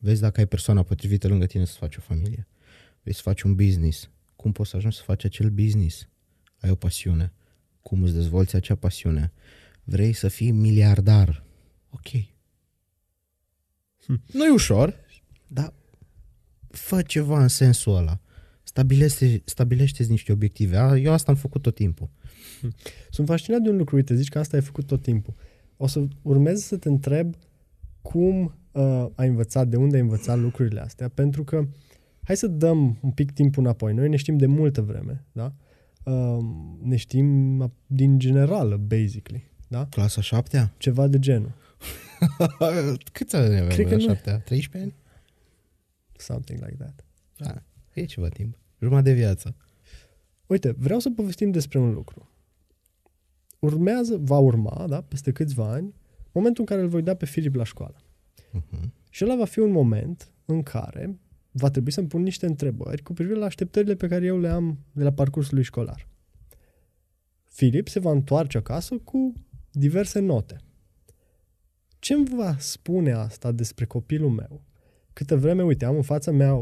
Vezi 0.00 0.20
dacă 0.20 0.40
ai 0.40 0.46
persoana 0.46 0.82
potrivită 0.82 1.28
lângă 1.28 1.46
tine 1.46 1.64
să 1.64 1.76
faci 1.78 1.96
o 1.96 2.00
familie. 2.00 2.46
Vrei 3.02 3.14
să 3.14 3.20
faci 3.22 3.42
un 3.42 3.54
business. 3.54 4.10
Cum 4.36 4.52
poți 4.52 4.70
să 4.70 4.76
ajungi 4.76 4.96
să 4.96 5.02
faci 5.02 5.24
acel 5.24 5.50
business? 5.50 6.08
Ai 6.60 6.70
o 6.70 6.74
pasiune. 6.74 7.32
Cum 7.82 8.02
îți 8.02 8.14
dezvolți 8.14 8.56
acea 8.56 8.74
pasiune? 8.74 9.32
Vrei 9.84 10.12
să 10.12 10.28
fii 10.28 10.50
miliardar. 10.50 11.44
Ok. 11.90 12.08
Hm. 14.06 14.22
Nu 14.32 14.44
e 14.44 14.50
ușor, 14.50 15.00
dar 15.46 15.74
fă 16.70 17.02
ceva 17.02 17.42
în 17.42 17.48
sensul 17.48 17.96
ăla. 17.96 18.20
Stabilește, 18.74 19.42
stabilește 19.44 20.04
niște 20.08 20.32
obiective. 20.32 21.00
Eu 21.02 21.12
asta 21.12 21.30
am 21.30 21.36
făcut 21.36 21.62
tot 21.62 21.74
timpul. 21.74 22.08
Hm. 22.60 22.74
Sunt 23.10 23.26
fascinat 23.26 23.60
de 23.60 23.68
un 23.68 23.76
lucru. 23.76 23.96
Uite, 23.96 24.14
zici 24.14 24.28
că 24.28 24.38
asta 24.38 24.56
ai 24.56 24.62
făcut 24.62 24.86
tot 24.86 25.02
timpul 25.02 25.34
o 25.76 25.86
să 25.86 26.06
urmez 26.22 26.62
să 26.62 26.76
te 26.76 26.88
întreb 26.88 27.34
cum 28.02 28.54
uh, 28.72 29.06
ai 29.14 29.28
învățat, 29.28 29.68
de 29.68 29.76
unde 29.76 29.96
ai 29.96 30.02
învățat 30.02 30.38
lucrurile 30.38 30.80
astea, 30.80 31.08
pentru 31.08 31.44
că 31.44 31.66
hai 32.22 32.36
să 32.36 32.46
dăm 32.46 32.98
un 33.00 33.10
pic 33.10 33.32
timp 33.32 33.56
înapoi. 33.56 33.94
Noi 33.94 34.08
ne 34.08 34.16
știm 34.16 34.36
de 34.36 34.46
multă 34.46 34.82
vreme, 34.82 35.24
da? 35.32 35.54
Uh, 36.02 36.38
ne 36.82 36.96
știm 36.96 37.58
din 37.86 38.18
generală, 38.18 38.76
basically, 38.76 39.50
da? 39.68 39.86
Clasa 39.86 40.20
șaptea? 40.20 40.74
Ceva 40.76 41.06
de 41.06 41.18
genul. 41.18 41.52
Câți 43.12 43.36
ani 43.36 43.56
avem 43.56 43.68
Cred 43.68 43.88
că 43.88 43.98
șaptea? 43.98 44.38
13 44.38 44.90
ani? 44.90 45.02
Something 46.16 46.60
like 46.60 46.76
that. 46.76 47.04
Da, 47.36 47.62
e 47.92 48.04
ceva 48.04 48.28
timp. 48.28 48.58
Jumătate 48.84 49.10
de 49.10 49.16
viață. 49.16 49.56
Uite, 50.46 50.74
vreau 50.78 50.98
să 50.98 51.10
povestim 51.10 51.50
despre 51.50 51.78
un 51.78 51.92
lucru 51.92 52.28
urmează, 53.64 54.16
va 54.16 54.38
urma, 54.38 54.86
da, 54.88 55.00
peste 55.00 55.32
câțiva 55.32 55.70
ani, 55.70 55.94
momentul 56.32 56.60
în 56.62 56.66
care 56.66 56.80
îl 56.80 56.88
voi 56.88 57.02
da 57.02 57.14
pe 57.14 57.26
Filip 57.26 57.54
la 57.54 57.64
școală. 57.64 57.96
Uh-huh. 58.36 58.88
Și 59.10 59.24
ăla 59.24 59.36
va 59.36 59.44
fi 59.44 59.58
un 59.58 59.70
moment 59.70 60.32
în 60.44 60.62
care 60.62 61.18
va 61.50 61.70
trebui 61.70 61.92
să-mi 61.92 62.06
pun 62.06 62.22
niște 62.22 62.46
întrebări 62.46 63.02
cu 63.02 63.12
privire 63.12 63.38
la 63.38 63.44
așteptările 63.44 63.94
pe 63.94 64.08
care 64.08 64.26
eu 64.26 64.38
le 64.38 64.48
am 64.48 64.78
de 64.92 65.02
la 65.02 65.12
parcursul 65.12 65.54
lui 65.54 65.64
școlar. 65.64 66.08
Filip 67.44 67.88
se 67.88 67.98
va 67.98 68.10
întoarce 68.10 68.58
acasă 68.58 68.98
cu 68.98 69.32
diverse 69.70 70.18
note. 70.20 70.56
Ce 71.98 72.14
îmi 72.14 72.28
va 72.36 72.56
spune 72.58 73.12
asta 73.12 73.52
despre 73.52 73.84
copilul 73.84 74.30
meu? 74.30 74.62
Câte 75.12 75.34
vreme, 75.34 75.62
uite, 75.62 75.84
am 75.84 75.96
în 75.96 76.02
fața 76.02 76.30
mea 76.30 76.54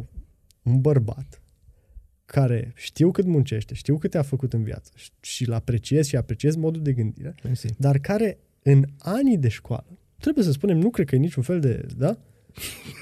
un 0.62 0.80
bărbat 0.80 1.41
care 2.32 2.72
știu 2.74 3.10
cât 3.10 3.24
muncește, 3.26 3.74
știu 3.74 3.98
cât 3.98 4.14
a 4.14 4.22
făcut 4.22 4.52
în 4.52 4.62
viață 4.62 4.92
și 5.20 5.46
îl 5.46 5.52
apreciez 5.52 6.06
și 6.06 6.16
apreciez 6.16 6.56
modul 6.56 6.82
de 6.82 6.92
gândire, 6.92 7.34
Mersi. 7.44 7.66
dar 7.78 7.98
care 7.98 8.38
în 8.62 8.84
anii 8.98 9.38
de 9.38 9.48
școală, 9.48 9.98
trebuie 10.18 10.44
să 10.44 10.52
spunem, 10.52 10.78
nu 10.78 10.90
cred 10.90 11.06
că 11.06 11.14
e 11.14 11.18
niciun 11.18 11.42
fel 11.42 11.60
de, 11.60 11.86
da? 11.96 12.18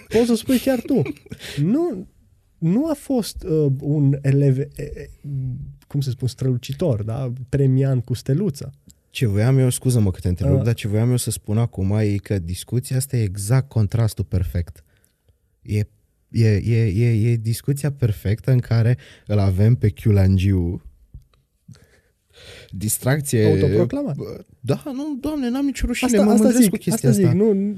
Poți 0.08 0.26
să 0.26 0.34
spui 0.34 0.58
chiar 0.58 0.80
tu. 0.80 1.02
Nu, 1.62 2.06
nu 2.58 2.86
a 2.90 2.94
fost 2.94 3.42
uh, 3.42 3.72
un 3.80 4.18
elev, 4.22 4.58
e, 4.58 4.68
cum 5.86 6.00
să 6.00 6.10
spun, 6.10 6.28
strălucitor, 6.28 7.02
da? 7.02 7.32
Premian 7.48 8.00
cu 8.00 8.14
steluță. 8.14 8.72
Ce 9.10 9.26
voiam 9.26 9.58
eu, 9.58 9.68
scuză-mă 9.68 10.10
că 10.10 10.20
te 10.20 10.28
întreb, 10.28 10.52
uh. 10.52 10.62
dar 10.62 10.74
ce 10.74 10.88
voiam 10.88 11.10
eu 11.10 11.16
să 11.16 11.30
spun 11.30 11.58
acum 11.58 11.90
e 11.92 12.16
că 12.16 12.38
discuția 12.38 12.96
asta 12.96 13.16
e 13.16 13.22
exact 13.22 13.68
contrastul 13.68 14.24
perfect. 14.24 14.84
E 15.62 15.80
E, 16.30 16.48
e, 16.48 16.86
e, 16.86 17.30
e 17.30 17.36
discuția 17.36 17.92
perfectă 17.92 18.50
în 18.50 18.58
care 18.58 18.96
îl 19.26 19.38
avem 19.38 19.74
pe 19.74 19.88
Chiulangiu 19.88 20.82
distracție. 22.70 23.46
Autoproclamat. 23.46 24.16
Da, 24.60 24.82
nu, 24.84 25.16
doamne, 25.20 25.48
n-am 25.48 25.64
nicio 25.64 25.86
rușine, 25.86 26.18
asta, 26.18 26.24
mă 26.24 26.32
asta 26.32 26.50
zic, 26.50 26.70
cu 26.70 26.76
chestia 26.76 27.08
asta. 27.08 27.22
Zic, 27.22 27.32
nu, 27.32 27.76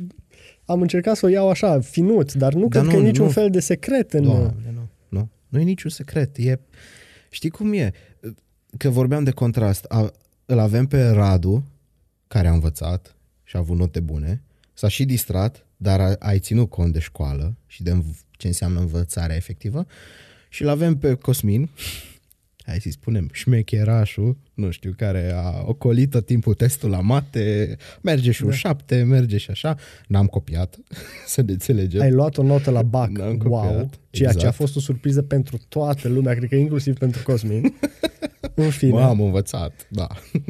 am 0.65 0.81
încercat 0.81 1.17
să 1.17 1.27
o 1.27 1.29
iau 1.29 1.49
așa, 1.49 1.81
finut, 1.81 2.35
dar 2.35 2.55
nu 2.55 2.69
dar 2.69 2.83
cred 2.83 2.85
nu, 2.85 2.91
că 2.91 2.97
e 2.97 3.09
niciun 3.09 3.25
nu, 3.25 3.31
fel 3.31 3.51
de 3.51 3.61
secret 3.61 4.13
în... 4.13 4.23
Doamne, 4.23 4.73
nu, 4.75 4.89
nu, 5.09 5.29
nu 5.49 5.61
e 5.61 5.63
niciun 5.63 5.91
secret. 5.91 6.37
E, 6.37 6.61
știi 7.31 7.51
cum 7.51 7.73
e? 7.73 7.93
Că 8.77 8.89
vorbeam 8.89 9.25
de 9.25 9.31
contrast. 9.31 9.85
A, 9.85 10.13
îl 10.47 10.59
avem 10.59 10.87
pe 10.87 11.09
Radu, 11.09 11.65
care 12.27 12.49
a 12.49 12.53
învățat 12.53 13.17
și 13.43 13.57
a 13.57 13.59
avut 13.59 13.77
note 13.77 14.01
bune, 14.01 14.43
s-a 14.73 14.89
și 14.89 15.05
distrat, 15.05 15.67
dar 15.83 16.01
a, 16.01 16.17
ai 16.19 16.39
ținut 16.39 16.71
cont 16.71 16.93
de 16.93 16.99
școală 16.99 17.57
și 17.67 17.83
de 17.83 18.03
ce 18.31 18.47
înseamnă 18.47 18.81
învățarea 18.81 19.37
efectivă. 19.37 19.87
Și 20.49 20.63
îl 20.63 20.69
avem 20.69 20.99
pe 20.99 21.15
Cosmin, 21.15 21.69
hai 22.67 22.81
să-i 22.81 22.91
spunem, 22.91 23.29
șmecherașul, 23.33 24.37
nu 24.55 24.71
știu, 24.71 24.95
care 24.97 25.33
a 25.35 25.63
ocolit 25.65 26.11
tot 26.11 26.27
timpul 26.27 26.55
testul 26.55 26.91
la 26.91 27.01
mate, 27.01 27.77
merge 28.01 28.31
și 28.31 28.43
un 28.43 28.49
da. 28.49 28.55
șapte, 28.55 29.03
merge 29.03 29.37
și 29.37 29.51
așa. 29.51 29.77
N-am 30.07 30.27
copiat, 30.27 30.79
să 31.27 31.43
ne 31.43 31.53
înțelegem. 31.53 32.01
Ai 32.01 32.11
luat 32.11 32.37
o 32.37 32.43
notă 32.43 32.71
la 32.71 32.83
BAC, 32.83 33.11
N-am 33.11 33.41
wow, 33.45 33.63
copiat, 33.63 33.99
ceea 34.11 34.29
exact. 34.29 34.39
ce 34.39 34.45
a 34.45 34.49
exact. 34.49 34.57
fost 34.57 34.77
o 34.77 34.81
surpriză 34.81 35.23
pentru 35.23 35.59
toată 35.69 36.09
lumea, 36.09 36.35
cred 36.35 36.49
că 36.49 36.55
inclusiv 36.55 36.99
pentru 36.99 37.23
Cosmin. 37.23 37.75
în 38.55 38.71
fine. 38.71 38.93
Mă, 38.93 39.03
am 39.03 39.21
învățat, 39.21 39.87
da, 39.91 40.09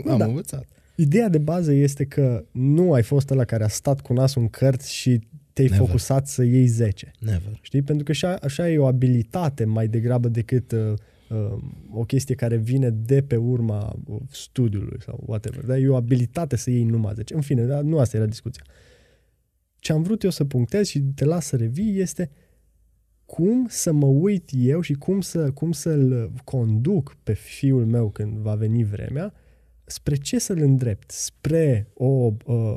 am 0.08 0.18
da. 0.18 0.24
învățat. 0.24 0.66
Ideea 0.94 1.28
de 1.28 1.38
bază 1.38 1.72
este 1.72 2.04
că 2.04 2.44
nu 2.50 2.92
ai 2.92 3.02
fost 3.02 3.30
ăla 3.30 3.44
care 3.44 3.64
a 3.64 3.68
stat 3.68 4.00
cu 4.00 4.12
nasul 4.12 4.42
în 4.42 4.48
cărți 4.48 4.94
și 4.94 5.20
te-ai 5.52 5.66
Never. 5.66 5.86
focusat 5.86 6.28
să 6.28 6.42
iei 6.42 6.66
10. 6.66 7.10
Never. 7.18 7.58
Știi? 7.60 7.82
Pentru 7.82 8.04
că 8.04 8.10
așa, 8.10 8.34
așa 8.42 8.70
e 8.70 8.78
o 8.78 8.86
abilitate 8.86 9.64
mai 9.64 9.88
degrabă 9.88 10.28
decât 10.28 10.72
uh, 10.72 10.92
uh, 11.28 11.62
o 11.90 12.04
chestie 12.04 12.34
care 12.34 12.56
vine 12.56 12.90
de 12.90 13.22
pe 13.22 13.36
urma 13.36 13.98
uh, 14.06 14.16
studiului 14.30 14.98
sau 15.00 15.22
whatever. 15.26 15.64
Dar 15.64 15.78
e 15.78 15.88
o 15.88 15.96
abilitate 15.96 16.56
să 16.56 16.70
iei 16.70 16.84
numai 16.84 17.12
10. 17.14 17.34
În 17.34 17.40
fine, 17.40 17.64
dar 17.64 17.82
nu 17.82 17.98
asta 17.98 18.16
era 18.16 18.26
discuția. 18.26 18.64
Ce 19.78 19.92
am 19.92 20.02
vrut 20.02 20.22
eu 20.22 20.30
să 20.30 20.44
punctez 20.44 20.86
și 20.86 21.00
te 21.00 21.24
las 21.24 21.46
să 21.46 21.56
revii 21.56 22.00
este 22.00 22.30
cum 23.24 23.66
să 23.68 23.92
mă 23.92 24.06
uit 24.06 24.50
eu 24.54 24.80
și 24.80 24.92
cum, 24.92 25.20
să, 25.20 25.50
cum 25.50 25.72
să-l 25.72 26.32
conduc 26.44 27.16
pe 27.22 27.32
fiul 27.32 27.86
meu 27.86 28.10
când 28.10 28.36
va 28.36 28.54
veni 28.54 28.84
vremea, 28.84 29.34
spre 29.92 30.16
ce 30.16 30.38
să-l 30.38 30.58
îndrept? 30.58 31.10
Spre 31.10 31.88
o, 31.94 32.32
uh, 32.44 32.76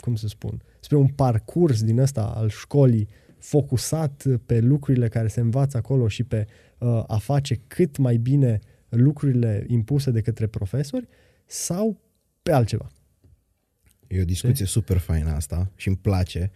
cum 0.00 0.14
să 0.14 0.28
spun, 0.28 0.62
spre 0.80 0.96
un 0.96 1.08
parcurs 1.08 1.82
din 1.82 1.98
ăsta 1.98 2.22
al 2.22 2.48
școlii 2.48 3.08
focusat 3.38 4.24
pe 4.46 4.60
lucrurile 4.60 5.08
care 5.08 5.28
se 5.28 5.40
învață 5.40 5.76
acolo 5.76 6.08
și 6.08 6.24
pe 6.24 6.46
uh, 6.78 7.04
a 7.06 7.18
face 7.18 7.60
cât 7.66 7.96
mai 7.96 8.16
bine 8.16 8.58
lucrurile 8.88 9.64
impuse 9.68 10.10
de 10.10 10.20
către 10.20 10.46
profesori 10.46 11.08
sau 11.46 12.00
pe 12.42 12.52
altceva? 12.52 12.90
E 14.06 14.20
o 14.20 14.24
discuție 14.24 14.66
super 14.66 14.98
faină 14.98 15.30
asta 15.30 15.70
și 15.76 15.88
îmi 15.88 15.96
place. 15.96 16.50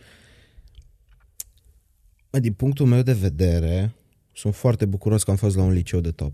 Din 2.31 2.53
punctul 2.53 2.87
meu 2.87 3.03
de 3.03 3.13
vedere, 3.13 3.95
sunt 4.35 4.55
foarte 4.55 4.87
bucuros 4.87 5.23
că 5.23 5.31
am 5.31 5.37
fost 5.37 5.57
la 5.57 5.63
un 5.63 5.73
liceu 5.73 6.01
de 6.01 6.11
top. 6.11 6.33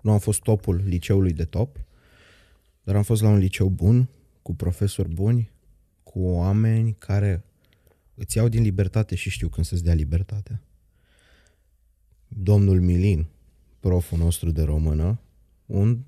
Nu 0.00 0.12
am 0.12 0.18
fost 0.18 0.40
topul 0.40 0.82
liceului 0.84 1.32
de 1.32 1.44
top, 1.44 1.78
dar 2.82 2.96
am 2.96 3.02
fost 3.02 3.22
la 3.22 3.28
un 3.28 3.38
liceu 3.38 3.68
bun, 3.68 4.08
cu 4.42 4.54
profesori 4.54 5.08
buni, 5.08 5.50
cu 6.02 6.20
oameni 6.20 6.94
care 6.98 7.44
îți 8.14 8.36
iau 8.36 8.48
din 8.48 8.62
libertate 8.62 9.14
și 9.14 9.30
știu 9.30 9.48
când 9.48 9.66
să-ți 9.66 9.84
dea 9.84 9.94
libertatea. 9.94 10.62
Domnul 12.28 12.80
Milin, 12.80 13.26
proful 13.80 14.18
nostru 14.18 14.50
de 14.50 14.62
română, 14.62 15.20
un 15.66 16.00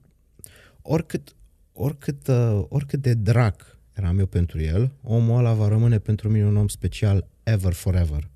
oricât, 0.82 1.36
oricât, 1.72 2.26
uh, 2.26 2.64
oricât 2.68 3.02
de 3.02 3.14
drac 3.14 3.78
eram 3.92 4.18
eu 4.18 4.26
pentru 4.26 4.60
el, 4.60 4.92
omul 5.02 5.38
ăla 5.38 5.54
va 5.54 5.68
rămâne 5.68 5.98
pentru 5.98 6.28
mine 6.28 6.46
un 6.46 6.56
om 6.56 6.68
special 6.68 7.28
ever, 7.42 7.72
forever. 7.72 8.30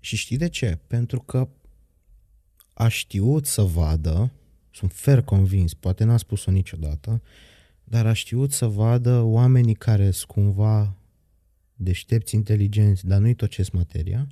Și 0.00 0.16
știi 0.16 0.36
de 0.36 0.48
ce? 0.48 0.78
Pentru 0.86 1.20
că 1.20 1.48
a 2.74 2.88
știut 2.88 3.46
să 3.46 3.62
vadă, 3.62 4.32
sunt 4.74 4.92
fer 4.92 5.22
convins, 5.22 5.74
poate 5.74 6.04
n-a 6.04 6.16
spus-o 6.16 6.50
niciodată, 6.50 7.22
dar 7.84 8.06
a 8.06 8.12
știut 8.12 8.52
să 8.52 8.66
vadă 8.66 9.20
oamenii 9.20 9.74
care 9.74 10.10
sunt 10.10 10.30
cumva 10.30 10.96
deștepți, 11.74 12.34
inteligenți, 12.34 13.06
dar 13.06 13.20
nu-i 13.20 13.34
tot 13.34 13.50
ce 13.50 13.66
materia, 13.72 14.26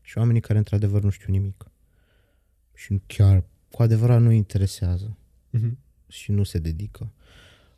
și 0.00 0.18
oamenii 0.18 0.40
care 0.40 0.58
într-adevăr 0.58 1.02
nu 1.02 1.10
știu 1.10 1.32
nimic. 1.32 1.70
Și 2.74 3.00
chiar 3.06 3.44
cu 3.70 3.82
adevărat 3.82 4.20
nu 4.20 4.30
interesează 4.30 5.16
uh-huh. 5.56 5.72
și 6.08 6.30
nu 6.30 6.42
se 6.42 6.58
dedică. 6.58 7.12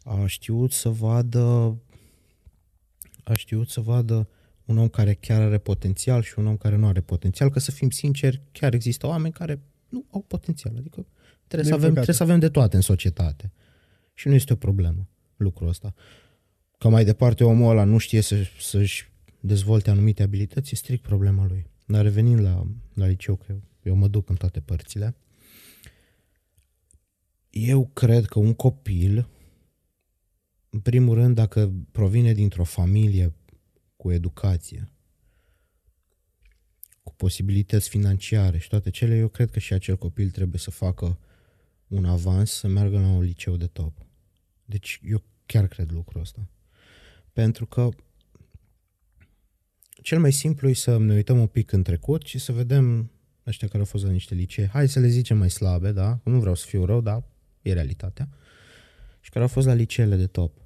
A 0.04 0.26
știut 0.26 0.72
să 0.72 0.88
vadă 0.88 1.76
a 3.24 3.34
știut 3.34 3.68
să 3.68 3.80
vadă 3.80 4.28
un 4.64 4.78
om 4.78 4.88
care 4.88 5.14
chiar 5.14 5.40
are 5.40 5.58
potențial 5.58 6.22
și 6.22 6.38
un 6.38 6.46
om 6.46 6.56
care 6.56 6.76
nu 6.76 6.86
are 6.86 7.00
potențial, 7.00 7.50
că 7.50 7.58
să 7.58 7.70
fim 7.70 7.90
sinceri, 7.90 8.42
chiar 8.52 8.74
există 8.74 9.06
oameni 9.06 9.32
care 9.32 9.60
nu 9.88 10.04
au 10.10 10.20
potențial, 10.20 10.76
adică 10.76 11.06
trebuie, 11.50 11.70
să 11.70 11.74
avem, 11.74 11.92
trebuie 11.92 12.14
să 12.14 12.22
avem 12.22 12.38
de 12.38 12.48
toate 12.48 12.76
în 12.76 12.82
societate. 12.82 13.52
Și 14.14 14.28
nu 14.28 14.34
este 14.34 14.52
o 14.52 14.56
problemă 14.56 15.08
lucrul 15.36 15.68
ăsta. 15.68 15.94
Că 16.78 16.88
mai 16.88 17.04
departe 17.04 17.44
omul 17.44 17.70
ăla 17.70 17.84
nu 17.84 17.98
știe 17.98 18.20
să, 18.20 18.36
să-și 18.60 19.12
dezvolte 19.40 19.90
anumite 19.90 20.22
abilități, 20.22 20.72
e 20.72 20.76
strict 20.76 21.02
problema 21.02 21.46
lui. 21.46 21.66
Dar 21.86 22.02
revenind 22.02 22.40
la, 22.40 22.66
la 22.94 23.06
liceu, 23.06 23.36
că 23.36 23.54
eu 23.82 23.94
mă 23.94 24.08
duc 24.08 24.28
în 24.28 24.36
toate 24.36 24.60
părțile, 24.60 25.16
eu 27.50 27.86
cred 27.86 28.26
că 28.26 28.38
un 28.38 28.54
copil, 28.54 29.28
în 30.70 30.80
primul 30.80 31.14
rând, 31.14 31.34
dacă 31.34 31.72
provine 31.92 32.32
dintr-o 32.32 32.64
familie 32.64 33.34
cu 33.96 34.12
educație, 34.12 34.92
cu 37.02 37.14
posibilități 37.14 37.88
financiare 37.88 38.58
și 38.58 38.68
toate 38.68 38.90
cele, 38.90 39.16
eu 39.16 39.28
cred 39.28 39.50
că 39.50 39.58
și 39.58 39.72
acel 39.72 39.96
copil 39.96 40.30
trebuie 40.30 40.60
să 40.60 40.70
facă 40.70 41.18
un 41.90 42.04
avans, 42.04 42.50
să 42.50 42.68
meargă 42.68 42.98
la 42.98 43.06
un 43.06 43.22
liceu 43.22 43.56
de 43.56 43.66
top. 43.66 44.06
Deci 44.64 45.00
eu 45.04 45.22
chiar 45.46 45.66
cred 45.66 45.90
lucrul 45.90 46.20
ăsta. 46.20 46.48
Pentru 47.32 47.66
că 47.66 47.88
cel 50.02 50.20
mai 50.20 50.32
simplu 50.32 50.68
e 50.68 50.72
să 50.72 50.98
ne 50.98 51.14
uităm 51.14 51.38
un 51.38 51.46
pic 51.46 51.72
în 51.72 51.82
trecut 51.82 52.22
și 52.22 52.38
să 52.38 52.52
vedem 52.52 53.10
ăștia 53.46 53.68
care 53.68 53.78
au 53.78 53.84
fost 53.84 54.04
la 54.04 54.10
niște 54.10 54.34
licee, 54.34 54.66
hai 54.66 54.88
să 54.88 55.00
le 55.00 55.08
zicem 55.08 55.38
mai 55.38 55.50
slabe, 55.50 55.92
da? 55.92 56.20
Nu 56.24 56.38
vreau 56.40 56.54
să 56.54 56.66
fiu 56.66 56.84
rău, 56.84 57.00
dar 57.00 57.24
e 57.62 57.72
realitatea. 57.72 58.28
Și 59.20 59.30
care 59.30 59.44
au 59.44 59.50
fost 59.50 59.66
la 59.66 59.72
liceele 59.72 60.16
de 60.16 60.26
top. 60.26 60.56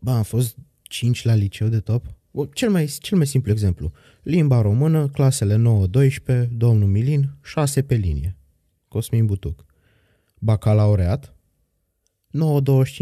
Ba, 0.00 0.16
am 0.16 0.22
fost 0.22 0.56
5 0.82 1.24
la 1.24 1.34
liceu 1.34 1.68
de 1.68 1.80
top. 1.80 2.14
Cel 2.52 2.70
mai, 2.70 2.86
cel 2.86 3.16
mai 3.16 3.26
simplu 3.26 3.50
exemplu. 3.50 3.92
Limba 4.22 4.60
română, 4.60 5.08
clasele 5.08 5.62
9-12, 6.44 6.48
domnul 6.50 6.88
Milin, 6.88 7.30
6 7.42 7.82
pe 7.82 7.94
linie. 7.94 8.39
Cosmin 8.90 9.26
Butuc. 9.26 9.64
Bacalaureat, 10.38 11.34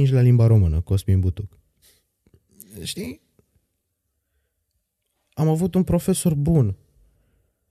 9.25 0.06 0.10
la 0.10 0.20
limba 0.20 0.46
română, 0.46 0.80
Cosmin 0.80 1.20
Butuc. 1.20 1.58
Știi? 2.82 3.20
Am 5.32 5.48
avut 5.48 5.74
un 5.74 5.84
profesor 5.84 6.34
bun. 6.34 6.76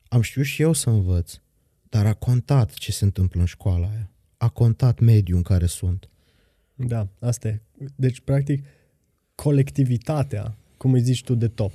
Am 0.07 0.21
știut 0.21 0.45
și 0.45 0.61
eu 0.61 0.73
să 0.73 0.89
învăț. 0.89 1.39
Dar 1.83 2.05
a 2.05 2.13
contat 2.13 2.73
ce 2.73 2.91
se 2.91 3.05
întâmplă 3.05 3.39
în 3.39 3.45
școala 3.45 3.89
aia. 3.89 4.11
A 4.37 4.49
contat 4.49 4.99
mediul 4.99 5.37
în 5.37 5.43
care 5.43 5.65
sunt. 5.65 6.09
Da, 6.75 7.07
asta 7.19 7.47
e. 7.47 7.61
Deci, 7.95 8.19
practic, 8.19 8.65
colectivitatea, 9.35 10.57
cum 10.77 10.93
îi 10.93 11.01
zici 11.01 11.23
tu, 11.23 11.35
de 11.35 11.47
top, 11.47 11.71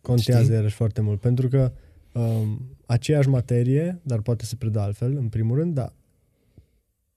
contează 0.00 0.42
Știi? 0.42 0.54
iarăși 0.54 0.74
foarte 0.74 1.00
mult. 1.00 1.20
Pentru 1.20 1.48
că 1.48 1.72
um, 2.12 2.76
aceeași 2.86 3.28
materie, 3.28 4.00
dar 4.02 4.20
poate 4.20 4.44
se 4.44 4.56
predă 4.56 4.80
altfel, 4.80 5.16
în 5.16 5.28
primul 5.28 5.56
rând, 5.56 5.74
dar 5.74 5.92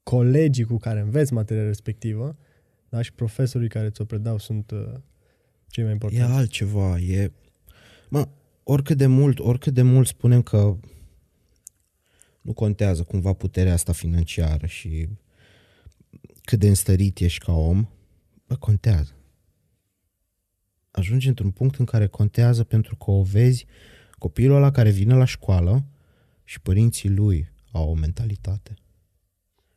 colegii 0.03 0.63
cu 0.63 0.77
care 0.77 0.99
înveți 0.99 1.33
materia 1.33 1.63
respectivă 1.63 2.37
da, 2.89 3.01
și 3.01 3.13
profesorii 3.13 3.69
care 3.69 3.89
ți-o 3.89 4.05
predau 4.05 4.37
sunt 4.37 4.71
uh, 4.71 4.93
cei 5.67 5.83
mai 5.83 5.91
importanti. 5.91 6.31
E 6.31 6.35
altceva, 6.35 6.99
e... 6.99 7.31
Mă, 8.09 8.27
oricât 8.63 8.97
de 8.97 9.07
mult, 9.07 9.39
oricât 9.39 9.73
de 9.73 9.81
mult 9.81 10.07
spunem 10.07 10.41
că 10.41 10.77
nu 12.41 12.53
contează 12.53 13.03
cumva 13.03 13.33
puterea 13.33 13.73
asta 13.73 13.91
financiară 13.91 14.65
și 14.65 15.07
cât 16.43 16.59
de 16.59 16.67
înstărit 16.67 17.19
ești 17.19 17.45
ca 17.45 17.51
om, 17.51 17.87
bă, 18.47 18.55
contează. 18.55 19.15
Ajungi 20.91 21.27
într-un 21.27 21.51
punct 21.51 21.79
în 21.79 21.85
care 21.85 22.07
contează 22.07 22.63
pentru 22.63 22.95
că 22.95 23.11
o 23.11 23.23
vezi 23.23 23.65
copilul 24.23 24.55
ăla 24.55 24.71
care 24.71 24.89
vine 24.89 25.13
la 25.13 25.25
școală 25.25 25.85
și 26.43 26.61
părinții 26.61 27.09
lui 27.09 27.49
au 27.71 27.89
o 27.89 27.93
mentalitate 27.93 28.73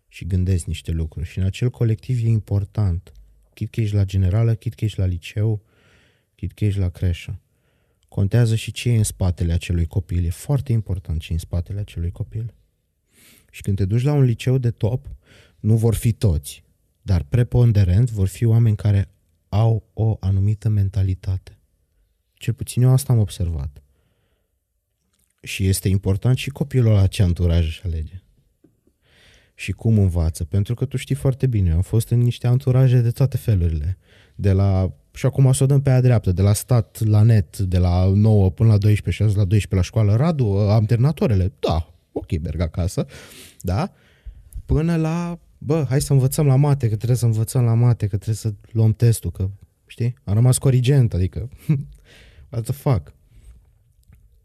și 0.09 0.27
gândesc 0.27 0.65
niște 0.65 0.91
lucruri. 0.91 1.27
Și 1.27 1.39
în 1.39 1.45
acel 1.45 1.71
colectiv 1.71 2.25
e 2.25 2.29
important. 2.29 3.13
Chit 3.55 3.71
că 3.71 3.81
ești 3.81 3.95
la 3.95 4.05
generală, 4.05 4.55
chit 4.55 4.75
că 4.75 4.85
ești 4.85 4.99
la 4.99 5.05
liceu, 5.05 5.63
chit 6.35 6.53
că 6.53 6.65
ești 6.65 6.79
la 6.79 6.89
creșă. 6.89 7.41
Contează 8.09 8.55
și 8.55 8.73
ce 8.73 8.91
e 8.91 8.97
în 8.97 9.03
spatele 9.03 9.53
acelui 9.53 9.87
copil. 9.87 10.25
E 10.25 10.31
foarte 10.31 10.73
important 10.73 11.21
ce 11.21 11.31
e 11.31 11.35
în 11.35 11.39
spatele 11.39 11.81
acelui 11.81 12.11
copil. 12.11 12.55
Și 13.51 13.63
când 13.63 13.77
te 13.77 13.85
duci 13.85 14.03
la 14.03 14.13
un 14.13 14.23
liceu 14.23 14.59
de 14.59 14.71
top, 14.71 15.11
nu 15.61 15.77
vor 15.77 15.95
fi 15.95 16.13
toți, 16.13 16.65
dar 17.03 17.23
preponderent 17.23 18.11
vor 18.11 18.29
fi 18.29 18.45
oameni 18.45 18.77
care 18.77 19.11
au 19.49 19.91
o 19.93 20.17
anumită 20.21 20.69
mentalitate. 20.69 21.59
Cel 22.35 22.55
puțin 22.55 22.83
eu 22.83 22.91
asta 22.91 23.13
am 23.13 23.19
observat. 23.19 23.81
Și 25.47 25.67
este 25.67 25.89
important 25.89 26.37
și 26.37 26.51
copilul 26.51 26.93
la 26.93 27.07
ce 27.07 27.23
anturaj 27.23 27.67
își 27.67 27.83
alege. 27.85 28.23
Și 29.55 29.73
cum 29.73 29.99
învață, 29.99 30.45
pentru 30.45 30.75
că 30.75 30.85
tu 30.85 30.97
știi 30.97 31.15
foarte 31.15 31.47
bine, 31.47 31.73
am 31.73 31.83
fost 31.83 32.09
în 32.09 32.19
niște 32.19 32.47
anturaje 32.47 33.01
de 33.01 33.11
toate 33.11 33.37
felurile, 33.37 33.99
de 34.35 34.53
la, 34.53 34.93
și 35.15 35.27
acum 35.27 35.53
să 35.53 35.63
o 35.63 35.67
dăm 35.67 35.83
pe 35.83 35.91
aia 35.91 36.01
dreaptă, 36.01 36.33
de 36.33 36.43
la 36.43 36.53
stat 36.53 37.05
la 37.05 37.23
net, 37.23 37.59
de 37.59 37.79
la 37.79 38.07
9 38.15 38.51
până 38.51 38.69
la 38.69 38.79
12, 38.79 39.23
6 39.23 39.37
la 39.37 39.45
12 39.45 39.75
la 39.75 39.83
școală, 39.83 40.17
Radu, 40.17 40.47
alternatorele, 40.47 41.53
da, 41.59 41.95
ok, 42.13 42.41
merg 42.41 42.61
acasă, 42.61 43.07
da, 43.61 43.93
până 44.65 44.97
la, 44.97 45.39
bă, 45.59 45.85
hai 45.89 46.01
să 46.01 46.13
învățăm 46.13 46.47
la 46.47 46.57
mate, 46.57 46.89
că 46.89 46.97
trebuie 46.97 47.19
să 47.19 47.25
învățăm 47.25 47.65
la 47.65 47.75
mate, 47.75 48.07
că 48.07 48.17
trebuie 48.17 48.37
să 48.37 48.55
luăm 48.73 48.93
testul, 48.93 49.31
că, 49.31 49.51
știi, 49.87 50.15
am 50.25 50.35
rămas 50.35 50.59
corigent, 50.59 51.15
adică, 51.15 51.49
what 52.51 52.65
the 52.65 52.73
fuck. 52.73 53.16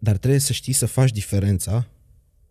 Dar 0.03 0.17
trebuie 0.17 0.39
să 0.39 0.53
știi 0.53 0.73
să 0.73 0.85
faci 0.85 1.11
diferența 1.11 1.87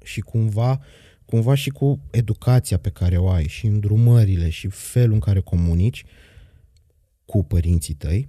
și 0.03 0.21
cumva 0.21 0.81
cumva 1.25 1.55
și 1.55 1.71
cu 1.71 2.01
educația 2.11 2.79
pe 2.79 2.91
care 2.91 3.17
o 3.17 3.31
ai 3.31 3.49
și 3.49 3.67
îndrumările 3.67 4.49
și 4.49 4.69
felul 4.69 5.13
în 5.13 5.21
care 5.21 5.41
comunici 5.41 6.05
cu 7.25 7.45
părinții 7.45 7.95
tăi, 7.95 8.29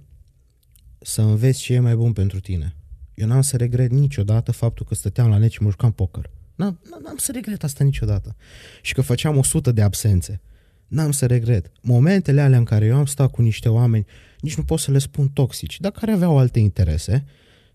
să 0.98 1.22
înveți 1.22 1.60
ce 1.60 1.74
e 1.74 1.80
mai 1.80 1.94
bun 1.94 2.12
pentru 2.12 2.40
tine. 2.40 2.76
Eu 3.14 3.26
n-am 3.26 3.40
să 3.40 3.56
regret 3.56 3.90
niciodată 3.90 4.52
faptul 4.52 4.86
că 4.86 4.94
stăteam 4.94 5.28
la 5.28 5.38
net 5.38 5.50
și 5.50 5.62
mă 5.62 5.70
jucam 5.70 5.92
poker. 5.92 6.30
N-am, 6.54 6.80
n-am 7.02 7.16
să 7.16 7.32
regret 7.32 7.64
asta 7.64 7.84
niciodată. 7.84 8.36
Și 8.82 8.94
că 8.94 9.00
făceam 9.00 9.36
o 9.36 9.42
sută 9.42 9.72
de 9.72 9.82
absențe. 9.82 10.40
N-am 10.86 11.10
să 11.10 11.26
regret. 11.26 11.70
Momentele 11.80 12.40
alea 12.40 12.58
în 12.58 12.64
care 12.64 12.84
eu 12.84 12.96
am 12.96 13.06
stat 13.06 13.30
cu 13.30 13.42
niște 13.42 13.68
oameni, 13.68 14.06
nici 14.40 14.56
nu 14.56 14.64
pot 14.64 14.78
să 14.78 14.90
le 14.90 14.98
spun 14.98 15.28
toxici, 15.28 15.80
dar 15.80 15.92
care 15.92 16.12
aveau 16.12 16.38
alte 16.38 16.58
interese, 16.58 17.24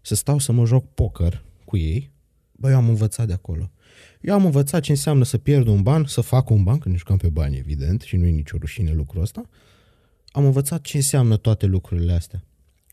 să 0.07 0.15
stau 0.15 0.39
să 0.39 0.51
mă 0.51 0.65
joc 0.65 0.93
poker 0.93 1.43
cu 1.65 1.77
ei, 1.77 2.11
bă, 2.51 2.69
eu 2.69 2.75
am 2.75 2.89
învățat 2.89 3.27
de 3.27 3.33
acolo. 3.33 3.71
Eu 4.21 4.33
am 4.33 4.45
învățat 4.45 4.81
ce 4.81 4.91
înseamnă 4.91 5.23
să 5.23 5.37
pierd 5.37 5.67
un 5.67 5.81
ban, 5.81 6.05
să 6.05 6.21
fac 6.21 6.49
un 6.49 6.63
ban, 6.63 6.77
că 6.77 6.89
nu 6.89 6.95
jucam 6.95 7.17
pe 7.17 7.29
bani, 7.29 7.57
evident, 7.57 8.01
și 8.01 8.15
nu 8.15 8.25
e 8.25 8.29
nicio 8.29 8.57
rușine 8.59 8.93
lucrul 8.93 9.21
ăsta. 9.21 9.49
Am 10.27 10.45
învățat 10.45 10.81
ce 10.81 10.97
înseamnă 10.97 11.37
toate 11.37 11.65
lucrurile 11.65 12.13
astea. 12.13 12.43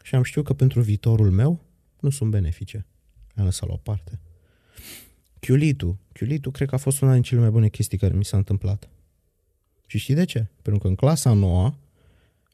Și 0.03 0.15
am 0.15 0.23
știut 0.23 0.45
că 0.45 0.53
pentru 0.53 0.81
viitorul 0.81 1.31
meu 1.31 1.61
nu 2.01 2.11
sunt 2.11 2.31
benefice. 2.31 2.87
Am 3.35 3.45
lăsat 3.45 3.69
la 3.69 3.75
o 3.75 3.77
parte. 3.77 4.21
Chiulitul. 5.41 5.97
Chiulitul 6.13 6.53
cred 6.53 6.69
că 6.69 6.75
a 6.75 6.79
fost 6.79 7.01
una 7.01 7.13
din 7.13 7.23
cele 7.23 7.41
mai 7.41 7.51
bune 7.51 7.69
chestii 7.69 7.99
care 7.99 8.15
mi 8.15 8.25
s-a 8.25 8.37
întâmplat. 8.37 8.89
Și 9.87 9.99
știi 9.99 10.15
de 10.15 10.25
ce? 10.25 10.47
Pentru 10.63 10.83
că 10.83 10.89
în 10.89 10.95
clasa 10.95 11.33
noua 11.33 11.79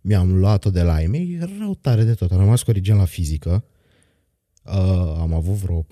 mi-am 0.00 0.38
luat-o 0.38 0.70
de 0.70 0.82
la 0.82 1.00
ei 1.00 1.06
mei, 1.06 1.38
rău 1.58 1.74
tare 1.74 2.04
de 2.04 2.14
tot. 2.14 2.32
Am 2.32 2.38
rămas 2.38 2.62
corigent 2.62 2.98
la 2.98 3.04
fizică, 3.04 3.64
uh, 4.62 4.72
am 5.18 5.32
avut 5.32 5.54
vreo 5.54 5.86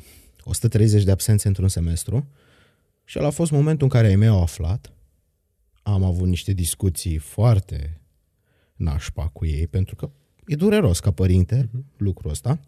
130 0.44 1.02
de 1.02 1.10
absențe 1.10 1.48
într-un 1.48 1.68
semestru 1.68 2.28
și 3.04 3.18
ăla 3.18 3.28
a 3.28 3.30
fost 3.30 3.50
momentul 3.50 3.82
în 3.82 3.92
care 3.92 4.06
ai 4.06 4.16
mei 4.16 4.28
au 4.28 4.42
aflat. 4.42 4.92
Am 5.82 6.04
avut 6.04 6.28
niște 6.28 6.52
discuții 6.52 7.16
foarte 7.16 8.00
nașpa 8.74 9.28
cu 9.28 9.46
ei, 9.46 9.66
pentru 9.66 9.96
că 9.96 10.10
e 10.46 10.54
dureros 10.54 11.00
ca 11.00 11.10
părinte 11.10 11.66
uh-huh. 11.66 11.96
lucrul 11.96 12.30
ăsta, 12.30 12.60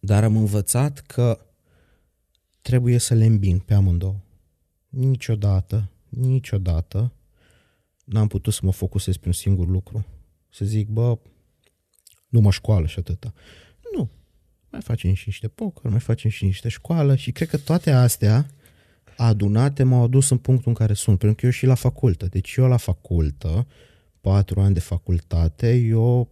dar 0.00 0.24
am 0.24 0.36
învățat 0.36 0.98
că 0.98 1.46
trebuie 2.62 2.98
să 2.98 3.14
le 3.14 3.24
îmbin 3.24 3.58
pe 3.58 3.74
amândouă. 3.74 4.20
Niciodată, 4.88 5.90
niciodată 6.08 7.12
n-am 8.04 8.26
putut 8.28 8.52
să 8.52 8.60
mă 8.62 8.72
focusez 8.72 9.16
pe 9.16 9.26
un 9.26 9.32
singur 9.32 9.68
lucru. 9.68 10.04
Să 10.48 10.64
zic, 10.64 10.88
bă, 10.88 11.18
mă 12.28 12.50
școală 12.50 12.86
și 12.86 12.98
atâta. 12.98 13.32
Nu. 13.94 14.10
Mai 14.72 14.80
facem 14.80 15.14
și 15.14 15.22
niște 15.26 15.48
poker, 15.48 15.90
mai 15.90 16.00
facem 16.00 16.30
și 16.30 16.44
niște 16.44 16.68
școală 16.68 17.16
și 17.16 17.32
cred 17.32 17.48
că 17.48 17.56
toate 17.56 17.90
astea 17.90 18.46
adunate 19.16 19.82
m-au 19.82 20.02
adus 20.02 20.30
în 20.30 20.38
punctul 20.38 20.68
în 20.68 20.74
care 20.74 20.92
sunt. 20.92 21.18
Pentru 21.18 21.36
că 21.36 21.46
eu 21.46 21.52
și 21.52 21.66
la 21.66 21.74
facultă. 21.74 22.26
Deci 22.26 22.54
eu 22.54 22.68
la 22.68 22.76
facultă, 22.76 23.66
patru 24.20 24.60
ani 24.60 24.74
de 24.74 24.80
facultate, 24.80 25.74
eu 25.74 26.30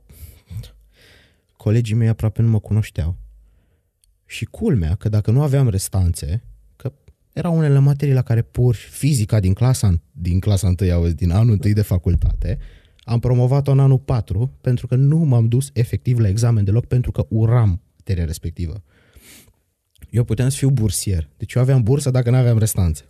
colegii 1.57 1.95
mei 1.95 2.09
aproape 2.09 2.43
nu 2.43 2.49
mă 2.49 2.59
cunoșteau. 2.59 3.17
Și 4.27 4.45
culmea 4.45 4.95
că 4.95 5.09
dacă 5.09 5.31
nu 5.31 5.43
aveam 5.43 5.69
restanțe, 5.69 6.43
că 6.77 6.93
erau 7.33 7.57
unele 7.57 7.79
materii 7.79 8.15
la 8.15 8.23
care 8.23 8.43
pur 8.43 8.75
fizica 8.75 9.41
din 9.41 9.53
clasa, 9.53 10.01
din 10.13 10.41
clasa 10.41 10.75
1, 10.81 10.93
auzi, 10.93 11.15
din 11.15 11.31
anul 11.31 11.59
1 11.65 11.73
de 11.73 11.83
facultate, 11.83 12.59
am 13.01 13.19
promovat-o 13.19 13.71
în 13.71 13.79
anul 13.79 13.99
4 13.99 14.53
pentru 14.61 14.87
că 14.87 14.95
nu 14.95 15.19
m-am 15.19 15.49
dus 15.49 15.71
efectiv 15.73 16.19
la 16.19 16.29
examen 16.29 16.65
deloc 16.65 16.87
pentru 16.87 17.13
că 17.13 17.27
uram 17.29 17.81
materia 18.01 18.25
respectivă. 18.25 18.83
Eu 20.11 20.25
puteam 20.25 20.49
să 20.49 20.57
fiu 20.57 20.71
bursier. 20.71 21.29
Deci 21.37 21.55
eu 21.55 21.63
aveam 21.63 21.83
bursă 21.83 22.11
dacă 22.11 22.31
nu 22.31 22.37
aveam 22.37 22.59
restanțe. 22.59 23.05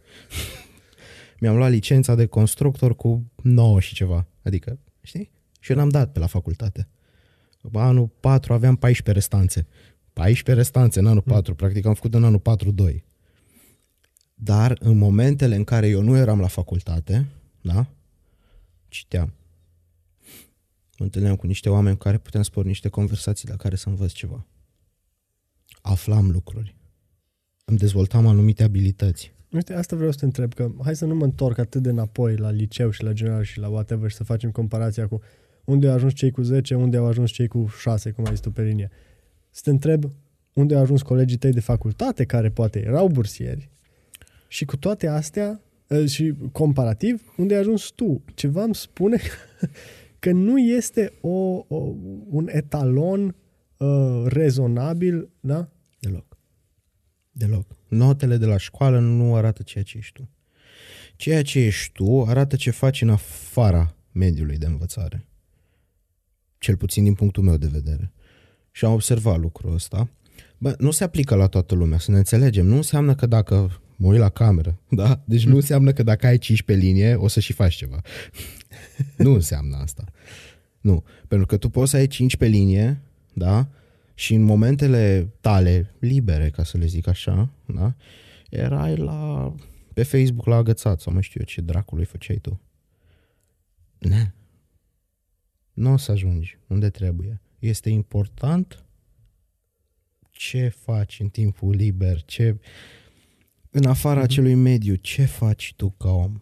Mi-am 1.40 1.56
luat 1.56 1.70
licența 1.70 2.14
de 2.14 2.26
constructor 2.26 2.96
cu 2.96 3.30
9 3.42 3.80
și 3.80 3.94
ceva. 3.94 4.26
Adică, 4.42 4.78
știi? 5.02 5.30
Și 5.60 5.70
eu 5.70 5.76
n-am 5.76 5.88
dat 5.88 6.12
pe 6.12 6.18
la 6.18 6.26
facultate. 6.26 6.88
Anul 7.72 8.06
4 8.20 8.52
aveam 8.52 8.76
14 8.76 9.12
restanțe. 9.12 9.66
14 10.12 10.54
restanțe 10.54 10.98
în 10.98 11.06
anul 11.06 11.22
4, 11.22 11.50
mm. 11.50 11.56
practic 11.56 11.86
am 11.86 11.94
făcut 11.94 12.14
în 12.14 12.24
anul 12.24 12.42
4-2. 12.92 13.02
Dar 14.34 14.76
în 14.80 14.98
momentele 14.98 15.54
în 15.54 15.64
care 15.64 15.88
eu 15.88 16.02
nu 16.02 16.16
eram 16.16 16.40
la 16.40 16.46
facultate, 16.46 17.26
da, 17.60 17.86
citeam. 18.88 19.32
Mă 20.98 21.04
întâlneam 21.04 21.36
cu 21.36 21.46
niște 21.46 21.68
oameni 21.68 21.96
cu 21.96 22.02
care 22.02 22.18
puteam 22.18 22.42
spor 22.42 22.64
niște 22.64 22.88
conversații 22.88 23.48
la 23.48 23.56
care 23.56 23.76
să 23.76 23.88
învăț 23.88 24.12
ceva. 24.12 24.46
Aflam 25.80 26.30
lucruri. 26.30 26.76
Îmi 27.64 27.78
dezvoltam 27.78 28.26
anumite 28.26 28.62
abilități. 28.62 29.32
Uite, 29.52 29.74
asta 29.74 29.96
vreau 29.96 30.10
să 30.10 30.18
te 30.18 30.24
întreb, 30.24 30.54
că 30.54 30.70
hai 30.82 30.96
să 30.96 31.04
nu 31.04 31.14
mă 31.14 31.24
întorc 31.24 31.58
atât 31.58 31.82
de 31.82 31.88
înapoi 31.88 32.36
la 32.36 32.50
liceu 32.50 32.90
și 32.90 33.02
la 33.02 33.12
general 33.12 33.42
și 33.42 33.58
la 33.58 33.68
whatever 33.68 34.10
și 34.10 34.16
să 34.16 34.24
facem 34.24 34.50
comparația 34.50 35.08
cu 35.08 35.20
unde 35.64 35.88
au 35.88 35.94
ajuns 35.94 36.12
cei 36.12 36.30
cu 36.30 36.42
10, 36.42 36.74
unde 36.74 36.96
au 36.96 37.06
ajuns 37.06 37.30
cei 37.30 37.48
cu 37.48 37.66
6, 37.66 38.10
cum 38.10 38.24
ai 38.24 38.30
zis 38.30 38.40
tu 38.40 38.50
pe 38.50 38.62
linie. 38.62 38.90
Să 39.50 39.60
te 39.64 39.70
întreb 39.70 40.10
unde 40.52 40.74
au 40.74 40.80
ajuns 40.80 41.02
colegii 41.02 41.36
tăi 41.36 41.52
de 41.52 41.60
facultate, 41.60 42.24
care 42.24 42.50
poate 42.50 42.84
erau 42.84 43.08
bursieri, 43.08 43.70
și 44.48 44.64
cu 44.64 44.76
toate 44.76 45.06
astea, 45.06 45.60
ă, 45.90 46.06
și 46.06 46.34
comparativ, 46.52 47.32
unde 47.36 47.54
ai 47.54 47.60
ajuns 47.60 47.84
tu. 47.84 48.24
Ceva 48.34 48.62
îmi 48.62 48.74
spune 48.74 49.20
că 50.18 50.32
nu 50.32 50.58
este 50.58 51.12
o, 51.20 51.64
o, 51.68 51.94
un 52.30 52.48
etalon 52.50 53.34
uh, 53.80 54.22
rezonabil, 54.26 55.30
da? 55.40 55.68
Deloc. 55.98 56.36
Deloc. 57.30 57.76
Notele 57.88 58.36
de 58.36 58.46
la 58.46 58.56
școală 58.56 58.98
nu 58.98 59.34
arată 59.34 59.62
ceea 59.62 59.84
ce 59.84 59.98
ești 59.98 60.12
tu. 60.12 60.28
Ceea 61.16 61.42
ce 61.42 61.58
ești 61.58 61.92
tu 61.92 62.24
arată 62.24 62.56
ce 62.56 62.70
faci 62.70 63.02
în 63.02 63.10
afara 63.10 63.94
mediului 64.12 64.58
de 64.58 64.66
învățare. 64.66 65.26
Cel 66.58 66.76
puțin 66.76 67.04
din 67.04 67.14
punctul 67.14 67.42
meu 67.42 67.56
de 67.56 67.66
vedere. 67.66 68.12
Și 68.70 68.84
am 68.84 68.92
observat 68.92 69.38
lucrul 69.38 69.74
ăsta. 69.74 70.08
Bă, 70.58 70.74
nu 70.78 70.90
se 70.90 71.04
aplică 71.04 71.34
la 71.34 71.46
toată 71.46 71.74
lumea, 71.74 71.98
să 71.98 72.10
ne 72.10 72.16
înțelegem. 72.16 72.66
Nu 72.66 72.76
înseamnă 72.76 73.14
că 73.14 73.26
dacă 73.26 73.80
mă 73.96 74.06
uit 74.06 74.18
la 74.18 74.28
cameră, 74.28 74.80
da? 74.88 75.22
Deci 75.24 75.46
nu 75.46 75.54
înseamnă 75.54 75.92
că 75.92 76.02
dacă 76.02 76.26
ai 76.26 76.38
15 76.38 76.86
linie, 76.86 77.14
o 77.14 77.28
să 77.28 77.40
și 77.40 77.52
faci 77.52 77.74
ceva. 77.74 78.00
nu 79.16 79.32
înseamnă 79.32 79.76
asta. 79.76 80.04
Nu. 80.80 81.04
Pentru 81.28 81.46
că 81.46 81.56
tu 81.56 81.68
poți 81.68 81.90
să 81.90 81.96
ai 81.96 82.06
5 82.06 82.36
pe 82.36 82.46
linie, 82.46 83.00
da? 83.40 83.68
Și 84.14 84.34
în 84.34 84.42
momentele 84.42 85.32
tale 85.40 85.94
libere, 85.98 86.50
ca 86.50 86.64
să 86.64 86.78
le 86.78 86.86
zic 86.86 87.06
așa, 87.06 87.50
da? 87.66 87.94
Erai 88.50 88.96
la, 88.96 89.54
pe 89.94 90.02
Facebook 90.02 90.46
la 90.46 90.56
agățat 90.56 91.00
sau 91.00 91.12
mai 91.12 91.22
știu 91.22 91.40
eu 91.40 91.46
ce 91.46 91.60
dracului 91.60 92.04
făceai 92.04 92.36
tu. 92.36 92.60
Ne. 93.98 94.32
Nu 95.72 95.92
o 95.92 95.96
să 95.96 96.10
ajungi 96.10 96.58
unde 96.66 96.90
trebuie. 96.90 97.40
Este 97.58 97.90
important 97.90 98.84
ce 100.30 100.68
faci 100.68 101.20
în 101.20 101.28
timpul 101.28 101.74
liber, 101.74 102.22
ce 102.24 102.60
în 103.70 103.84
afara 103.84 104.20
mm-hmm. 104.20 104.24
acelui 104.24 104.54
mediu, 104.54 104.94
ce 104.94 105.24
faci 105.24 105.74
tu 105.76 105.90
ca 105.90 106.10
om? 106.10 106.40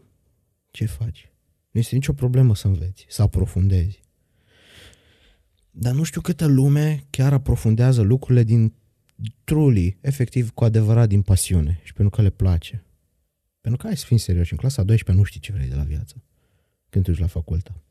Ce 0.71 0.87
faci? 0.87 1.33
Nu 1.71 1.81
este 1.81 1.95
nicio 1.95 2.13
problemă 2.13 2.55
să 2.55 2.67
înveți, 2.67 3.07
să 3.09 3.23
aprofundezi. 3.23 4.01
Dar 5.81 5.95
nu 5.95 6.03
știu 6.03 6.21
câtă 6.21 6.47
lume 6.47 7.05
chiar 7.11 7.33
aprofundează 7.33 8.03
lucrurile 8.03 8.43
din 8.43 8.75
truly, 9.45 9.99
efectiv, 10.01 10.51
cu 10.51 10.65
adevărat 10.65 11.09
din 11.09 11.23
pasiune 11.23 11.81
și 11.83 11.93
pentru 11.93 12.17
că 12.17 12.23
le 12.23 12.31
place. 12.31 12.85
Pentru 13.61 13.81
că 13.81 13.87
ai 13.87 13.97
să 13.97 14.05
fim 14.07 14.17
serioși, 14.17 14.53
în 14.53 14.59
clasa 14.59 14.83
12 14.83 15.25
nu 15.25 15.29
știi 15.29 15.41
ce 15.41 15.53
vrei 15.53 15.69
de 15.69 15.75
la 15.75 15.83
viață 15.83 16.23
când 16.89 17.05
te 17.05 17.11
duci 17.11 17.21
la 17.21 17.27
facultate. 17.27 17.83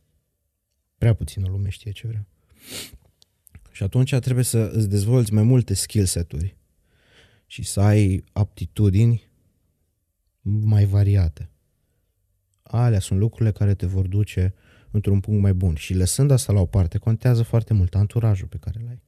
Prea 0.97 1.13
puțină 1.13 1.47
lume 1.47 1.69
știe 1.69 1.91
ce 1.91 2.07
vrea. 2.07 2.27
Și 3.71 3.83
atunci 3.83 4.15
trebuie 4.15 4.43
să 4.43 4.57
îți 4.73 4.89
dezvolți 4.89 5.33
mai 5.33 5.43
multe 5.43 5.73
skill 5.73 6.05
seturi 6.05 6.57
și 7.45 7.63
să 7.63 7.81
ai 7.81 8.23
aptitudini 8.31 9.29
mai 10.41 10.85
variate. 10.85 11.49
Alea 12.61 12.99
sunt 12.99 13.19
lucrurile 13.19 13.51
care 13.51 13.73
te 13.73 13.85
vor 13.85 14.07
duce 14.07 14.53
într-un 14.97 15.19
punct 15.19 15.41
mai 15.41 15.53
bun. 15.53 15.75
Și 15.75 15.93
lăsând 15.93 16.31
asta 16.31 16.53
la 16.53 16.59
o 16.59 16.65
parte, 16.65 16.97
contează 16.97 17.43
foarte 17.43 17.73
mult 17.73 17.95
anturajul 17.95 18.47
pe 18.47 18.57
care 18.57 18.79
îl 18.81 18.87
ai, 18.87 19.01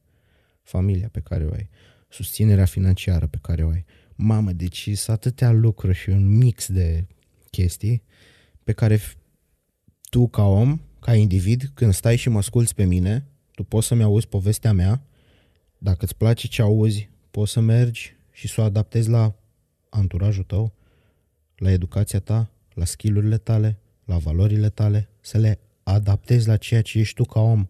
familia 0.62 1.08
pe 1.12 1.20
care 1.20 1.44
o 1.44 1.52
ai, 1.52 1.68
susținerea 2.08 2.64
financiară 2.64 3.26
pe 3.26 3.38
care 3.42 3.64
o 3.64 3.68
ai. 3.68 3.84
Mamă, 4.14 4.52
deci 4.52 4.82
sunt 4.82 5.16
atâtea 5.16 5.50
lucruri 5.50 5.96
și 5.96 6.10
un 6.10 6.36
mix 6.36 6.72
de 6.72 7.06
chestii 7.50 8.02
pe 8.64 8.72
care 8.72 9.00
tu 10.10 10.28
ca 10.28 10.44
om, 10.44 10.80
ca 11.00 11.14
individ, 11.14 11.70
când 11.74 11.92
stai 11.92 12.16
și 12.16 12.28
mă 12.28 12.38
asculți 12.38 12.74
pe 12.74 12.84
mine, 12.84 13.26
tu 13.54 13.62
poți 13.62 13.86
să-mi 13.86 14.02
auzi 14.02 14.28
povestea 14.28 14.72
mea, 14.72 15.02
dacă 15.78 16.04
îți 16.04 16.16
place 16.16 16.46
ce 16.46 16.62
auzi, 16.62 17.08
poți 17.30 17.52
să 17.52 17.60
mergi 17.60 18.16
și 18.32 18.48
să 18.48 18.60
o 18.60 18.64
adaptezi 18.64 19.08
la 19.08 19.34
anturajul 19.88 20.44
tău, 20.44 20.74
la 21.56 21.70
educația 21.70 22.20
ta, 22.20 22.50
la 22.74 22.84
skillurile 22.84 23.38
tale, 23.38 23.78
la 24.04 24.18
valorile 24.18 24.68
tale, 24.68 25.08
să 25.20 25.38
le 25.38 25.58
adaptezi 25.92 26.46
la 26.46 26.56
ceea 26.56 26.82
ce 26.82 26.98
ești 26.98 27.14
tu 27.14 27.24
ca 27.24 27.40
om, 27.40 27.68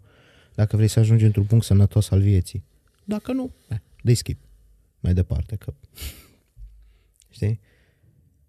dacă 0.55 0.77
vrei 0.77 0.89
să 0.89 0.99
ajungi 0.99 1.25
într-un 1.25 1.45
punct 1.45 1.65
sănătos 1.65 2.11
al 2.11 2.21
vieții. 2.21 2.65
Dacă 3.05 3.33
nu, 3.33 3.51
eh, 3.69 3.79
dă 4.03 4.15
skip. 4.15 4.41
Mai 5.01 5.15
departe, 5.15 5.57
că... 5.57 5.75
Știi? 7.37 7.61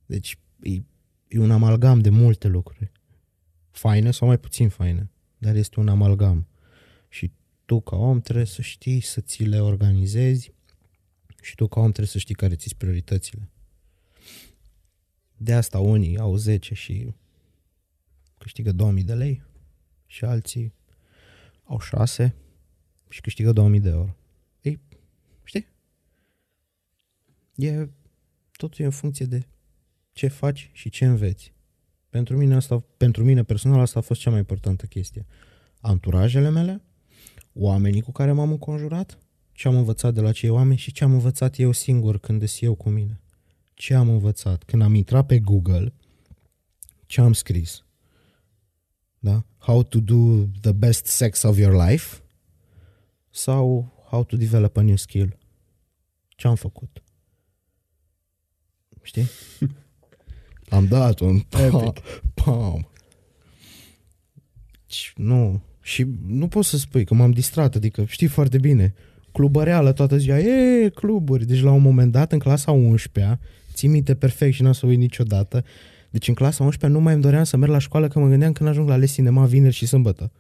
Deci 0.06 0.38
e, 0.62 0.74
e 1.28 1.40
un 1.40 1.52
amalgam 1.52 2.00
de 2.00 2.10
multe 2.10 2.48
lucruri. 2.48 2.92
Faine 3.70 4.12
sau 4.12 4.28
mai 4.28 4.38
puțin 4.38 4.70
faine, 4.70 5.10
dar 5.38 5.56
este 5.56 5.80
un 5.80 5.88
amalgam. 5.88 6.48
Și 7.10 7.32
tu 7.66 7.82
ca 7.82 7.96
om 7.96 8.22
trebuie 8.22 8.46
să 8.46 8.62
știi 8.62 9.02
să 9.02 9.22
ți 9.22 9.44
le 9.44 9.60
organizezi 9.60 10.52
și 11.42 11.56
tu 11.56 11.68
ca 11.68 11.80
om 11.80 11.86
trebuie 11.86 12.08
să 12.08 12.18
știi 12.18 12.36
care 12.36 12.56
ți 12.56 12.76
prioritățile. 12.76 13.50
De 15.38 15.54
asta 15.54 15.80
unii 15.80 16.18
au 16.18 16.36
10 16.36 16.74
și 16.74 17.14
câștigă 18.38 18.72
2000 18.72 19.04
de 19.04 19.14
lei 19.14 19.42
și 20.12 20.26
alții 20.26 20.74
au 21.64 21.80
6 21.80 22.36
și 23.10 23.22
câștigă 23.22 23.52
2000 23.52 23.80
de 23.80 23.90
euro. 23.90 24.16
Ei, 24.62 24.80
știi? 25.44 25.68
E, 27.56 27.90
totul 28.52 28.82
e 28.84 28.86
în 28.86 28.92
funcție 28.92 29.26
de 29.26 29.48
ce 30.12 30.28
faci 30.28 30.70
și 30.74 30.90
ce 30.90 31.06
înveți. 31.06 31.54
Pentru 32.10 32.38
mine, 32.38 32.56
asta, 32.56 32.84
pentru 32.98 33.24
mine 33.24 33.44
personal 33.44 33.80
asta 33.80 34.00
a 34.00 34.02
fost 34.02 34.22
cea 34.22 34.30
mai 34.30 34.40
importantă 34.40 34.86
chestie. 34.86 35.26
Anturajele 35.80 36.50
mele, 36.50 36.82
oamenii 37.54 38.02
cu 38.02 38.12
care 38.12 38.32
m-am 38.32 38.52
înconjurat, 38.52 39.18
ce 39.52 39.68
am 39.68 39.76
învățat 39.76 40.14
de 40.14 40.22
la 40.22 40.32
cei 40.32 40.50
oameni 40.50 40.78
și 40.78 40.92
ce 40.92 41.04
am 41.04 41.12
învățat 41.12 41.60
eu 41.60 41.72
singur 41.72 42.20
când 42.20 42.40
des 42.40 42.62
eu 42.62 42.76
cu 42.76 42.90
mine. 42.90 43.20
Ce 43.74 43.94
am 43.94 44.10
învățat? 44.10 44.64
Când 44.64 44.82
am 44.82 44.94
intrat 44.94 45.26
pe 45.26 45.40
Google, 45.40 45.94
ce 47.06 47.22
am 47.22 47.34
scris? 47.34 47.84
Da? 49.24 49.44
How 49.58 49.84
to 49.84 50.00
do 50.00 50.48
the 50.62 50.72
best 50.72 51.06
sex 51.06 51.44
of 51.44 51.58
your 51.58 51.90
life 51.90 52.22
sau 53.30 53.94
how 54.10 54.24
to 54.24 54.36
develop 54.36 54.78
a 54.78 54.82
new 54.82 54.96
skill. 54.96 55.38
Ce 56.28 56.48
am 56.48 56.56
făcut? 56.56 57.04
Știi? 59.02 59.26
Am 60.70 60.86
dat 60.88 61.20
un 61.20 61.40
pam, 61.40 61.80
Epic. 61.80 62.04
pam. 62.34 62.90
Și 64.86 65.12
Nu. 65.16 65.62
Și 65.82 66.06
nu 66.28 66.48
poți 66.48 66.70
să 66.70 66.78
spui 66.78 67.06
că 67.06 67.14
m-am 67.14 67.32
distrat, 67.32 67.76
adică 67.76 68.04
știi 68.04 68.28
foarte 68.28 68.58
bine. 68.58 68.94
Clubăreală 69.32 69.92
toată 69.92 70.18
ziua, 70.18 70.40
e, 70.40 70.90
cluburi. 70.90 71.46
Deci 71.46 71.62
la 71.62 71.72
un 71.72 71.82
moment 71.82 72.12
dat, 72.12 72.32
în 72.32 72.40
clasa 72.40 72.72
11-a, 72.72 73.40
ții 73.74 73.88
minte 73.88 74.16
perfect 74.16 74.54
și 74.54 74.62
n-o 74.62 74.72
să 74.72 74.86
uit 74.86 74.98
niciodată, 74.98 75.64
deci 76.12 76.28
în 76.28 76.34
clasa 76.34 76.70
11-a 76.70 76.88
nu 76.88 77.00
mai 77.00 77.14
îmi 77.14 77.22
doream 77.22 77.44
să 77.44 77.58
merg 77.58 77.72
la 77.72 77.78
școală, 77.78 78.08
că 78.08 78.20
mă 78.20 78.28
gândeam 78.28 78.52
când 78.52 78.70
ajung 78.70 78.88
la 78.88 78.96
les 78.96 79.14
cinema 79.14 79.46
vineri 79.46 79.74
și 79.74 79.86
sâmbătă. 79.86 80.32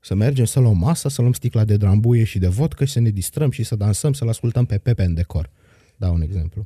Să 0.00 0.14
mergem 0.14 0.44
să 0.44 0.60
luăm 0.60 0.78
masă, 0.78 1.08
să 1.08 1.20
luăm 1.20 1.32
sticla 1.32 1.64
de 1.64 1.76
drambuie 1.76 2.24
și 2.24 2.38
de 2.38 2.48
vodcă 2.48 2.84
și 2.84 2.92
să 2.92 3.00
ne 3.00 3.10
distrăm 3.10 3.50
și 3.50 3.62
să 3.62 3.76
dansăm, 3.76 4.12
să-l 4.12 4.28
ascultăm 4.28 4.64
pe 4.64 4.78
Pepe 4.78 5.02
în 5.02 5.14
decor. 5.14 5.50
Dau 5.96 6.14
un 6.14 6.20
exemplu. 6.20 6.64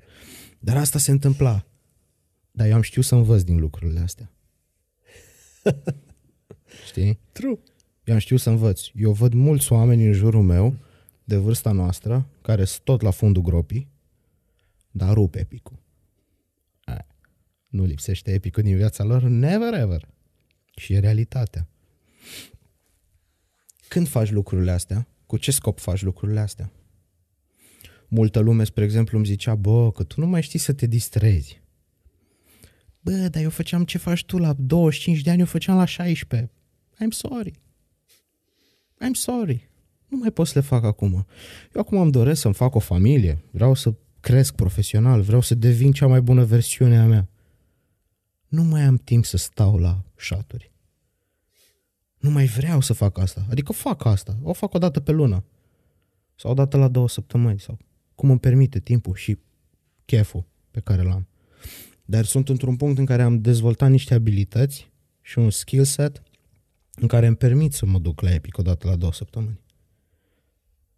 Dar 0.58 0.76
asta 0.76 0.98
se 0.98 1.10
întâmpla. 1.10 1.66
Dar 2.50 2.66
eu 2.66 2.74
am 2.74 2.82
știut 2.82 3.04
să 3.04 3.14
învăț 3.14 3.42
din 3.42 3.58
lucrurile 3.58 4.00
astea. 4.00 4.32
Știi? 6.88 7.18
True. 7.32 7.58
Eu 8.04 8.14
am 8.14 8.20
știut 8.20 8.40
să 8.40 8.50
învăț. 8.50 8.82
Eu 8.94 9.12
văd 9.12 9.32
mulți 9.32 9.72
oameni 9.72 10.06
în 10.06 10.12
jurul 10.12 10.42
meu, 10.42 10.74
de 11.24 11.36
vârsta 11.36 11.72
noastră, 11.72 12.28
care 12.42 12.64
sunt 12.64 12.84
tot 12.84 13.00
la 13.00 13.10
fundul 13.10 13.42
gropii, 13.42 13.88
dar 14.90 15.12
rup 15.12 15.34
epicul. 15.34 15.79
Aia. 17.70 17.82
Nu 17.82 17.84
lipsește 17.84 18.32
epicul 18.32 18.62
din 18.62 18.76
viața 18.76 19.04
lor, 19.04 19.22
never 19.22 19.74
ever. 19.74 20.08
Și 20.76 20.92
e 20.92 20.98
realitatea. 20.98 21.68
Când 23.88 24.08
faci 24.08 24.30
lucrurile 24.30 24.70
astea? 24.70 25.08
Cu 25.26 25.36
ce 25.36 25.50
scop 25.50 25.78
faci 25.78 26.02
lucrurile 26.02 26.40
astea? 26.40 26.72
Multă 28.08 28.38
lume, 28.38 28.64
spre 28.64 28.84
exemplu, 28.84 29.16
îmi 29.16 29.26
zicea, 29.26 29.54
bă, 29.54 29.92
că 29.92 30.02
tu 30.02 30.20
nu 30.20 30.26
mai 30.26 30.42
știi 30.42 30.58
să 30.58 30.72
te 30.72 30.86
distrezi. 30.86 31.60
Bă, 33.00 33.28
dar 33.30 33.42
eu 33.42 33.50
făceam 33.50 33.84
ce 33.84 33.98
faci 33.98 34.24
tu 34.24 34.38
la 34.38 34.52
25 34.52 35.20
de 35.20 35.30
ani, 35.30 35.40
eu 35.40 35.46
făceam 35.46 35.76
la 35.76 35.84
16. 35.84 36.50
I'm 36.94 37.08
sorry. 37.08 37.52
I'm 39.04 39.12
sorry. 39.12 39.70
Nu 40.08 40.16
mai 40.16 40.30
pot 40.30 40.46
să 40.46 40.52
le 40.54 40.64
fac 40.64 40.84
acum. 40.84 41.12
Eu 41.74 41.80
acum 41.80 42.00
îmi 42.00 42.10
doresc 42.10 42.40
să-mi 42.40 42.54
fac 42.54 42.74
o 42.74 42.78
familie, 42.78 43.44
vreau 43.50 43.74
să 43.74 43.94
cresc 44.20 44.54
profesional, 44.54 45.20
vreau 45.20 45.40
să 45.40 45.54
devin 45.54 45.92
cea 45.92 46.06
mai 46.06 46.20
bună 46.20 46.44
versiune 46.44 46.98
a 46.98 47.06
mea. 47.06 47.29
Nu 48.50 48.62
mai 48.62 48.82
am 48.82 48.96
timp 48.96 49.24
să 49.24 49.36
stau 49.36 49.76
la 49.76 50.04
șaturi. 50.16 50.72
Nu 52.18 52.30
mai 52.30 52.46
vreau 52.46 52.80
să 52.80 52.92
fac 52.92 53.18
asta. 53.18 53.46
Adică 53.50 53.72
fac 53.72 54.04
asta. 54.04 54.38
O 54.42 54.52
fac 54.52 54.74
o 54.74 54.78
dată 54.78 55.00
pe 55.00 55.12
lună. 55.12 55.44
Sau 56.34 56.50
o 56.50 56.54
dată 56.54 56.76
la 56.76 56.88
două 56.88 57.08
săptămâni. 57.08 57.60
Sau 57.60 57.78
cum 58.14 58.30
îmi 58.30 58.40
permite 58.40 58.80
timpul 58.80 59.14
și 59.14 59.38
cheful 60.04 60.44
pe 60.70 60.80
care 60.80 61.02
l-am. 61.02 61.26
Dar 62.04 62.24
sunt 62.24 62.48
într-un 62.48 62.76
punct 62.76 62.98
în 62.98 63.04
care 63.04 63.22
am 63.22 63.40
dezvoltat 63.40 63.90
niște 63.90 64.14
abilități 64.14 64.90
și 65.20 65.38
un 65.38 65.50
skill 65.50 65.84
set 65.84 66.22
în 66.94 67.06
care 67.06 67.26
îmi 67.26 67.36
permit 67.36 67.72
să 67.72 67.86
mă 67.86 67.98
duc 67.98 68.20
la 68.20 68.34
Epic 68.34 68.58
o 68.58 68.62
dată 68.62 68.88
la 68.88 68.96
două 68.96 69.12
săptămâni. 69.12 69.60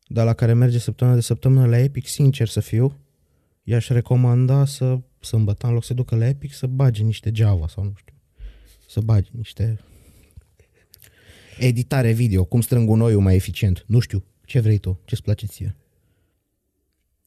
Dar 0.06 0.24
la 0.24 0.34
care 0.34 0.52
merge 0.52 0.78
săptămână 0.78 1.16
de 1.16 1.22
săptămână 1.22 1.66
la 1.66 1.78
Epic, 1.78 2.06
sincer 2.06 2.48
să 2.48 2.60
fiu, 2.60 2.98
i-aș 3.62 3.88
recomanda 3.88 4.64
să 4.64 5.00
sâmbătă, 5.24 5.66
în 5.66 5.72
loc 5.72 5.84
să 5.84 5.94
ducă 5.94 6.16
la 6.16 6.26
Epic, 6.26 6.52
să 6.52 6.66
bage 6.66 7.02
niște 7.02 7.30
Java 7.34 7.68
sau 7.68 7.84
nu 7.84 7.92
știu. 7.96 8.14
Să 8.88 9.00
bage 9.00 9.30
niște 9.32 9.80
editare 11.58 12.12
video, 12.12 12.44
cum 12.44 12.60
strâng 12.60 12.86
gunoiul 12.86 13.20
mai 13.20 13.34
eficient. 13.34 13.84
Nu 13.86 13.98
știu, 13.98 14.24
ce 14.44 14.60
vrei 14.60 14.78
tu, 14.78 15.00
ce-ți 15.04 15.22
place 15.22 15.46
ție. 15.46 15.76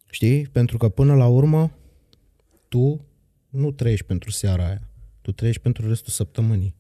Știi? 0.10 0.48
Pentru 0.48 0.78
că 0.78 0.90
până 0.90 1.16
la 1.16 1.28
urmă, 1.28 1.72
tu 2.68 3.06
nu 3.50 3.72
trăiești 3.72 4.06
pentru 4.06 4.32
seara 4.32 4.66
aia. 4.66 4.90
Tu 5.22 5.32
trăiești 5.32 5.62
pentru 5.62 5.88
restul 5.88 6.14
săptămânii. 6.14 6.76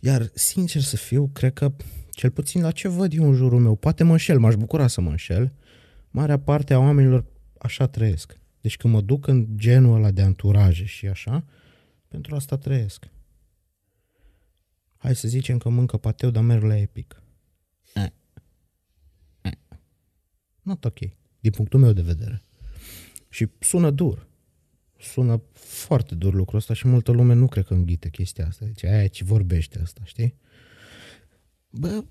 Iar, 0.00 0.30
sincer 0.34 0.80
să 0.80 0.96
fiu, 0.96 1.30
cred 1.32 1.52
că, 1.52 1.72
cel 2.10 2.30
puțin 2.30 2.62
la 2.62 2.70
ce 2.70 2.88
văd 2.88 3.12
eu 3.12 3.28
în 3.28 3.34
jurul 3.34 3.60
meu, 3.60 3.74
poate 3.74 4.04
mă 4.04 4.12
înșel, 4.12 4.38
m-aș 4.38 4.54
bucura 4.54 4.86
să 4.86 5.00
mă 5.00 5.10
înșel, 5.10 5.52
marea 6.10 6.38
parte 6.38 6.74
a 6.74 6.78
oamenilor 6.78 7.24
așa 7.58 7.86
trăiesc. 7.86 8.38
Deci 8.64 8.76
când 8.76 8.92
mă 8.92 9.00
duc 9.00 9.26
în 9.26 9.46
genul 9.56 9.96
ăla 9.96 10.10
de 10.10 10.22
anturaje 10.22 10.84
și 10.84 11.06
așa, 11.06 11.44
pentru 12.08 12.34
asta 12.34 12.56
trăiesc. 12.56 13.08
Hai 14.96 15.16
să 15.16 15.28
zicem 15.28 15.58
că 15.58 15.68
mâncă 15.68 15.96
pateu, 15.96 16.30
dar 16.30 16.42
merg 16.42 16.62
la 16.62 16.76
epic. 16.76 17.22
Eh. 17.94 18.06
Eh. 19.40 19.52
Not 20.62 20.84
ok, 20.84 20.98
din 21.40 21.50
punctul 21.50 21.80
meu 21.80 21.92
de 21.92 22.02
vedere. 22.02 22.42
Și 23.28 23.48
sună 23.58 23.90
dur. 23.90 24.26
Sună 24.98 25.42
foarte 25.52 26.14
dur 26.14 26.34
lucrul 26.34 26.58
ăsta 26.58 26.74
și 26.74 26.88
multă 26.88 27.12
lume 27.12 27.34
nu 27.34 27.48
cred 27.48 27.64
că 27.64 27.74
înghite 27.74 28.08
chestia 28.08 28.46
asta. 28.46 28.64
Deci 28.64 28.84
aia 28.84 29.08
ce 29.08 29.24
vorbește 29.24 29.78
asta, 29.78 30.00
știi? 30.04 30.34
Bă, 31.70 32.04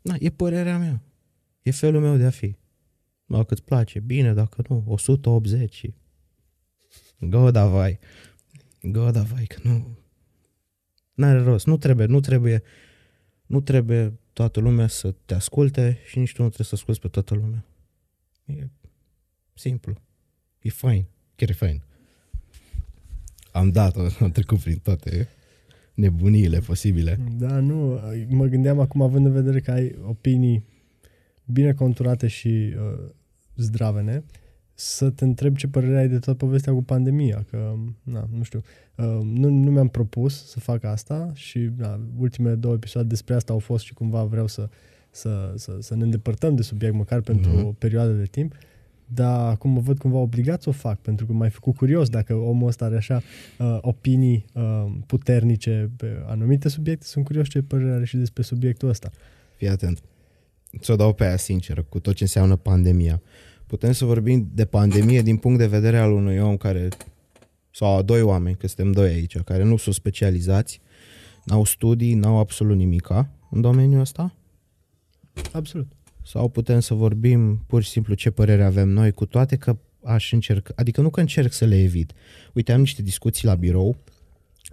na, 0.00 0.16
e 0.18 0.30
părerea 0.30 0.78
mea. 0.78 1.02
E 1.62 1.70
felul 1.70 2.00
meu 2.00 2.16
de 2.16 2.24
a 2.24 2.30
fi. 2.30 2.56
Dacă 3.36 3.54
îți 3.54 3.62
place, 3.62 4.00
bine, 4.00 4.34
dacă 4.34 4.64
nu, 4.68 4.84
180 4.86 5.74
și... 5.74 5.94
Go, 7.18 7.50
davai. 7.50 7.98
Go, 8.82 9.10
davai, 9.10 9.44
că 9.44 9.56
nu... 9.62 9.98
N-are 11.14 11.42
rost, 11.42 11.66
nu 11.66 11.76
trebuie, 11.76 12.06
nu 12.06 12.20
trebuie, 12.20 12.62
nu 13.46 13.60
trebuie 13.60 14.18
toată 14.32 14.60
lumea 14.60 14.86
să 14.86 15.14
te 15.24 15.34
asculte 15.34 15.98
și 16.06 16.18
nici 16.18 16.32
tu 16.32 16.42
nu 16.42 16.48
trebuie 16.48 16.66
să 16.66 16.74
asculti 16.74 17.00
pe 17.00 17.08
toată 17.08 17.34
lumea. 17.34 17.64
E 18.44 18.68
simplu. 19.54 19.94
E 20.62 20.70
fain. 20.70 21.06
Chiar 21.36 21.48
e 21.48 21.52
fain. 21.52 21.82
Am 23.52 23.70
dat, 23.70 23.96
am 24.20 24.30
trecut 24.30 24.58
prin 24.58 24.78
toate 24.78 25.28
nebuniile 25.94 26.58
posibile. 26.58 27.18
Da, 27.38 27.60
nu, 27.60 28.00
mă 28.28 28.46
gândeam 28.46 28.80
acum 28.80 29.02
având 29.02 29.26
în 29.26 29.32
vedere 29.32 29.60
că 29.60 29.70
ai 29.70 29.98
opinii 30.02 30.64
bine 31.44 31.72
conturate 31.72 32.26
și 32.26 32.74
uh, 32.76 33.10
zdravene, 33.62 34.24
să 34.74 35.10
te 35.10 35.24
întreb 35.24 35.56
ce 35.56 35.68
părere 35.68 35.98
ai 35.98 36.08
de 36.08 36.18
toată 36.18 36.44
povestea 36.44 36.72
cu 36.72 36.82
pandemia, 36.82 37.44
că, 37.50 37.74
na, 38.02 38.28
nu 38.36 38.42
știu, 38.42 38.62
uh, 38.96 39.20
nu, 39.22 39.48
nu 39.48 39.70
mi-am 39.70 39.88
propus 39.88 40.46
să 40.46 40.60
fac 40.60 40.84
asta 40.84 41.30
și 41.34 41.70
na, 41.76 42.00
ultimele 42.18 42.54
două 42.54 42.74
episoade 42.74 43.08
despre 43.08 43.34
asta 43.34 43.52
au 43.52 43.58
fost 43.58 43.84
și 43.84 43.94
cumva 43.94 44.24
vreau 44.24 44.46
să, 44.46 44.68
să, 45.10 45.52
să, 45.56 45.76
să 45.80 45.94
ne 45.94 46.02
îndepărtăm 46.02 46.54
de 46.54 46.62
subiect 46.62 46.94
măcar 46.94 47.20
pentru 47.20 47.50
Mhm. 47.50 47.64
o 47.66 47.72
perioadă 47.72 48.12
de 48.12 48.24
timp, 48.24 48.54
dar 49.06 49.50
acum 49.50 49.70
mă 49.70 49.80
văd 49.80 49.98
cumva 49.98 50.18
obligat 50.18 50.62
să 50.62 50.68
o 50.68 50.72
fac, 50.72 51.00
pentru 51.00 51.26
că 51.26 51.32
m-ai 51.32 51.50
făcut 51.50 51.76
curios 51.76 52.08
dacă 52.08 52.34
omul 52.34 52.68
ăsta 52.68 52.84
are 52.84 52.96
așa 52.96 53.22
uh, 53.58 53.78
opinii 53.80 54.44
uh, 54.54 54.84
puternice 55.06 55.90
pe 55.96 56.22
anumite 56.26 56.68
subiecte, 56.68 57.06
sunt 57.06 57.24
curios 57.24 57.48
ce 57.48 57.62
părere 57.62 57.90
are 57.92 58.04
și 58.04 58.16
despre 58.16 58.42
subiectul 58.42 58.88
ăsta. 58.88 59.10
Fii 59.56 59.68
atent. 59.68 60.02
Ți-o 60.78 60.96
dau 60.96 61.12
pe 61.12 61.24
aia 61.24 61.36
sinceră, 61.36 61.82
cu 61.82 62.00
tot 62.00 62.14
ce 62.14 62.22
înseamnă 62.22 62.56
pandemia. 62.56 63.22
Putem 63.72 63.92
să 63.92 64.04
vorbim 64.04 64.50
de 64.54 64.64
pandemie 64.64 65.22
din 65.22 65.36
punct 65.36 65.58
de 65.58 65.66
vedere 65.66 65.98
al 65.98 66.12
unui 66.12 66.38
om 66.38 66.56
care, 66.56 66.88
sau 67.70 67.96
a 67.96 68.02
doi 68.02 68.22
oameni, 68.22 68.56
că 68.56 68.66
suntem 68.66 68.92
doi 68.92 69.08
aici, 69.08 69.38
care 69.38 69.62
nu 69.62 69.76
sunt 69.76 69.94
specializați, 69.94 70.80
n-au 71.44 71.64
studii, 71.64 72.14
n-au 72.14 72.38
absolut 72.38 72.76
nimica 72.76 73.30
în 73.50 73.60
domeniul 73.60 74.00
ăsta? 74.00 74.34
Absolut. 75.52 75.92
Sau 76.22 76.48
putem 76.48 76.80
să 76.80 76.94
vorbim 76.94 77.64
pur 77.66 77.82
și 77.82 77.90
simplu 77.90 78.14
ce 78.14 78.30
părere 78.30 78.64
avem 78.64 78.88
noi, 78.88 79.12
cu 79.12 79.26
toate 79.26 79.56
că 79.56 79.78
aș 80.04 80.32
încerca, 80.32 80.72
adică 80.76 81.00
nu 81.00 81.10
că 81.10 81.20
încerc 81.20 81.52
să 81.52 81.64
le 81.64 81.82
evit. 81.82 82.12
Uite, 82.52 82.72
am 82.72 82.80
niște 82.80 83.02
discuții 83.02 83.46
la 83.46 83.54
birou, 83.54 83.96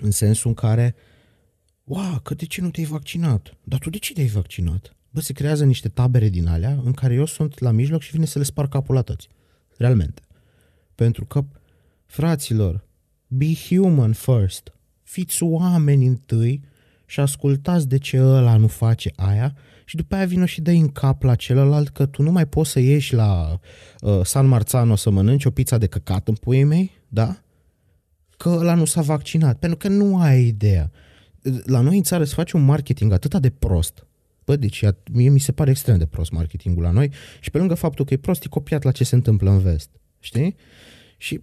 în 0.02 0.12
sensul 0.12 0.50
în 0.50 0.56
care, 0.56 0.96
wow, 1.84 2.20
că 2.24 2.34
de 2.34 2.46
ce 2.46 2.62
nu 2.62 2.70
te-ai 2.70 2.86
vaccinat? 2.86 3.58
Dar 3.64 3.80
tu 3.80 3.90
de 3.90 3.98
ce 3.98 4.14
te-ai 4.14 4.28
vaccinat? 4.28 4.94
Bă, 5.10 5.22
se 5.22 5.34
creează 5.34 5.66
niște 5.66 5.90
tabere 5.90 6.30
din 6.30 6.48
alea 6.48 6.80
în 6.84 6.92
care 6.92 7.14
eu 7.14 7.26
sunt 7.26 7.60
la 7.60 7.72
mijloc 7.72 8.02
și 8.02 8.12
vine 8.12 8.26
să 8.26 8.38
le 8.38 8.44
spar 8.44 8.68
capul 8.68 8.96
la 8.96 9.02
toți. 9.02 9.28
Realmente. 9.78 10.22
Pentru 10.96 11.26
că, 11.26 11.46
fraților, 12.06 12.88
be 13.28 13.54
human 13.68 14.14
first. 14.14 14.74
Fiți 15.04 15.44
oameni 15.44 16.06
întâi 16.06 16.64
și 17.06 17.20
ascultați 17.20 17.88
de 17.88 17.98
ce 17.98 18.22
ăla 18.22 18.56
nu 18.56 18.68
face 18.68 19.12
aia 19.16 19.56
și 19.86 19.96
după 19.96 20.16
aia 20.16 20.26
vină 20.26 20.46
și 20.46 20.62
dă 20.62 20.72
în 20.72 20.88
cap 20.88 21.24
la 21.24 21.36
celălalt 21.36 21.90
că 21.90 22.06
tu 22.06 22.22
nu 22.22 22.32
mai 22.32 22.48
poți 22.48 22.72
să 22.72 22.80
ieși 22.80 23.14
la 23.14 23.60
uh, 24.02 24.20
San 24.24 24.48
Marzano 24.48 24.96
să 24.96 25.10
mănânci 25.10 25.46
o 25.46 25.52
pizza 25.52 25.78
de 25.78 25.88
căcat 25.88 26.28
în 26.28 26.34
puii 26.34 26.64
mei, 26.64 26.92
da? 27.08 27.38
Că 28.38 28.50
ăla 28.50 28.74
nu 28.74 28.86
s-a 28.86 29.02
vaccinat, 29.02 29.58
pentru 29.58 29.78
că 29.78 29.88
nu 29.88 30.20
ai 30.20 30.46
ideea. 30.46 30.92
La 31.64 31.80
noi 31.80 31.98
în 31.98 32.04
țară 32.04 32.24
se 32.24 32.34
face 32.34 32.58
un 32.58 32.66
marketing 32.66 33.12
atât 33.12 33.36
de 33.36 33.50
prost. 33.50 34.08
Bă, 34.50 34.56
deci 34.56 34.80
ia- 34.80 35.04
mie 35.12 35.30
mi 35.30 35.40
se 35.40 35.52
pare 35.52 35.70
extrem 35.70 35.98
de 35.98 36.06
prost 36.06 36.32
marketingul 36.32 36.84
la 36.84 36.92
noi 36.92 37.12
și 37.40 37.52
pe 37.52 37.58
lângă 37.58 37.74
faptul 37.74 38.06
că 38.06 38.14
e 38.14 38.18
prost, 38.18 38.44
e 38.44 38.48
copiat 38.48 38.84
la 38.84 38.92
ce 38.92 39.04
se 39.04 39.16
întâmplă 39.16 39.50
în 39.50 39.60
vest. 39.60 39.90
Știi? 40.20 40.56
Și 41.18 41.42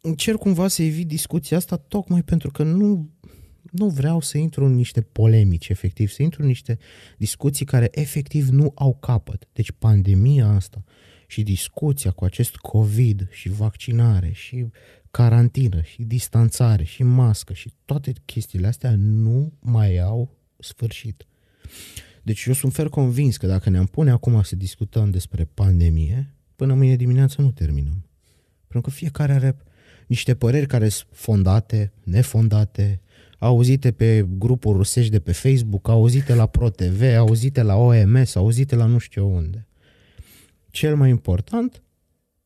încerc 0.00 0.38
cumva 0.38 0.68
să 0.68 0.82
evit 0.82 1.06
discuția 1.06 1.56
asta 1.56 1.76
tocmai 1.76 2.22
pentru 2.22 2.50
că 2.50 2.62
nu, 2.62 3.10
nu 3.70 3.88
vreau 3.88 4.20
să 4.20 4.38
intru 4.38 4.64
în 4.64 4.74
niște 4.74 5.00
polemici, 5.00 5.68
efectiv, 5.68 6.10
să 6.10 6.22
intru 6.22 6.42
în 6.42 6.46
niște 6.46 6.78
discuții 7.18 7.64
care 7.64 7.88
efectiv 7.90 8.48
nu 8.48 8.72
au 8.74 8.94
capăt. 8.94 9.48
Deci 9.52 9.72
pandemia 9.78 10.46
asta 10.46 10.84
și 11.26 11.42
discuția 11.42 12.10
cu 12.10 12.24
acest 12.24 12.56
COVID 12.56 13.28
și 13.30 13.48
vaccinare 13.48 14.30
și 14.32 14.66
carantină 15.10 15.82
și 15.82 16.02
distanțare 16.02 16.84
și 16.84 17.02
mască 17.02 17.52
și 17.52 17.72
toate 17.84 18.12
chestiile 18.24 18.66
astea 18.66 18.94
nu 18.96 19.52
mai 19.60 19.98
au 19.98 20.38
sfârșit. 20.58 21.26
Deci 22.26 22.44
eu 22.44 22.52
sunt 22.52 22.72
fer 22.72 22.88
convins 22.88 23.36
că 23.36 23.46
dacă 23.46 23.70
ne-am 23.70 23.86
pune 23.86 24.10
acum 24.10 24.42
să 24.42 24.56
discutăm 24.56 25.10
despre 25.10 25.44
pandemie, 25.44 26.34
până 26.56 26.74
mâine 26.74 26.96
dimineață 26.96 27.42
nu 27.42 27.50
terminăm. 27.50 28.04
Pentru 28.66 28.80
că 28.80 28.90
fiecare 28.90 29.32
are 29.32 29.56
niște 30.06 30.34
păreri 30.34 30.66
care 30.66 30.88
sunt 30.88 31.08
fondate, 31.12 31.92
nefondate, 32.02 33.00
auzite 33.38 33.92
pe 33.92 34.26
grupuri 34.38 34.76
rusești 34.76 35.10
de 35.10 35.20
pe 35.20 35.32
Facebook, 35.32 35.88
auzite 35.88 36.34
la 36.34 36.46
ProTV, 36.46 37.02
auzite 37.16 37.62
la 37.62 37.74
OMS, 37.76 38.34
auzite 38.34 38.74
la 38.74 38.86
nu 38.86 38.98
știu 38.98 39.28
unde. 39.28 39.66
Cel 40.70 40.96
mai 40.96 41.10
important 41.10 41.82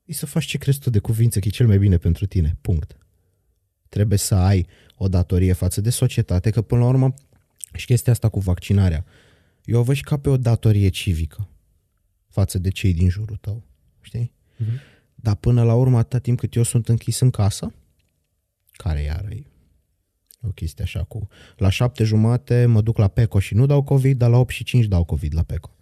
e 0.04 0.12
să 0.12 0.26
faci 0.26 0.44
ce 0.44 0.58
crezi 0.58 0.78
tu 0.78 0.90
de 0.90 0.98
cuvință 0.98 1.38
că 1.38 1.48
e 1.48 1.50
cel 1.50 1.66
mai 1.66 1.78
bine 1.78 1.96
pentru 1.96 2.26
tine. 2.26 2.56
Punct. 2.60 2.96
Trebuie 3.88 4.18
să 4.18 4.34
ai 4.34 4.66
o 4.96 5.08
datorie 5.08 5.52
față 5.52 5.80
de 5.80 5.90
societate, 5.90 6.50
că 6.50 6.62
până 6.62 6.80
la 6.80 6.86
urmă 6.86 7.14
și 7.72 7.86
chestia 7.86 8.12
asta 8.12 8.28
cu 8.28 8.40
vaccinarea, 8.40 9.04
eu 9.64 9.78
o 9.78 9.82
văd 9.82 9.94
și 9.94 10.02
ca 10.02 10.18
pe 10.18 10.28
o 10.28 10.36
datorie 10.36 10.88
civică 10.88 11.48
față 12.28 12.58
de 12.58 12.70
cei 12.70 12.94
din 12.94 13.08
jurul 13.08 13.36
tău, 13.36 13.64
știi? 14.00 14.32
Uh-huh. 14.58 14.80
Dar 15.14 15.34
până 15.34 15.62
la 15.62 15.74
urmă, 15.74 15.98
atâta 15.98 16.18
timp 16.18 16.38
cât 16.38 16.54
eu 16.54 16.62
sunt 16.62 16.88
închis 16.88 17.20
în 17.20 17.30
casă, 17.30 17.74
care 18.72 19.00
iară 19.02 19.28
e 19.30 19.44
o 20.42 20.48
chestie 20.48 20.84
așa 20.84 21.04
cu... 21.04 21.28
La 21.56 21.68
șapte 21.68 22.04
jumate 22.04 22.66
mă 22.66 22.80
duc 22.80 22.98
la 22.98 23.08
PECO 23.08 23.38
și 23.38 23.54
nu 23.54 23.66
dau 23.66 23.82
COVID, 23.82 24.18
dar 24.18 24.30
la 24.30 24.36
8 24.36 24.50
și 24.52 24.64
5 24.64 24.84
dau 24.84 25.04
COVID 25.04 25.34
la 25.34 25.42
PECO. 25.42 25.76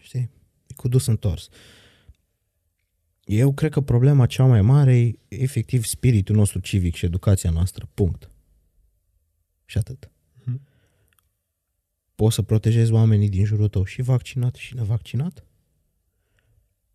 Știi? 0.00 0.30
E 0.66 0.74
cu 0.74 0.88
dus 0.88 1.06
întors. 1.06 1.48
Eu 3.24 3.52
cred 3.52 3.70
că 3.70 3.80
problema 3.80 4.26
cea 4.26 4.44
mai 4.44 4.62
mare 4.62 4.96
e 4.96 5.18
efectiv 5.28 5.84
spiritul 5.84 6.36
nostru 6.36 6.58
civic 6.58 6.94
și 6.94 7.04
educația 7.04 7.50
noastră. 7.50 7.88
Punct. 7.94 8.30
Și 9.64 9.78
atât. 9.78 10.10
Hmm. 12.16 12.24
Poți 12.24 12.34
să 12.34 12.42
protejezi 12.42 12.92
oamenii 12.92 13.28
din 13.28 13.44
jurul 13.44 13.68
tău 13.68 13.84
și 13.84 14.02
vaccinat 14.02 14.54
și 14.54 14.74
nevaccinat? 14.74 15.44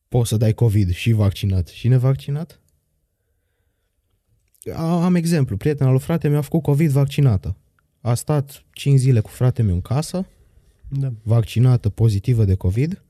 Poți 0.07 0.29
să 0.29 0.37
dai 0.37 0.53
COVID 0.53 0.91
și 0.91 1.11
vaccinat 1.11 1.67
și 1.67 1.87
nevaccinat? 1.87 2.59
Am 4.75 5.15
exemplu. 5.15 5.57
Prietena 5.57 5.89
lui 5.89 5.99
frate 5.99 6.29
mi-a 6.29 6.41
făcut 6.41 6.61
COVID 6.61 6.89
vaccinată. 6.91 7.55
A 8.01 8.13
stat 8.13 8.63
5 8.71 8.99
zile 8.99 9.19
cu 9.19 9.29
frate 9.29 9.61
meu 9.61 9.73
în 9.73 9.81
casă, 9.81 10.25
da. 10.87 11.13
vaccinată, 11.23 11.89
pozitivă 11.89 12.45
de 12.45 12.55
COVID, 12.55 13.03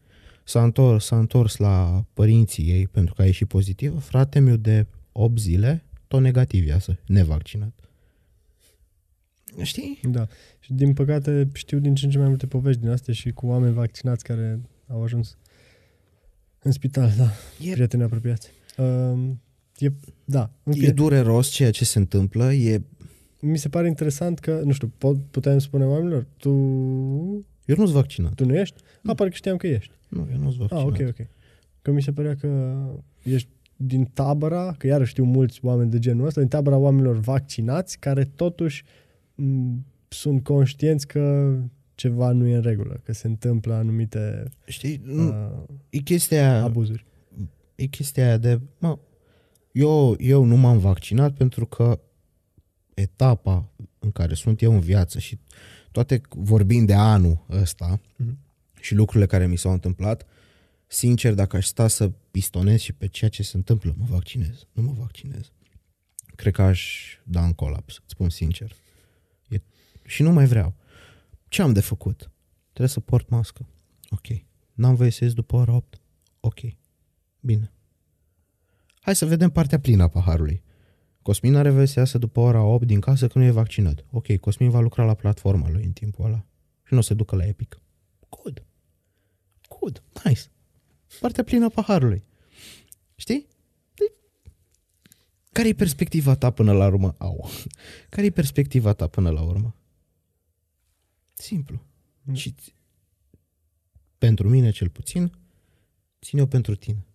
s-a 0.43 0.63
întors, 0.63 1.05
s-a 1.05 1.19
întors 1.19 1.57
la 1.57 2.05
părinții 2.13 2.69
ei 2.69 2.87
pentru 2.87 3.13
că 3.13 3.21
a 3.21 3.25
ieșit 3.25 3.47
pozitivă, 3.47 3.99
frate 3.99 4.39
meu 4.39 4.55
de 4.55 4.85
8 5.11 5.39
zile, 5.39 5.85
tot 6.07 6.21
negativ 6.21 6.67
iasă, 6.67 6.97
nevaccinat. 7.05 7.90
Știi? 9.61 9.99
Da. 10.03 10.27
Și 10.59 10.73
din 10.73 10.93
păcate 10.93 11.49
știu 11.53 11.79
din 11.79 11.95
ce 11.95 12.05
în 12.05 12.11
ce 12.11 12.17
mai 12.17 12.27
multe 12.27 12.47
povești 12.47 12.81
din 12.81 12.89
astea 12.89 13.13
și 13.13 13.31
cu 13.31 13.45
oameni 13.47 13.73
vaccinați 13.73 14.23
care 14.23 14.61
au 14.87 15.03
ajuns 15.03 15.37
în 16.59 16.71
spital, 16.71 17.13
da. 17.17 17.29
E... 17.69 17.71
Prieteni 17.71 18.03
apropiați. 18.03 18.49
Uh, 18.77 19.29
e, 19.77 19.91
da. 20.25 20.51
E 20.63 20.91
dureros 20.91 21.47
ceea 21.49 21.71
ce 21.71 21.85
se 21.85 21.99
întâmplă, 21.99 22.53
e... 22.53 22.81
Mi 23.39 23.57
se 23.57 23.69
pare 23.69 23.87
interesant 23.87 24.39
că, 24.39 24.61
nu 24.63 24.71
știu, 24.71 24.91
pot, 24.97 25.17
putem 25.31 25.59
spune 25.59 25.85
oamenilor, 25.85 26.27
tu... 26.37 26.49
Eu 27.65 27.75
nu 27.77 27.83
sunt 27.85 27.95
vaccinat. 27.95 28.33
Tu 28.33 28.45
nu 28.45 28.57
ești? 28.57 28.81
Nu. 29.01 29.11
A, 29.11 29.13
parcă 29.13 29.33
știam 29.33 29.57
că 29.57 29.67
ești. 29.67 29.91
Nu, 30.07 30.27
eu 30.31 30.37
nu 30.37 30.51
sunt 30.51 30.69
vaccinat. 30.69 30.83
Ah, 30.83 30.85
ok, 30.85 31.07
ok. 31.07 31.27
Că 31.81 31.91
mi 31.91 32.01
se 32.01 32.11
părea 32.11 32.35
că 32.35 32.77
ești 33.23 33.47
din 33.75 34.05
tabăra, 34.13 34.75
că 34.77 34.87
iarăși 34.87 35.09
știu 35.11 35.23
mulți 35.23 35.59
oameni 35.61 35.91
de 35.91 35.99
genul 35.99 36.25
ăsta, 36.25 36.39
din 36.39 36.49
tabăra 36.49 36.77
oamenilor 36.77 37.19
vaccinați, 37.19 37.99
care 37.99 38.23
totuși 38.35 38.83
m- 38.83 38.87
sunt 40.07 40.43
conștienți 40.43 41.07
că 41.07 41.55
ceva 41.95 42.31
nu 42.31 42.47
e 42.47 42.55
în 42.55 42.61
regulă, 42.61 43.01
că 43.03 43.13
se 43.13 43.27
întâmplă 43.27 43.73
anumite 43.73 44.43
Știi, 44.65 45.01
uh, 45.07 45.51
e 45.89 45.97
chestia 45.97 46.63
abuzuri. 46.63 47.05
E 47.75 47.85
chestia 47.85 48.25
aia 48.25 48.37
de, 48.37 48.61
mă, 48.79 48.99
eu, 49.71 50.15
eu 50.19 50.43
nu 50.43 50.55
m-am 50.55 50.77
vaccinat 50.77 51.33
pentru 51.33 51.65
că 51.65 51.99
etapa 52.93 53.71
în 53.99 54.11
care 54.11 54.33
sunt 54.33 54.61
eu 54.61 54.73
în 54.73 54.79
viață 54.79 55.19
și 55.19 55.39
toate 55.91 56.21
vorbind 56.29 56.87
de 56.87 56.93
anul 56.93 57.45
ăsta 57.49 57.99
uh-huh. 57.99 58.35
și 58.79 58.95
lucrurile 58.95 59.25
care 59.25 59.47
mi 59.47 59.57
s-au 59.57 59.71
întâmplat, 59.71 60.25
sincer, 60.87 61.33
dacă 61.33 61.55
aș 61.55 61.65
sta 61.65 61.87
să 61.87 62.11
pistonez 62.31 62.79
și 62.79 62.93
pe 62.93 63.07
ceea 63.07 63.29
ce 63.29 63.43
se 63.43 63.57
întâmplă, 63.57 63.95
mă 63.97 64.05
vaccinez. 64.09 64.67
Nu 64.71 64.81
mă 64.81 64.93
vaccinez. 64.97 65.51
Cred 66.35 66.53
că 66.53 66.61
aș 66.61 67.03
da 67.23 67.45
în 67.45 67.53
colaps, 67.53 67.95
îți 68.03 68.11
spun 68.11 68.29
sincer. 68.29 68.75
E... 70.11 70.13
Și 70.13 70.21
nu 70.21 70.31
mai 70.31 70.45
vreau. 70.45 70.75
Ce 71.47 71.61
am 71.61 71.73
de 71.73 71.81
făcut? 71.81 72.31
Trebuie 72.67 72.87
să 72.87 72.99
port 72.99 73.29
mască. 73.29 73.65
Ok. 74.09 74.41
N-am 74.73 74.95
voie 74.95 75.09
să 75.09 75.23
ies 75.23 75.33
după 75.33 75.55
ora 75.55 75.73
8? 75.73 76.01
Ok. 76.39 76.59
Bine. 77.39 77.71
Hai 79.01 79.15
să 79.15 79.25
vedem 79.25 79.49
partea 79.49 79.79
plină 79.79 80.03
a 80.03 80.07
paharului. 80.07 80.63
Cosmin 81.21 81.55
are 81.55 81.69
voie 81.69 81.85
să 81.85 81.99
iasă 81.99 82.17
după 82.17 82.39
ora 82.39 82.63
8 82.63 82.85
din 82.85 82.99
casă 82.99 83.27
că 83.27 83.39
nu 83.39 83.43
e 83.43 83.51
vaccinat. 83.51 84.05
Ok, 84.11 84.37
Cosmin 84.37 84.69
va 84.69 84.79
lucra 84.79 85.05
la 85.05 85.13
platforma 85.13 85.69
lui 85.69 85.83
în 85.83 85.91
timpul 85.91 86.25
ăla. 86.25 86.45
Și 86.83 86.93
nu 86.93 86.99
o 86.99 87.01
să 87.01 87.13
ducă 87.13 87.35
la 87.35 87.45
Epic. 87.45 87.81
Good. 88.29 88.63
Good. 89.79 90.03
Nice. 90.23 90.41
Partea 91.19 91.43
plină 91.43 91.65
a 91.65 91.69
paharului. 91.69 92.23
Știi? 93.15 93.47
Care 95.51 95.67
e 95.67 95.73
perspectiva 95.73 96.35
ta 96.35 96.51
până 96.51 96.71
la 96.71 96.85
urmă? 96.85 97.15
Au. 97.17 97.49
Care 98.09 98.25
e 98.25 98.29
perspectiva 98.29 98.93
ta 98.93 99.07
până 99.07 99.29
la 99.29 99.41
urmă? 99.41 99.75
Simplu. 101.41 101.81
Mm. 102.21 102.33
Și 102.33 102.55
pentru 104.17 104.49
mine 104.49 104.71
cel 104.71 104.89
puțin, 104.89 105.31
ține-o 106.21 106.45
pentru 106.45 106.75
tine. 106.75 107.05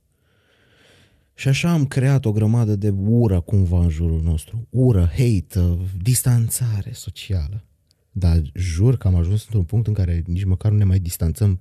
Și 1.34 1.48
așa 1.48 1.70
am 1.70 1.86
creat 1.86 2.24
o 2.24 2.32
grămadă 2.32 2.76
de 2.76 2.88
ură 2.88 3.40
cumva 3.40 3.80
în 3.80 3.88
jurul 3.88 4.22
nostru. 4.22 4.66
Ură, 4.70 5.06
hate, 5.06 5.78
distanțare 6.02 6.92
socială. 6.92 7.64
Dar 8.10 8.42
jur 8.54 8.96
că 8.96 9.08
am 9.08 9.14
ajuns 9.14 9.42
într-un 9.42 9.64
punct 9.64 9.86
în 9.86 9.92
care 9.92 10.22
nici 10.26 10.44
măcar 10.44 10.70
nu 10.70 10.76
ne 10.76 10.84
mai 10.84 10.98
distanțăm 10.98 11.60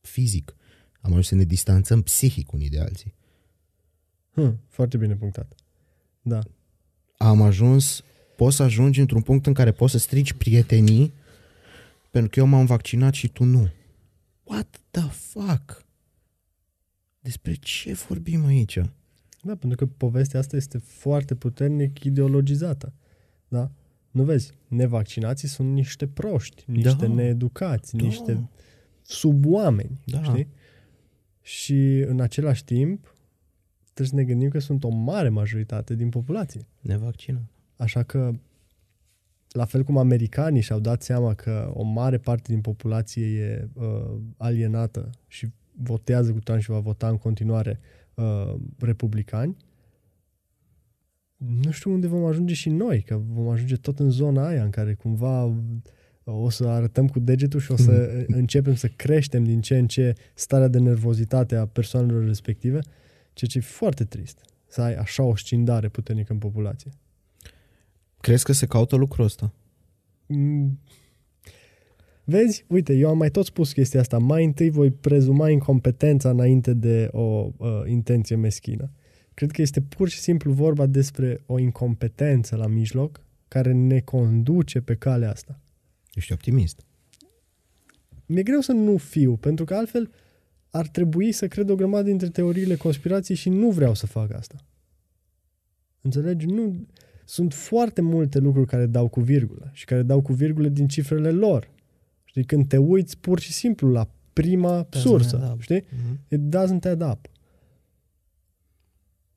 fizic. 0.00 0.56
Am 1.00 1.10
ajuns 1.10 1.26
să 1.26 1.34
ne 1.34 1.44
distanțăm 1.44 2.02
psihic 2.02 2.52
unii 2.52 2.68
de 2.68 2.80
alții. 2.80 3.14
Hmm, 4.30 4.60
foarte 4.68 4.96
bine 4.96 5.14
punctat. 5.14 5.54
Da. 6.22 6.40
Am 7.16 7.42
ajuns, 7.42 8.04
poți 8.36 8.56
să 8.56 8.62
ajungi 8.62 9.00
într-un 9.00 9.22
punct 9.22 9.46
în 9.46 9.52
care 9.52 9.72
poți 9.72 9.92
să 9.92 9.98
strici 9.98 10.32
prietenii 10.32 11.12
pentru 12.14 12.32
că 12.32 12.38
eu 12.38 12.46
m-am 12.46 12.66
vaccinat 12.66 13.14
și 13.14 13.28
tu 13.28 13.44
nu. 13.44 13.68
What 14.42 14.80
the 14.90 15.08
fuck? 15.08 15.84
Despre 17.20 17.54
ce 17.54 17.92
vorbim 17.92 18.44
aici? 18.46 18.78
Da, 19.42 19.54
pentru 19.56 19.76
că 19.86 19.92
povestea 19.96 20.40
asta 20.40 20.56
este 20.56 20.78
foarte 20.78 21.34
puternic 21.34 22.04
ideologizată. 22.04 22.92
Da? 23.48 23.70
Nu 24.10 24.22
vezi, 24.22 24.52
nevaccinații 24.68 25.48
sunt 25.48 25.72
niște 25.72 26.06
proști, 26.06 26.64
niște 26.66 27.06
da. 27.06 27.14
needucați, 27.14 27.96
da. 27.96 28.04
niște 28.04 28.48
suboameni, 29.02 30.00
da. 30.04 30.22
știi? 30.22 30.48
Și 31.40 32.04
în 32.06 32.20
același 32.20 32.64
timp 32.64 33.14
trebuie 33.82 34.06
să 34.06 34.14
ne 34.14 34.24
gândim 34.24 34.48
că 34.48 34.58
sunt 34.58 34.84
o 34.84 34.88
mare 34.88 35.28
majoritate 35.28 35.94
din 35.94 36.08
populație. 36.08 36.66
Nevaccinat. 36.80 37.44
Așa 37.76 38.02
că 38.02 38.34
la 39.56 39.64
fel 39.64 39.82
cum 39.82 39.96
americanii 39.96 40.60
și-au 40.60 40.80
dat 40.80 41.02
seama 41.02 41.34
că 41.34 41.70
o 41.74 41.82
mare 41.82 42.18
parte 42.18 42.52
din 42.52 42.60
populație 42.60 43.26
e 43.26 43.68
uh, 43.72 44.16
alienată 44.36 45.10
și 45.26 45.48
votează 45.82 46.32
cu 46.32 46.38
Trump 46.38 46.60
și 46.60 46.70
va 46.70 46.78
vota 46.78 47.08
în 47.08 47.18
continuare 47.18 47.80
uh, 48.14 48.54
republicani, 48.78 49.56
nu 51.36 51.70
știu 51.70 51.92
unde 51.92 52.06
vom 52.06 52.24
ajunge 52.24 52.54
și 52.54 52.68
noi, 52.68 53.02
că 53.02 53.20
vom 53.28 53.48
ajunge 53.48 53.76
tot 53.76 53.98
în 53.98 54.10
zona 54.10 54.46
aia 54.46 54.64
în 54.64 54.70
care 54.70 54.94
cumva 54.94 55.44
uh, 55.44 55.54
o 56.24 56.50
să 56.50 56.66
arătăm 56.66 57.08
cu 57.08 57.18
degetul 57.18 57.60
și 57.60 57.72
o 57.72 57.76
să 57.76 58.24
mm. 58.28 58.34
începem 58.40 58.74
să 58.74 58.88
creștem 58.88 59.44
din 59.44 59.60
ce 59.60 59.78
în 59.78 59.86
ce 59.86 60.14
starea 60.34 60.68
de 60.68 60.78
nervozitate 60.78 61.56
a 61.56 61.66
persoanelor 61.66 62.24
respective, 62.24 62.78
ceea 63.32 63.50
ce 63.50 63.58
e 63.58 63.60
foarte 63.60 64.04
trist, 64.04 64.40
să 64.66 64.80
ai 64.80 64.94
așa 64.94 65.22
o 65.22 65.36
scindare 65.36 65.88
puternică 65.88 66.32
în 66.32 66.38
populație. 66.38 66.90
Crezi 68.24 68.44
că 68.44 68.52
se 68.52 68.66
caută 68.66 68.96
lucrul 68.96 69.24
ăsta? 69.24 69.52
Mm. 70.26 70.78
Vezi, 72.24 72.64
uite, 72.68 72.94
eu 72.94 73.08
am 73.08 73.16
mai 73.16 73.30
tot 73.30 73.44
spus 73.44 73.72
chestia 73.72 74.00
asta. 74.00 74.18
Mai 74.18 74.44
întâi 74.44 74.70
voi 74.70 74.90
prezuma 74.90 75.50
incompetența 75.50 76.30
înainte 76.30 76.74
de 76.74 77.08
o 77.12 77.50
uh, 77.56 77.82
intenție 77.86 78.36
meschină. 78.36 78.90
Cred 79.34 79.50
că 79.50 79.62
este 79.62 79.80
pur 79.80 80.08
și 80.08 80.18
simplu 80.18 80.52
vorba 80.52 80.86
despre 80.86 81.42
o 81.46 81.58
incompetență 81.58 82.56
la 82.56 82.66
mijloc 82.66 83.20
care 83.48 83.72
ne 83.72 84.00
conduce 84.00 84.80
pe 84.80 84.94
calea 84.94 85.30
asta. 85.30 85.60
Ești 86.14 86.32
optimist. 86.32 86.84
Mi-e 88.26 88.42
greu 88.42 88.60
să 88.60 88.72
nu 88.72 88.96
fiu, 88.96 89.36
pentru 89.36 89.64
că 89.64 89.74
altfel 89.74 90.10
ar 90.70 90.86
trebui 90.88 91.32
să 91.32 91.48
cred 91.48 91.68
o 91.70 91.74
grămadă 91.74 92.02
dintre 92.02 92.28
teoriile 92.28 92.76
conspirației 92.76 93.36
și 93.36 93.48
nu 93.48 93.70
vreau 93.70 93.94
să 93.94 94.06
fac 94.06 94.32
asta. 94.32 94.64
Înțelegi? 96.00 96.46
Nu, 96.46 96.86
sunt 97.24 97.52
foarte 97.54 98.00
multe 98.00 98.38
lucruri 98.38 98.66
care 98.66 98.86
dau 98.86 99.08
cu 99.08 99.20
virgulă 99.20 99.70
și 99.72 99.84
care 99.84 100.02
dau 100.02 100.20
cu 100.22 100.32
virgulă 100.32 100.68
din 100.68 100.88
cifrele 100.88 101.30
lor. 101.30 101.70
Știi, 102.24 102.44
când 102.44 102.68
te 102.68 102.76
uiți 102.76 103.18
pur 103.18 103.40
și 103.40 103.52
simplu 103.52 103.90
la 103.90 104.10
prima 104.32 104.84
Doesn't 104.88 105.00
sursă, 105.00 105.36
add 105.42 105.52
up. 105.52 105.60
știi? 105.60 105.84
Mhm. 105.90 106.20
It 106.28 106.40
doesn't 106.40 106.90
add 106.90 107.02
up. 107.02 107.26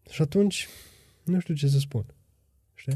Și 0.10 0.22
atunci, 0.22 0.68
nu 1.24 1.40
știu 1.40 1.54
ce 1.54 1.68
să 1.68 1.80
spun. 1.80 2.06
Știi? 2.74 2.94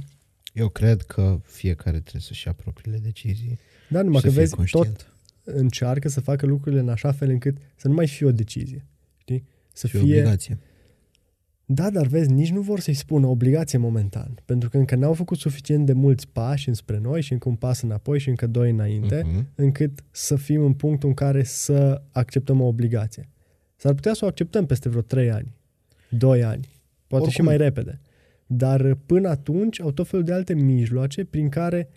Eu 0.53 0.69
cred 0.69 1.01
că 1.01 1.39
fiecare 1.43 1.99
trebuie 1.99 2.21
să-și 2.21 2.47
ia 2.47 2.53
propriile 2.53 2.97
decizii 2.97 3.59
Dar 3.89 4.03
numai 4.03 4.19
și 4.19 4.25
că 4.25 4.31
să 4.31 4.39
fie 4.39 4.41
vezi, 4.47 4.55
tot 4.55 4.81
conștient. 4.81 5.13
încearcă 5.43 6.09
să 6.09 6.21
facă 6.21 6.45
lucrurile 6.45 6.81
în 6.81 6.89
așa 6.89 7.11
fel 7.11 7.29
încât 7.29 7.57
să 7.75 7.87
nu 7.87 7.93
mai 7.93 8.07
fie 8.07 8.25
o 8.25 8.31
decizie. 8.31 8.85
Știi? 9.17 9.43
Să 9.73 9.87
și 9.87 9.97
fie... 9.97 10.01
obligație. 10.19 10.59
Da, 11.73 11.89
dar 11.89 12.07
vezi, 12.07 12.31
nici 12.31 12.51
nu 12.51 12.61
vor 12.61 12.79
să-i 12.79 12.93
spună 12.93 13.27
obligație 13.27 13.77
momentan. 13.77 14.37
Pentru 14.45 14.69
că 14.69 14.77
încă 14.77 14.95
n-au 14.95 15.13
făcut 15.13 15.37
suficient 15.37 15.85
de 15.85 15.93
mulți 15.93 16.27
pași 16.27 16.67
înspre 16.67 16.97
noi 16.97 17.21
și 17.21 17.31
încă 17.33 17.49
un 17.49 17.55
pas 17.55 17.81
înapoi 17.81 18.19
și 18.19 18.29
încă 18.29 18.47
doi 18.47 18.69
înainte, 18.69 19.21
Mhm. 19.25 19.47
încât 19.55 20.03
să 20.11 20.35
fim 20.35 20.61
în 20.63 20.73
punctul 20.73 21.09
în 21.09 21.15
care 21.15 21.43
să 21.43 22.01
acceptăm 22.11 22.61
o 22.61 22.65
obligație. 22.65 23.29
S-ar 23.75 23.93
putea 23.93 24.13
să 24.13 24.25
o 24.25 24.27
acceptăm 24.27 24.65
peste 24.65 24.89
vreo 24.89 25.01
trei 25.01 25.31
ani, 25.31 25.55
doi 26.09 26.43
ani, 26.43 26.67
poate 27.07 27.25
Oricum. 27.25 27.29
și 27.29 27.41
mai 27.41 27.57
repede. 27.57 27.99
Dar 28.45 28.93
până 28.95 29.29
atunci 29.29 29.81
au 29.81 29.91
tot 29.91 30.07
felul 30.07 30.25
de 30.25 30.33
alte 30.33 30.53
mijloace 30.53 31.25
prin 31.25 31.49
care 31.49 31.89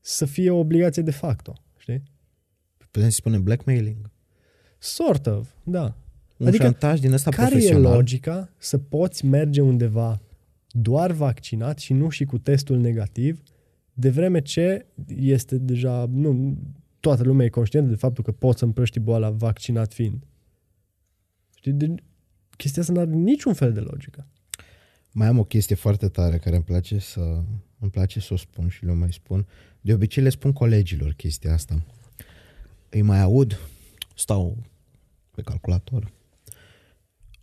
să 0.00 0.24
fie 0.24 0.50
o 0.50 0.58
obligație 0.58 1.02
de 1.02 1.10
facto. 1.10 1.52
Știi? 1.78 2.02
Putem 2.90 3.08
să 3.08 3.14
spunem 3.16 3.42
blackmailing. 3.42 4.10
Sort 4.78 5.26
of, 5.26 5.48
da. 5.62 5.96
Un 6.42 6.48
Adică, 6.48 6.62
șantaj 6.62 7.00
din 7.00 7.12
ăsta 7.12 7.30
Care 7.30 7.46
e 7.46 7.50
profesional. 7.50 7.92
logica 7.92 8.50
să 8.58 8.78
poți 8.78 9.24
merge 9.24 9.60
undeva 9.60 10.20
doar 10.70 11.12
vaccinat 11.12 11.78
și 11.78 11.92
nu 11.92 12.08
și 12.08 12.24
cu 12.24 12.38
testul 12.38 12.78
negativ, 12.78 13.42
de 13.92 14.10
vreme 14.10 14.40
ce 14.40 14.86
este 15.06 15.58
deja, 15.58 16.06
nu, 16.12 16.56
toată 17.00 17.22
lumea 17.22 17.46
e 17.46 17.48
conștientă 17.48 17.88
de 17.88 17.96
faptul 17.96 18.24
că 18.24 18.32
poți 18.32 18.58
să 18.58 18.64
împrăști 18.64 18.98
boala 18.98 19.30
vaccinat 19.30 19.92
fiind. 19.92 20.22
Știi? 21.56 21.72
De, 21.72 21.94
chestia 22.56 22.82
asta 22.82 22.94
nu 22.94 23.00
are 23.00 23.10
niciun 23.10 23.52
fel 23.52 23.72
de 23.72 23.80
logică. 23.80 24.26
Mai 25.12 25.26
am 25.26 25.38
o 25.38 25.44
chestie 25.44 25.76
foarte 25.76 26.08
tare 26.08 26.38
care 26.38 26.54
îmi 26.54 26.64
place 26.64 26.98
să 26.98 27.42
îmi 27.78 27.90
place 27.90 28.20
să 28.20 28.32
o 28.32 28.36
spun 28.36 28.68
și 28.68 28.84
le 28.84 28.92
mai 28.92 29.12
spun. 29.12 29.46
De 29.80 29.92
obicei 29.92 30.22
le 30.22 30.28
spun 30.28 30.52
colegilor 30.52 31.12
chestia 31.12 31.52
asta. 31.52 31.82
Îi 32.88 33.02
mai 33.02 33.20
aud, 33.20 33.60
stau 34.14 34.56
pe 35.30 35.42
calculator. 35.42 36.12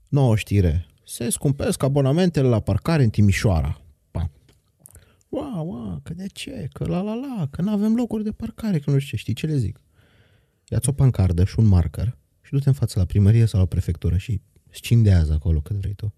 Nouă 0.09 0.35
știre. 0.35 0.85
Se 1.05 1.29
scumpesc 1.29 1.83
abonamentele 1.83 2.47
la 2.47 2.59
parcare 2.59 3.03
în 3.03 3.09
Timișoara. 3.09 3.81
Pa. 4.11 4.29
Wow, 5.29 5.67
wow, 5.67 5.99
că 6.03 6.13
de 6.13 6.27
ce? 6.27 6.67
Că 6.73 6.85
la 6.85 7.01
la 7.01 7.13
la, 7.13 7.47
că 7.51 7.61
nu 7.61 7.71
avem 7.71 7.95
locuri 7.95 8.23
de 8.23 8.31
parcare, 8.31 8.79
că 8.79 8.91
nu 8.91 8.99
știu 8.99 9.17
ce. 9.17 9.21
Știi 9.21 9.33
ce 9.33 9.45
le 9.45 9.57
zic? 9.57 9.81
Ia-ți 10.67 10.89
o 10.89 10.91
pancardă 10.91 11.43
și 11.43 11.59
un 11.59 11.65
marker 11.65 12.17
și 12.41 12.51
du-te 12.51 12.69
în 12.69 12.75
față 12.75 12.99
la 12.99 13.05
primărie 13.05 13.45
sau 13.45 13.59
la 13.59 13.65
prefectură 13.65 14.17
și 14.17 14.41
scindează 14.69 15.33
acolo 15.33 15.61
cât 15.61 15.75
vrei 15.75 15.93
tu 15.93 16.13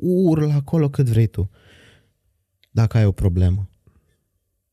urlă 0.00 0.52
acolo 0.52 0.88
cât 0.88 1.06
vrei 1.06 1.26
tu. 1.26 1.50
Dacă 2.70 2.96
ai 2.96 3.04
o 3.04 3.12
problemă. 3.12 3.70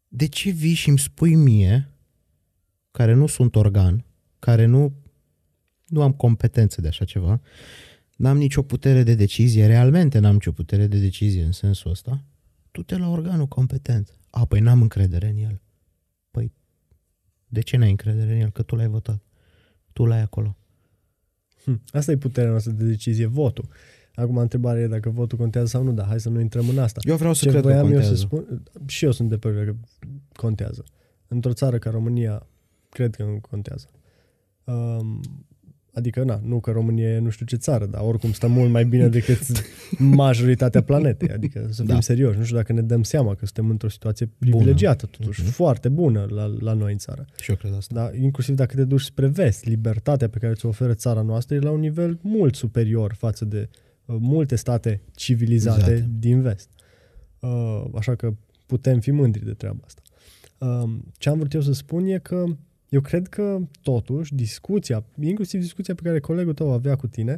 De 0.08 0.28
ce 0.28 0.50
vii 0.50 0.74
și 0.74 0.90
îmi 0.90 1.00
spui 1.00 1.36
mie, 1.36 1.90
care 2.92 3.14
nu 3.14 3.28
sunt 3.28 3.56
organ, 3.56 4.06
care 4.40 4.66
nu, 4.66 4.94
nu 5.88 6.02
am 6.02 6.14
competențe 6.14 6.82
de 6.82 6.88
așa 6.88 7.06
ceva, 7.06 7.42
n-am 8.16 8.38
nicio 8.38 8.62
putere 8.62 9.04
de 9.04 9.16
decizie, 9.16 9.66
realmente 9.66 10.20
n-am 10.20 10.34
nicio 10.34 10.52
putere 10.52 10.88
de 10.88 11.00
decizie 11.00 11.44
în 11.44 11.52
sensul 11.52 11.92
ăsta, 11.92 12.24
tu 12.72 12.84
te 12.84 12.98
la 12.98 13.10
organul 13.10 13.48
competent. 13.48 14.20
A, 14.30 14.46
păi 14.46 14.60
n-am 14.60 14.82
încredere 14.82 15.28
în 15.28 15.38
el. 15.38 15.62
Păi, 16.32 16.52
de 17.48 17.62
ce 17.62 17.78
n-ai 17.78 17.90
încredere 17.90 18.34
în 18.34 18.40
el? 18.40 18.52
Că 18.52 18.62
tu 18.62 18.76
l-ai 18.76 18.88
votat. 18.88 19.24
Tu 19.94 20.06
l-ai 20.06 20.22
acolo. 20.22 20.58
Hm. 21.64 21.82
Asta 21.88 22.12
e 22.12 22.18
puterea 22.18 22.50
noastră 22.50 22.72
de 22.72 22.86
decizie, 22.86 23.26
votul. 23.26 23.68
Acum 24.16 24.38
întrebarea 24.38 24.82
e 24.82 24.88
dacă 24.88 25.10
votul 25.10 25.38
contează 25.38 25.68
sau 25.68 25.84
nu, 25.84 25.94
dar 25.94 26.06
hai 26.06 26.20
să 26.20 26.30
nu 26.30 26.40
intrăm 26.40 26.70
în 26.70 26.80
asta. 26.80 27.00
Eu 27.04 27.16
vreau 27.16 27.34
să 27.34 27.44
Ce 27.44 27.50
cred 27.50 27.62
că 27.62 27.68
voiam 27.68 27.86
eu 27.86 27.92
contează. 27.92 28.16
să 28.16 28.22
spun, 28.22 28.64
și 28.86 29.06
eu 29.06 29.12
sunt 29.12 29.30
de 29.30 29.38
părere 29.38 29.66
că 29.66 29.76
contează. 30.34 30.84
Într-o 31.28 31.54
țară 31.54 31.78
ca 31.78 31.90
România, 31.90 32.48
cred 32.90 33.16
că 33.16 33.24
nu 33.24 33.40
contează. 33.50 33.88
Um, 34.64 35.22
adică, 35.96 36.24
na, 36.24 36.42
nu 36.44 36.60
că 36.60 36.72
România 36.72 37.10
e 37.10 37.20
nu 37.20 37.30
știu 37.30 37.46
ce 37.46 37.56
țară, 37.56 37.86
dar 37.86 38.02
oricum 38.06 38.32
stă 38.32 38.48
mult 38.48 38.72
mai 38.72 38.86
bine 38.86 39.08
decât 39.08 39.40
majoritatea 40.00 40.82
planetei. 40.84 41.30
Adică, 41.30 41.68
să 41.70 41.84
fim 41.84 41.94
Da. 41.94 42.02
serioși, 42.02 42.38
nu 42.38 42.44
știu 42.44 42.56
dacă 42.56 42.74
ne 42.74 42.82
dăm 42.82 43.04
seama 43.04 43.30
că 43.36 43.46
suntem 43.46 43.70
într-o 43.70 43.90
situație 43.90 44.30
privilegiată, 44.40 45.06
totuși, 45.06 45.42
Mhm. 45.42 45.52
foarte 45.52 45.90
bună 45.90 46.26
la, 46.30 46.46
la 46.60 46.74
noi 46.74 46.92
în 46.92 46.98
țară. 46.98 47.26
Și 47.42 47.50
eu 47.50 47.56
cred 47.56 47.74
asta. 47.74 47.94
Da, 47.96 48.12
inclusiv 48.22 48.56
dacă 48.56 48.76
te 48.76 48.84
duci 48.84 49.02
spre 49.02 49.28
vest, 49.28 49.66
libertatea 49.66 50.30
pe 50.30 50.38
care 50.38 50.54
ți-o 50.54 50.70
oferă 50.70 50.94
țara 50.94 51.22
noastră 51.22 51.56
e 51.56 51.60
la 51.60 51.72
un 51.72 51.80
nivel 51.80 52.20
mult 52.22 52.56
superior 52.56 53.14
față 53.14 53.46
de 53.46 53.70
uh, 54.06 54.16
multe 54.20 54.56
state 54.56 55.02
civilizate 55.16 55.92
Exact. 55.92 56.10
din 56.20 56.42
vest. 56.42 56.70
Uh, 57.40 57.84
așa 57.96 58.16
că 58.16 58.34
putem 58.66 59.00
fi 59.00 59.12
mândri 59.12 59.46
de 59.46 59.52
treaba 59.54 59.80
asta. 59.86 60.02
Uh, 60.58 60.90
ce 61.18 61.30
am 61.30 61.38
vrut 61.38 61.54
eu 61.54 61.62
să 61.62 61.74
spun 61.74 62.06
e 62.06 62.18
că 62.18 62.46
eu 62.90 63.02
cred 63.02 63.28
că 63.28 63.60
totuși 63.82 64.36
discuția, 64.36 65.06
inclusiv 65.20 65.62
discuția 65.62 65.96
pe 65.96 66.02
care 66.02 66.20
colegul 66.20 66.54
tău 66.54 66.72
avea 66.72 66.96
cu 66.96 67.08
tine, 67.08 67.38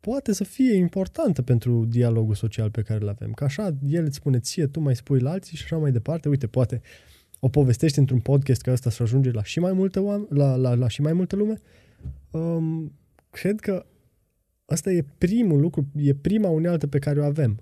poate 0.00 0.32
să 0.32 0.44
fie 0.44 0.74
importantă 0.74 1.42
pentru 1.42 1.84
dialogul 1.84 2.34
social 2.34 2.70
pe 2.70 2.82
care 2.82 3.00
îl 3.02 3.08
avem. 3.08 3.32
Că 3.32 3.44
așa 3.44 3.76
el 3.88 4.04
îți 4.04 4.16
spune 4.16 4.38
ție, 4.38 4.66
tu 4.66 4.80
mai 4.80 4.96
spui 4.96 5.20
la 5.20 5.30
alții 5.30 5.56
și 5.56 5.64
așa 5.64 5.76
mai 5.76 5.92
departe. 5.92 6.28
Uite, 6.28 6.46
poate 6.46 6.80
o 7.40 7.48
povestești 7.48 7.98
într-un 7.98 8.20
podcast 8.20 8.60
ca 8.60 8.72
ăsta 8.72 8.90
să 8.90 9.02
ajunge 9.02 9.30
la 9.30 9.42
și 9.42 9.60
mai 9.60 9.72
multe 9.72 9.98
oameni, 9.98 10.28
la, 10.30 10.56
la, 10.56 10.74
la 10.74 10.88
și 10.88 11.00
mai 11.00 11.12
multă 11.12 11.36
lume. 11.36 11.60
Um, 12.30 12.92
cred 13.30 13.60
că 13.60 13.86
Asta 14.66 14.90
e 14.90 15.04
primul 15.18 15.60
lucru, 15.60 15.86
e 15.96 16.14
prima 16.14 16.48
unealtă 16.48 16.86
pe 16.86 16.98
care 16.98 17.20
o 17.20 17.24
avem. 17.24 17.60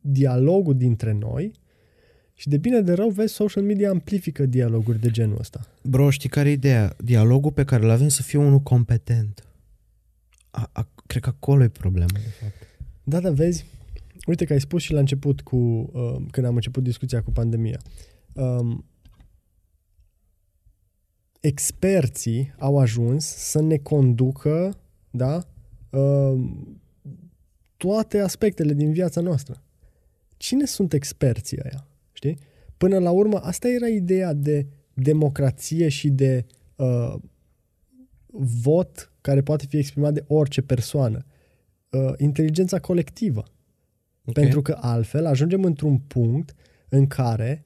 Dialogul 0.00 0.76
dintre 0.76 1.12
noi 1.12 1.52
și 2.38 2.48
de 2.48 2.56
bine 2.56 2.80
de 2.80 2.92
rău, 2.92 3.08
vezi, 3.08 3.34
social 3.34 3.62
media 3.62 3.90
amplifică 3.90 4.46
dialoguri 4.46 5.00
de 5.00 5.10
genul 5.10 5.38
ăsta. 5.38 5.66
Bro, 5.82 6.10
știi 6.10 6.28
care 6.28 6.48
e 6.48 6.52
ideea? 6.52 6.94
Dialogul 6.98 7.52
pe 7.52 7.64
care 7.64 7.84
îl 7.84 7.90
avem 7.90 8.08
să 8.08 8.22
fie 8.22 8.38
unul 8.38 8.60
competent. 8.60 9.46
A, 10.50 10.70
a, 10.72 10.88
cred 11.06 11.22
că 11.22 11.28
acolo 11.28 11.62
e 11.62 11.68
problema, 11.68 12.12
de 12.12 12.28
fapt. 12.40 12.54
Da, 13.04 13.20
da, 13.20 13.30
vezi, 13.30 13.64
uite 14.26 14.44
că 14.44 14.52
ai 14.52 14.60
spus 14.60 14.82
și 14.82 14.92
la 14.92 14.98
început 14.98 15.40
cu, 15.40 15.56
uh, 15.56 16.16
când 16.30 16.46
am 16.46 16.54
început 16.54 16.82
discuția 16.82 17.22
cu 17.22 17.30
pandemia. 17.30 17.80
Um, 18.32 18.84
experții 21.40 22.54
au 22.58 22.78
ajuns 22.78 23.26
să 23.26 23.60
ne 23.60 23.76
conducă, 23.76 24.78
da, 25.10 25.46
um, 25.90 26.80
toate 27.76 28.18
aspectele 28.18 28.72
din 28.72 28.92
viața 28.92 29.20
noastră. 29.20 29.62
Cine 30.36 30.64
sunt 30.64 30.92
experții 30.92 31.58
ăia? 31.64 31.88
Știi? 32.18 32.38
Până 32.76 32.98
la 32.98 33.10
urmă, 33.10 33.38
asta 33.38 33.68
era 33.68 33.86
ideea 33.86 34.32
de 34.32 34.66
democrație 34.94 35.88
și 35.88 36.10
de 36.10 36.46
uh, 36.76 37.14
vot 38.62 39.12
care 39.20 39.42
poate 39.42 39.66
fi 39.66 39.76
exprimat 39.76 40.12
de 40.12 40.24
orice 40.26 40.62
persoană. 40.62 41.24
Uh, 41.90 42.12
inteligența 42.16 42.78
colectivă. 42.78 43.44
Okay. 44.24 44.42
Pentru 44.42 44.62
că 44.62 44.78
altfel 44.80 45.26
ajungem 45.26 45.64
într-un 45.64 45.98
punct 45.98 46.54
în 46.88 47.06
care 47.06 47.62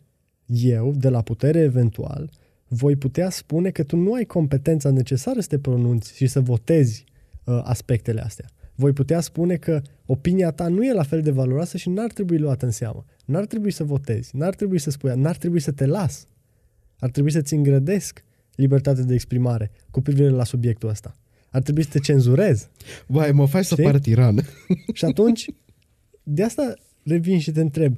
eu, 0.46 0.92
de 0.94 1.08
la 1.08 1.22
putere 1.22 1.58
eventual, 1.58 2.30
voi 2.68 2.96
putea 2.96 3.30
spune 3.30 3.70
că 3.70 3.82
tu 3.82 3.96
nu 3.96 4.12
ai 4.12 4.24
competența 4.24 4.90
necesară 4.90 5.40
să 5.40 5.48
te 5.48 5.58
pronunți 5.58 6.16
și 6.16 6.26
să 6.26 6.40
votezi 6.40 7.04
uh, 7.44 7.60
aspectele 7.64 8.20
astea. 8.20 8.46
Voi 8.74 8.92
putea 8.92 9.20
spune 9.20 9.56
că 9.56 9.82
opinia 10.06 10.50
ta 10.50 10.68
nu 10.68 10.84
e 10.84 10.92
la 10.92 11.02
fel 11.02 11.22
de 11.22 11.30
valoroasă 11.30 11.76
și 11.76 11.88
n-ar 11.88 12.12
trebui 12.12 12.38
luată 12.38 12.64
în 12.64 12.70
seamă. 12.70 13.04
N-ar 13.24 13.46
trebui 13.46 13.70
să 13.70 13.84
votezi, 13.84 14.36
n-ar 14.36 14.54
trebui 14.54 14.78
să 14.78 14.90
spui, 14.90 15.12
n-ar 15.14 15.36
trebui 15.36 15.60
să 15.60 15.70
te 15.70 15.86
las. 15.86 16.26
Ar 16.98 17.10
trebui 17.10 17.30
să-ți 17.30 17.54
îngrădesc 17.54 18.24
libertatea 18.54 19.02
de 19.04 19.14
exprimare 19.14 19.70
cu 19.90 20.00
privire 20.00 20.28
la 20.28 20.44
subiectul 20.44 20.88
ăsta. 20.88 21.14
Ar 21.50 21.62
trebui 21.62 21.82
să 21.82 21.88
te 21.88 21.98
cenzurez. 21.98 22.68
Vai, 23.06 23.32
mă 23.32 23.46
faci 23.46 23.64
să 23.64 23.74
Știi? 23.74 23.84
par 23.84 23.98
tiran. 23.98 24.40
Și 24.92 25.04
atunci, 25.04 25.46
de 26.22 26.42
asta 26.42 26.74
revin 27.04 27.38
și 27.38 27.50
te 27.50 27.60
întreb, 27.60 27.96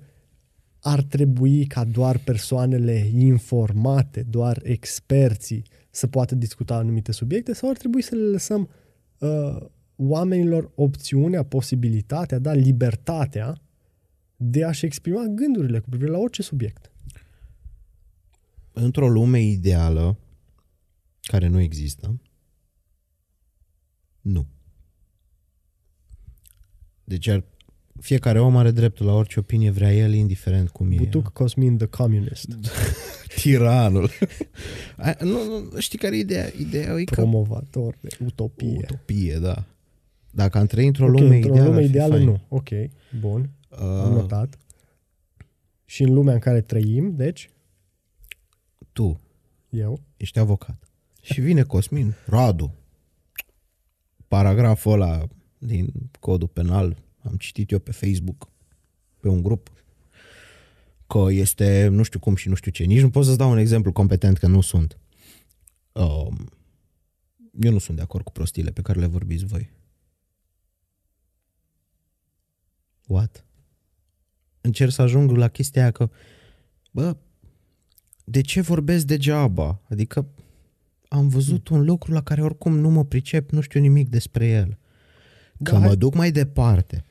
ar 0.80 1.02
trebui 1.02 1.66
ca 1.66 1.84
doar 1.84 2.18
persoanele 2.18 3.10
informate, 3.14 4.22
doar 4.30 4.60
experții 4.62 5.62
să 5.90 6.06
poată 6.06 6.34
discuta 6.34 6.74
anumite 6.74 7.12
subiecte 7.12 7.52
sau 7.54 7.70
ar 7.70 7.76
trebui 7.76 8.02
să 8.02 8.14
le 8.14 8.22
lăsăm 8.22 8.68
uh, 9.18 9.56
oamenilor 9.96 10.70
opțiunea, 10.74 11.42
posibilitatea, 11.42 12.38
da, 12.38 12.52
libertatea 12.52 13.60
de 14.36 14.64
a-și 14.64 14.84
exprima 14.84 15.24
gândurile 15.24 15.78
cu 15.78 15.88
privire 15.88 16.10
la 16.10 16.18
orice 16.18 16.42
subiect? 16.42 16.88
într-o 18.74 19.08
lume 19.08 19.40
ideală, 19.40 20.18
care 21.20 21.46
nu 21.46 21.60
există, 21.60 22.20
nu. 24.20 24.46
Deci 27.04 27.26
ar, 27.26 27.44
fiecare 28.00 28.40
om 28.40 28.56
are 28.56 28.70
dreptul 28.70 29.06
la 29.06 29.12
orice 29.12 29.38
opinie 29.38 29.70
vrea 29.70 29.92
el, 29.92 30.12
indiferent 30.12 30.68
cum 30.68 30.92
e. 30.92 30.96
Butuc 30.96 31.28
Cosmin 31.28 31.76
the 31.76 31.86
Communist. 31.86 32.48
Tiranul. 33.40 34.10
A, 34.96 35.14
nu, 35.20 35.44
nu, 35.44 35.78
știi 35.78 35.98
care 35.98 36.16
e 36.16 36.18
ideea? 36.18 36.50
Ideea 36.58 36.94
e 36.94 37.04
că... 37.04 37.14
Promovator 37.14 37.98
de 38.00 38.16
utopie. 38.24 38.86
Utopie, 38.90 39.38
da. 39.38 39.64
Dacă 40.34 40.58
am 40.58 40.66
trăit 40.66 40.86
într-o 40.86 41.04
Ok, 41.04 41.18
lume 41.18 41.34
într-o 41.36 41.50
ideală, 41.50 41.68
lume 41.68 41.76
ar 41.76 41.82
fi 41.84 41.88
ideală 41.90 42.14
fain. 42.14 42.26
nu. 42.26 42.40
Ok, 42.48 42.68
bun, 43.20 43.50
am 43.70 44.10
Uh, 44.10 44.16
notat. 44.16 44.58
Și 45.84 46.02
în 46.02 46.12
lumea 46.14 46.34
în 46.34 46.40
care 46.40 46.60
trăim, 46.60 47.16
deci, 47.16 47.50
tu 48.92 49.20
eu, 49.68 50.00
ești 50.16 50.38
avocat. 50.38 50.88
Și 51.22 51.40
vine 51.40 51.62
Cosmin, 51.62 52.14
Radu, 52.26 52.74
paragraful 54.28 54.92
ăla 54.92 55.26
din 55.58 55.92
codul 56.20 56.48
penal, 56.48 56.96
am 57.22 57.36
citit 57.36 57.70
eu 57.70 57.78
pe 57.78 57.92
Facebook, 57.92 58.48
pe 59.20 59.28
un 59.28 59.42
grup, 59.42 59.72
că 61.06 61.26
este 61.30 61.88
nu 61.88 62.02
știu 62.02 62.18
cum 62.18 62.34
și 62.34 62.48
nu 62.48 62.54
știu 62.54 62.70
ce. 62.70 62.84
Nici 62.84 63.00
nu 63.00 63.10
pot 63.10 63.24
să-ți 63.24 63.38
dau 63.38 63.50
un 63.50 63.58
exemplu 63.58 63.92
competent, 63.92 64.38
că 64.38 64.46
nu 64.46 64.60
sunt. 64.60 64.98
Um, 65.92 66.48
eu 67.60 67.72
nu 67.72 67.78
sunt 67.78 67.96
de 67.96 68.02
acord 68.02 68.24
cu 68.24 68.32
prostiile 68.32 68.70
pe 68.70 68.82
care 68.82 69.00
le 69.00 69.06
vorbiți 69.06 69.44
voi. 69.44 69.70
What? 73.06 73.44
Încerc 74.60 74.90
să 74.92 75.02
ajung 75.02 75.30
la 75.30 75.48
chestia 75.48 75.82
aia 75.82 75.90
că, 75.90 76.10
bă, 76.90 77.16
de 78.24 78.40
ce 78.40 78.60
vorbesc 78.60 79.06
degeaba? 79.06 79.80
Adică 79.88 80.26
am 81.08 81.28
văzut 81.28 81.68
un 81.68 81.84
lucru 81.84 82.12
la 82.12 82.22
care 82.22 82.42
oricum 82.42 82.78
nu 82.78 82.90
mă 82.90 83.04
pricep, 83.04 83.50
nu 83.50 83.60
știu 83.60 83.80
nimic 83.80 84.08
despre 84.08 84.46
el. 84.46 84.78
Că 85.62 85.72
Da, 85.72 85.78
mă 85.78 85.86
hai- 85.86 85.96
duc 85.96 86.14
mai 86.14 86.30
departe. 86.30 87.04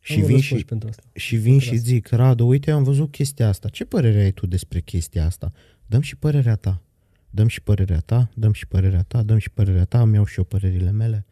Și 0.00 0.12
am 0.14 0.20
un 0.20 0.26
vin 0.26 0.36
răspuns 0.36 0.60
și, 0.60 0.66
pentru 0.66 0.88
asta. 0.88 1.02
și 1.14 1.36
vin 1.36 1.58
și 1.58 1.70
Lasă. 1.70 1.82
zic, 1.82 2.08
Radu, 2.08 2.46
uite, 2.46 2.70
am 2.70 2.82
văzut 2.82 3.10
chestia 3.10 3.48
asta. 3.48 3.68
Ce 3.68 3.84
părere 3.84 4.20
ai 4.22 4.30
tu 4.32 4.46
despre 4.46 4.80
chestia 4.80 5.24
asta? 5.24 5.52
Dăm 5.86 6.00
și 6.00 6.16
părerea 6.16 6.56
ta. 6.56 6.82
Dăm 7.30 7.46
și 7.48 7.62
părerea 7.62 8.00
ta, 8.00 8.30
dăm 8.34 8.52
și 8.52 8.66
părerea 8.66 9.02
ta, 9.02 9.22
dăm 9.22 9.38
și 9.38 9.50
părerea 9.50 9.84
ta, 9.84 10.00
îmi 10.00 10.14
iau 10.14 10.24
și 10.24 10.38
eu 10.38 10.44
părerile 10.44 10.90
mele. 10.90 11.24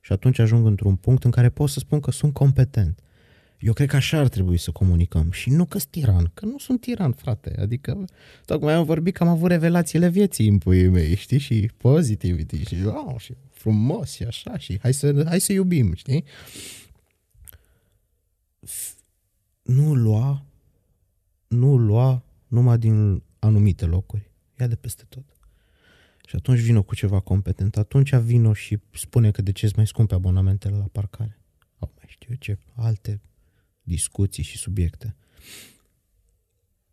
Și 0.00 0.12
atunci 0.12 0.38
ajung 0.38 0.66
într-un 0.66 0.96
punct 0.96 1.24
în 1.24 1.30
care 1.30 1.48
pot 1.48 1.68
să 1.70 1.78
spun 1.78 2.00
că 2.00 2.10
sunt 2.10 2.32
competent. 2.32 2.98
Eu 3.58 3.72
cred 3.72 3.88
că 3.88 3.96
așa 3.96 4.18
ar 4.18 4.28
trebui 4.28 4.56
să 4.56 4.70
comunicăm. 4.70 5.30
Și 5.30 5.50
nu 5.50 5.64
că 5.64 5.78
sunt 5.78 5.90
tiran, 5.90 6.30
că 6.34 6.44
nu 6.44 6.58
sunt 6.58 6.80
tiran, 6.80 7.12
frate. 7.12 7.60
Adică, 7.60 8.04
tocmai 8.44 8.74
am 8.74 8.84
vorbit 8.84 9.14
că 9.14 9.22
am 9.22 9.28
avut 9.28 9.50
revelațiile 9.50 10.08
vieții 10.08 10.48
în 10.48 10.58
puii 10.58 10.88
mei, 10.88 11.14
știi? 11.14 11.38
Și 11.38 11.70
positivity 11.76 12.64
și, 12.64 12.76
oh, 12.84 13.20
și 13.20 13.34
frumos 13.50 14.12
și 14.12 14.22
așa 14.22 14.58
și 14.58 14.78
hai 14.80 14.94
să, 14.94 15.24
hai 15.26 15.40
să 15.40 15.52
iubim, 15.52 15.94
știi? 15.94 16.24
F- 18.66 18.94
Nu 19.62 19.94
lua, 19.94 20.44
nu 21.48 21.76
lua 21.76 22.22
numai 22.48 22.78
din 22.78 23.22
anumite 23.38 23.84
locuri. 23.84 24.30
Ia 24.60 24.66
de 24.66 24.74
peste 24.74 25.04
tot. 25.08 25.24
Și 26.26 26.36
atunci 26.36 26.58
vină 26.58 26.82
cu 26.82 26.94
ceva 26.94 27.20
competent. 27.20 27.76
Atunci 27.76 28.14
vină 28.14 28.54
și 28.54 28.78
spune 28.92 29.30
că 29.30 29.42
de 29.42 29.52
ce 29.52 29.64
sunt 29.64 29.76
mai 29.76 29.86
scumpe 29.86 30.14
abonamentele 30.14 30.76
la 30.76 30.88
parcare. 30.92 31.38
Sau 31.78 31.92
mai 31.96 32.04
știu 32.08 32.28
eu 32.30 32.36
ce, 32.40 32.58
alte 32.74 33.20
discuții 33.84 34.42
și 34.42 34.56
subiecte. 34.56 35.16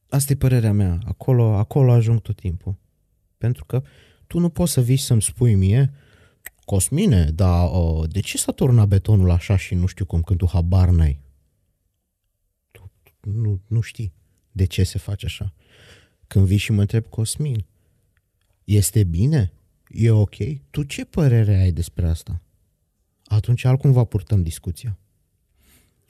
Asta 0.09 0.31
e 0.31 0.35
părerea 0.35 0.71
mea. 0.73 0.99
Acolo, 1.05 1.55
acolo 1.55 1.91
ajung 1.91 2.21
tot 2.21 2.35
timpul. 2.35 2.75
Pentru 3.37 3.65
că 3.65 3.83
tu 4.27 4.39
nu 4.39 4.49
poți 4.49 4.71
să 4.71 4.81
vii 4.81 4.97
să-mi 4.97 5.21
spui 5.21 5.55
mie 5.55 5.93
Cosmine, 6.65 7.31
dar 7.31 7.69
uh, 7.71 8.09
de 8.09 8.19
ce 8.19 8.37
s-a 8.37 8.51
turnat 8.51 8.87
betonul 8.87 9.29
așa 9.29 9.55
și 9.55 9.75
nu 9.75 9.85
știu 9.85 10.05
cum 10.05 10.21
când 10.21 10.39
tu 10.39 10.47
habar 10.47 10.89
n-ai? 10.89 11.19
Tu, 12.71 12.91
tu 13.19 13.29
nu, 13.29 13.61
nu 13.67 13.81
știi 13.81 14.13
de 14.51 14.65
ce 14.65 14.83
se 14.83 14.97
face 14.97 15.25
așa. 15.25 15.53
Când 16.27 16.45
vii 16.45 16.57
și 16.57 16.71
mă 16.71 16.81
întreb 16.81 17.05
Cosmin, 17.05 17.65
este 18.63 19.03
bine? 19.03 19.53
E 19.89 20.11
ok? 20.11 20.35
Tu 20.69 20.83
ce 20.83 21.05
părere 21.05 21.55
ai 21.55 21.71
despre 21.71 22.07
asta? 22.07 22.41
Atunci 23.25 23.63
altcumva 23.63 24.03
purtăm 24.03 24.43
discuția. 24.43 24.99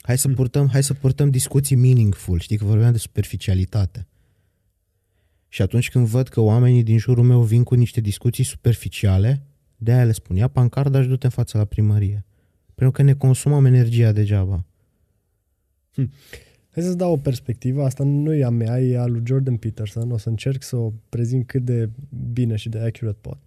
Hai 0.02 0.18
să 0.18 0.28
purtăm, 0.28 0.68
hai 0.68 0.82
să 0.82 0.94
purtăm 0.94 1.30
discuții 1.30 1.76
meaningful, 1.76 2.38
știi 2.38 2.56
că 2.56 2.64
vorbeam 2.64 2.92
de 2.92 2.98
superficialitate. 2.98 4.06
Și 5.48 5.62
atunci 5.62 5.90
când 5.90 6.06
văd 6.06 6.28
că 6.28 6.40
oamenii 6.40 6.82
din 6.82 6.98
jurul 6.98 7.24
meu 7.24 7.42
vin 7.42 7.62
cu 7.62 7.74
niște 7.74 8.00
discuții 8.00 8.44
superficiale, 8.44 9.42
de 9.76 9.92
aia 9.92 10.04
le 10.04 10.12
spun, 10.12 10.36
ia 10.36 10.48
pancarda 10.48 11.02
și 11.02 11.08
du-te 11.08 11.24
în 11.24 11.30
față 11.30 11.58
la 11.58 11.64
primărie. 11.64 12.24
Pentru 12.74 12.94
că 12.94 13.02
ne 13.02 13.14
consumăm 13.14 13.64
energia 13.64 14.12
degeaba. 14.12 14.64
Hai 16.70 16.82
să-ți 16.82 16.96
dau 16.96 17.12
o 17.12 17.16
perspectivă, 17.16 17.84
asta 17.84 18.04
nu 18.04 18.34
e 18.34 18.44
a 18.44 18.50
mea, 18.50 18.80
e 18.80 18.98
a 18.98 19.06
lui 19.06 19.22
Jordan 19.24 19.56
Peterson, 19.56 20.10
o 20.10 20.16
să 20.16 20.28
încerc 20.28 20.62
să 20.62 20.76
o 20.76 20.92
prezint 21.08 21.46
cât 21.46 21.64
de 21.64 21.90
bine 22.32 22.56
și 22.56 22.68
de 22.68 22.78
accurate 22.78 23.18
pot. 23.20 23.38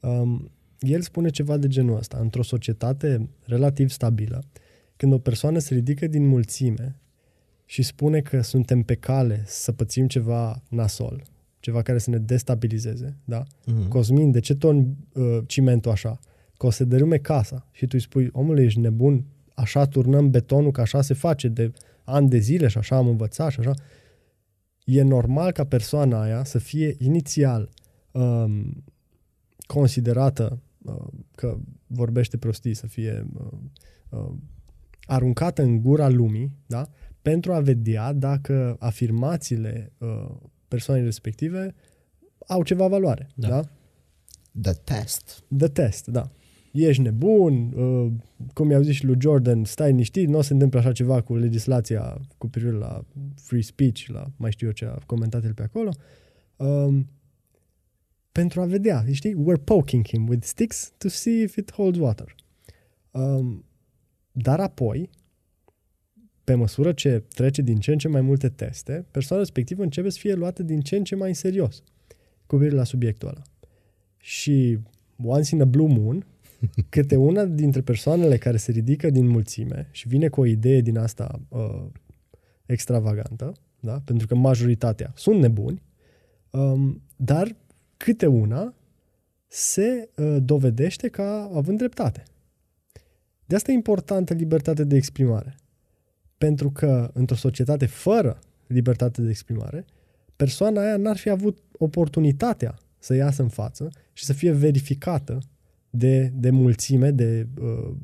Um, 0.00 0.50
el 0.78 1.00
spune 1.00 1.30
ceva 1.30 1.56
de 1.56 1.66
genul 1.66 1.96
ăsta, 1.96 2.18
într-o 2.20 2.42
societate 2.42 3.28
relativ 3.44 3.88
stabilă, 3.88 4.44
când 4.98 5.12
o 5.12 5.18
persoană 5.18 5.58
se 5.58 5.74
ridică 5.74 6.06
din 6.06 6.26
mulțime 6.26 7.00
și 7.64 7.82
spune 7.82 8.20
că 8.20 8.40
suntem 8.40 8.82
pe 8.82 8.94
cale 8.94 9.42
să 9.46 9.72
pățim 9.72 10.06
ceva 10.06 10.62
nasol, 10.68 11.22
ceva 11.60 11.82
care 11.82 11.98
să 11.98 12.10
ne 12.10 12.18
destabilizeze, 12.18 13.16
da? 13.24 13.42
Mm. 13.66 13.88
Cosmin, 13.88 14.30
de 14.30 14.40
ce 14.40 14.54
torni 14.54 14.96
uh, 15.12 15.38
cimentul 15.46 15.90
așa? 15.90 16.18
Că 16.56 16.66
o 16.66 16.70
să 16.70 16.84
dărâme 16.84 17.16
casa. 17.16 17.66
Și 17.72 17.84
tu 17.84 17.90
îi 17.92 18.00
spui, 18.00 18.28
omule, 18.32 18.62
ești 18.62 18.78
nebun, 18.78 19.24
așa 19.54 19.84
turnăm 19.84 20.30
betonul, 20.30 20.70
că 20.70 20.80
așa 20.80 21.02
se 21.02 21.14
face 21.14 21.48
de 21.48 21.72
ani 22.04 22.28
de 22.28 22.38
zile 22.38 22.68
și 22.68 22.78
așa 22.78 22.96
am 22.96 23.06
învățat 23.06 23.50
și 23.50 23.60
așa. 23.60 23.74
E 24.84 25.02
normal 25.02 25.52
ca 25.52 25.64
persoana 25.64 26.22
aia 26.22 26.44
să 26.44 26.58
fie 26.58 26.94
inițial 26.98 27.70
um, 28.12 28.84
considerată 29.66 30.60
uh, 30.82 31.06
că 31.34 31.58
vorbește 31.86 32.36
prostii, 32.36 32.74
să 32.74 32.86
fie 32.86 33.26
uh, 33.34 33.58
uh, 34.08 34.34
aruncată 35.08 35.62
în 35.62 35.82
gura 35.82 36.08
lumii, 36.08 36.52
da? 36.66 36.88
pentru 37.22 37.52
a 37.52 37.60
vedea 37.60 38.12
dacă 38.12 38.76
afirmațiile 38.78 39.92
uh, 39.98 40.34
persoanei 40.68 41.04
respective 41.04 41.74
au 42.46 42.62
ceva 42.62 42.86
valoare. 42.86 43.28
Da. 43.34 43.48
Da? 43.48 43.62
The 44.60 44.72
test. 44.72 45.44
The 45.56 45.68
test, 45.68 46.06
da. 46.06 46.30
Ești 46.72 47.02
nebun, 47.02 47.72
uh, 47.72 48.12
cum 48.54 48.70
i-au 48.70 48.82
zis 48.82 48.94
și 48.94 49.04
lui 49.04 49.16
Jordan, 49.20 49.64
stai 49.64 49.92
niștit, 49.92 50.28
nu 50.28 50.36
o 50.36 50.40
să 50.40 50.46
se 50.46 50.52
întâmple 50.52 50.78
așa 50.78 50.92
ceva 50.92 51.20
cu 51.20 51.36
legislația 51.36 52.20
cu 52.38 52.48
privire 52.48 52.72
la 52.72 53.04
free 53.34 53.60
speech, 53.60 54.06
la 54.06 54.26
mai 54.36 54.50
știu 54.50 54.66
eu 54.66 54.72
ce 54.72 54.84
a 54.84 54.98
comentat 55.06 55.44
el 55.44 55.54
pe 55.54 55.62
acolo. 55.62 55.90
Um, 56.56 57.08
pentru 58.32 58.60
a 58.60 58.64
vedea, 58.64 59.04
știi, 59.10 59.34
we're 59.34 59.64
poking 59.64 60.06
him 60.06 60.28
with 60.28 60.44
sticks 60.44 60.92
to 60.98 61.08
see 61.08 61.42
if 61.42 61.56
it 61.56 61.72
holds 61.72 61.98
water. 61.98 62.34
Um, 63.10 63.64
dar 64.42 64.60
apoi, 64.60 65.10
pe 66.44 66.54
măsură 66.54 66.92
ce 66.92 67.24
trece 67.34 67.62
din 67.62 67.80
ce 67.80 67.92
în 67.92 67.98
ce 67.98 68.08
mai 68.08 68.20
multe 68.20 68.48
teste, 68.48 69.06
persoana 69.10 69.42
respectivă 69.42 69.82
începe 69.82 70.08
să 70.08 70.18
fie 70.18 70.34
luată 70.34 70.62
din 70.62 70.80
ce 70.80 70.96
în 70.96 71.04
ce 71.04 71.14
mai 71.14 71.28
în 71.28 71.34
serios 71.34 71.82
cu 72.46 72.56
privire 72.56 72.76
la 72.76 72.84
subiectul 72.84 73.28
ăla. 73.28 73.42
Și 74.16 74.78
once 75.22 75.54
in 75.54 75.60
a 75.60 75.64
blue 75.64 75.88
moon, 75.88 76.26
câte 76.88 77.16
una 77.16 77.44
dintre 77.44 77.80
persoanele 77.80 78.36
care 78.36 78.56
se 78.56 78.70
ridică 78.70 79.10
din 79.10 79.26
mulțime 79.26 79.88
și 79.90 80.08
vine 80.08 80.28
cu 80.28 80.40
o 80.40 80.46
idee 80.46 80.80
din 80.80 80.98
asta 80.98 81.40
uh, 81.48 81.86
extravagantă, 82.66 83.52
da? 83.80 84.02
pentru 84.04 84.26
că 84.26 84.34
majoritatea 84.34 85.12
sunt 85.16 85.40
nebuni, 85.40 85.82
um, 86.50 87.02
dar 87.16 87.56
câte 87.96 88.26
una 88.26 88.74
se 89.46 90.08
uh, 90.16 90.36
dovedește 90.42 91.08
ca 91.08 91.50
având 91.54 91.78
dreptate. 91.78 92.22
De 93.48 93.54
asta 93.54 93.70
e 93.70 93.74
importantă 93.74 94.34
libertatea 94.34 94.84
de 94.84 94.96
exprimare. 94.96 95.54
Pentru 96.38 96.70
că 96.70 97.10
într-o 97.12 97.36
societate 97.36 97.86
fără 97.86 98.38
libertate 98.66 99.22
de 99.22 99.28
exprimare, 99.28 99.84
persoana 100.36 100.80
aia 100.80 100.96
n-ar 100.96 101.16
fi 101.16 101.28
avut 101.28 101.58
oportunitatea 101.78 102.78
să 102.98 103.14
iasă 103.14 103.42
în 103.42 103.48
față 103.48 103.88
și 104.12 104.24
să 104.24 104.32
fie 104.32 104.50
verificată 104.50 105.38
de, 105.90 106.32
de 106.34 106.50
mulțime, 106.50 107.10
de, 107.10 107.48
uh, 107.60 107.94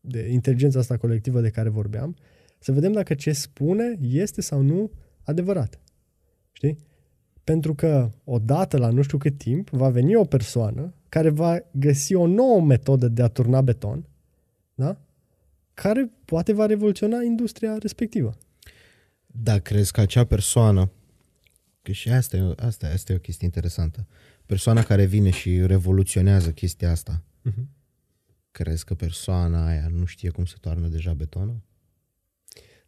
de 0.00 0.28
inteligența 0.32 0.78
asta 0.78 0.96
colectivă 0.96 1.40
de 1.40 1.50
care 1.50 1.68
vorbeam, 1.68 2.16
să 2.58 2.72
vedem 2.72 2.92
dacă 2.92 3.14
ce 3.14 3.32
spune 3.32 3.98
este 4.00 4.40
sau 4.40 4.60
nu 4.60 4.90
adevărat. 5.22 5.80
Știi? 6.52 6.76
Pentru 7.44 7.74
că 7.74 8.10
odată 8.24 8.76
la 8.76 8.90
nu 8.90 9.02
știu 9.02 9.18
cât 9.18 9.38
timp 9.38 9.70
va 9.70 9.88
veni 9.88 10.16
o 10.16 10.24
persoană 10.24 10.94
care 11.08 11.28
va 11.28 11.58
găsi 11.72 12.14
o 12.14 12.26
nouă 12.26 12.60
metodă 12.60 13.08
de 13.08 13.22
a 13.22 13.28
turna 13.28 13.60
beton, 13.60 14.04
da? 14.80 15.00
care 15.74 16.10
poate 16.24 16.52
va 16.52 16.66
revoluționa 16.66 17.22
industria 17.22 17.76
respectivă. 17.78 18.38
Dar 19.26 19.60
crezi 19.60 19.92
că 19.92 20.00
acea 20.00 20.24
persoană 20.24 20.90
Că 21.82 21.92
și 21.92 22.08
asta 22.10 22.36
e, 22.36 22.54
asta, 22.56 22.86
asta 22.86 23.12
e 23.12 23.16
o 23.16 23.18
chestie 23.18 23.46
interesantă. 23.46 24.06
Persoana 24.46 24.82
care 24.82 25.04
vine 25.04 25.30
și 25.30 25.66
revoluționează 25.66 26.50
chestia 26.52 26.90
asta, 26.90 27.22
Uh-huh. 27.50 27.64
crezi 28.50 28.84
că 28.84 28.94
persoana 28.94 29.66
aia 29.66 29.86
nu 29.90 30.04
știe 30.04 30.30
cum 30.30 30.44
se 30.44 30.54
toarnă 30.60 30.86
deja 30.88 31.12
betonul? 31.12 31.60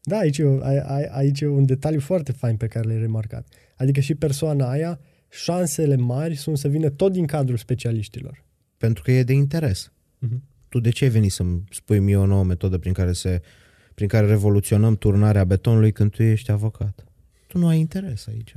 Da, 0.02 0.18
aici 0.18 0.38
e, 0.38 0.44
a- 0.62 0.84
a- 0.84 1.08
aici 1.16 1.40
e 1.40 1.46
un 1.46 1.66
detaliu 1.66 2.00
foarte 2.00 2.32
fain 2.32 2.56
pe 2.56 2.66
care 2.66 2.86
l-ai 2.88 2.98
remarcat. 2.98 3.48
Adică 3.76 4.00
și 4.00 4.14
persoana 4.14 4.70
aia, 4.70 5.00
șansele 5.30 5.96
mari 5.96 6.34
sunt 6.34 6.58
să 6.58 6.68
vină 6.68 6.88
tot 6.88 7.12
din 7.12 7.26
cadrul 7.26 7.56
specialiștilor. 7.56 8.44
Pentru 8.76 9.02
că 9.02 9.12
e 9.12 9.22
de 9.22 9.32
interes. 9.32 9.92
Uh-huh. 10.26 10.38
Tu 10.72 10.80
de 10.80 10.90
ce 10.90 11.04
ai 11.04 11.10
venit 11.10 11.32
să-mi 11.32 11.64
spui 11.70 11.98
mie 11.98 12.16
o 12.16 12.26
nouă 12.26 12.44
metodă 12.44 12.78
prin 12.78 12.92
care, 12.92 13.12
se, 13.12 13.42
prin 13.94 14.08
care 14.08 14.26
revoluționăm 14.26 14.96
turnarea 14.96 15.44
betonului 15.44 15.92
când 15.92 16.10
tu 16.10 16.22
ești 16.22 16.50
avocat? 16.50 17.04
Tu 17.46 17.58
nu 17.58 17.66
ai 17.66 17.78
interes 17.78 18.26
aici. 18.26 18.54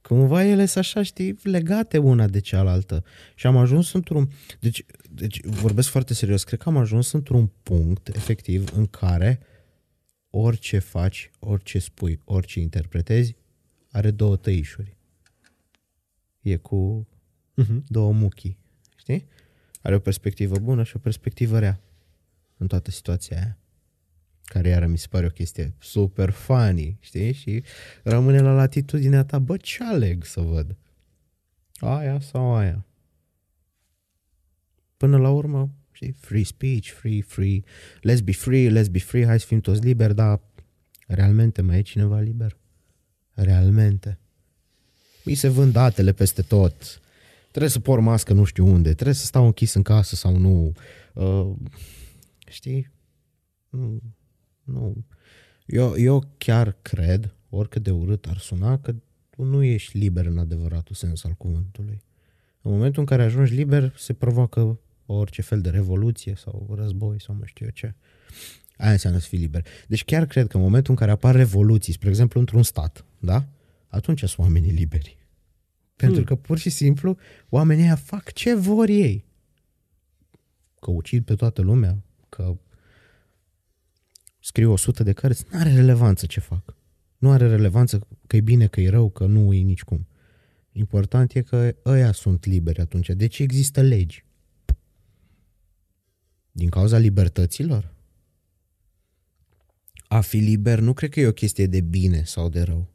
Cumva 0.00 0.44
ele 0.44 0.66
sunt 0.66 0.84
așa, 0.84 1.02
știi, 1.02 1.38
legate 1.42 1.98
una 1.98 2.26
de 2.28 2.38
cealaltă. 2.38 3.04
Și 3.34 3.46
am 3.46 3.56
ajuns 3.56 3.92
într-un... 3.92 4.30
Deci, 4.60 4.84
deci 5.10 5.44
vorbesc 5.44 5.88
foarte 5.88 6.14
serios. 6.14 6.44
Cred 6.44 6.58
că 6.58 6.68
am 6.68 6.76
ajuns 6.76 7.12
într-un 7.12 7.50
punct, 7.62 8.08
efectiv, 8.08 8.72
în 8.74 8.86
care 8.86 9.40
orice 10.30 10.78
faci, 10.78 11.30
orice 11.38 11.78
spui, 11.78 12.20
orice 12.24 12.60
interpretezi, 12.60 13.36
are 13.90 14.10
două 14.10 14.36
tăișuri. 14.36 14.96
E 16.40 16.56
cu 16.56 17.08
Uh-huh. 17.62 17.82
două 17.88 18.12
muchii, 18.12 18.58
știi? 18.96 19.26
Are 19.86 19.94
o 19.94 19.98
perspectivă 19.98 20.58
bună 20.58 20.82
și 20.82 20.96
o 20.96 20.98
perspectivă 20.98 21.58
rea 21.58 21.80
în 22.56 22.66
toată 22.66 22.90
situația 22.90 23.36
aia. 23.36 23.58
Care 24.44 24.68
iară 24.68 24.86
mi 24.86 24.98
se 24.98 25.06
pare 25.10 25.26
o 25.26 25.28
chestie 25.28 25.74
super 25.78 26.30
funny, 26.30 26.96
știi? 27.00 27.32
Și 27.32 27.62
rămâne 28.02 28.40
la 28.40 28.52
latitudinea 28.52 29.24
ta, 29.24 29.38
bă, 29.38 29.56
ce 29.56 29.84
aleg 29.84 30.24
să 30.24 30.40
văd? 30.40 30.76
Aia 31.74 32.20
sau 32.20 32.54
aia? 32.54 32.86
Până 34.96 35.18
la 35.18 35.30
urmă, 35.30 35.70
știi, 35.92 36.12
free 36.12 36.42
speech, 36.42 36.90
free, 36.90 37.22
free, 37.22 37.60
let's 37.98 38.24
be 38.24 38.32
free, 38.32 38.80
let's 38.80 38.90
be 38.90 38.98
free, 38.98 39.26
hai 39.26 39.40
să 39.40 39.46
fim 39.46 39.60
toți 39.60 39.80
liberi, 39.80 40.14
dar 40.14 40.40
realmente 41.06 41.62
mai 41.62 41.78
e 41.78 41.82
cineva 41.82 42.20
liber? 42.20 42.56
Realmente. 43.32 44.18
Mi 45.24 45.34
se 45.34 45.48
vând 45.48 45.72
datele 45.72 46.12
peste 46.12 46.42
tot. 46.42 47.00
Trebuie 47.56 47.76
să 47.76 47.80
por 47.80 48.00
mască 48.00 48.32
nu 48.32 48.44
știu 48.44 48.66
unde, 48.66 48.94
trebuie 48.94 49.14
să 49.14 49.24
stau 49.24 49.44
închis 49.44 49.74
în 49.74 49.82
casă 49.82 50.14
sau 50.14 50.36
nu. 50.36 50.72
Uh, 51.14 51.54
știi? 52.48 52.90
Nu. 53.68 54.00
nu. 54.64 55.04
Eu, 55.66 55.98
eu 55.98 56.34
chiar 56.38 56.76
cred, 56.82 57.34
oricât 57.48 57.82
de 57.82 57.90
urât 57.90 58.26
ar 58.26 58.38
suna, 58.38 58.78
că 58.78 58.94
tu 59.30 59.42
nu 59.42 59.62
ești 59.62 59.98
liber 59.98 60.26
în 60.26 60.38
adevăratul 60.38 60.94
sens 60.94 61.24
al 61.24 61.32
cuvântului. 61.32 62.02
În 62.62 62.70
momentul 62.70 63.00
în 63.00 63.06
care 63.06 63.22
ajungi 63.22 63.54
liber, 63.54 63.94
se 63.96 64.12
provoacă 64.12 64.80
orice 65.06 65.42
fel 65.42 65.60
de 65.60 65.70
revoluție 65.70 66.34
sau 66.36 66.74
război 66.78 67.20
sau 67.20 67.34
mai 67.34 67.46
știu 67.46 67.64
eu 67.64 67.72
ce. 67.72 67.94
Aia 68.76 68.92
înseamnă 68.92 69.18
să 69.18 69.28
fii 69.28 69.38
liber. 69.38 69.66
Deci 69.86 70.04
chiar 70.04 70.26
cred 70.26 70.46
că 70.46 70.56
în 70.56 70.62
momentul 70.62 70.90
în 70.90 70.98
care 70.98 71.10
apar 71.10 71.34
revoluții, 71.34 71.92
spre 71.92 72.08
exemplu 72.08 72.40
într-un 72.40 72.62
stat, 72.62 73.04
da? 73.18 73.48
Atunci 73.88 74.18
sunt 74.18 74.38
oamenii 74.38 74.72
liberi. 74.72 75.15
Pentru 75.96 76.16
Hmm. 76.16 76.26
că 76.26 76.34
pur 76.34 76.58
și 76.58 76.70
simplu 76.70 77.16
oamenii 77.48 77.82
ăia 77.84 77.94
fac 77.96 78.32
ce 78.32 78.54
vor 78.54 78.88
ei. 78.88 79.24
Că 80.80 80.90
ucid 80.90 81.24
pe 81.24 81.34
toată 81.34 81.62
lumea, 81.62 82.02
că 82.28 82.56
scriu 84.40 84.72
100 84.72 85.02
de 85.02 85.12
cărți, 85.12 85.44
nu 85.50 85.58
are 85.58 85.74
relevanță 85.74 86.26
ce 86.26 86.40
fac. 86.40 86.76
Nu 87.18 87.30
are 87.30 87.48
relevanță 87.48 88.06
că 88.26 88.36
e 88.36 88.40
bine, 88.40 88.66
că 88.66 88.80
e 88.80 88.88
rău, 88.88 89.10
că 89.10 89.26
nu 89.26 89.52
e 89.52 89.60
nicicum. 89.60 90.06
Important 90.72 91.34
e 91.34 91.42
că 91.42 91.74
ăia 91.84 92.12
sunt 92.12 92.44
liberi 92.44 92.80
atunci. 92.80 93.08
De 93.10 93.26
ce 93.26 93.42
există 93.42 93.80
legi? 93.80 94.24
Din 96.52 96.68
cauza 96.68 96.98
libertăților? 96.98 97.94
A 100.08 100.20
fi 100.20 100.36
liber 100.36 100.78
nu 100.78 100.92
cred 100.92 101.10
că 101.10 101.20
e 101.20 101.26
o 101.26 101.32
chestie 101.32 101.66
de 101.66 101.80
bine 101.80 102.22
sau 102.24 102.48
de 102.48 102.62
rău. 102.62 102.92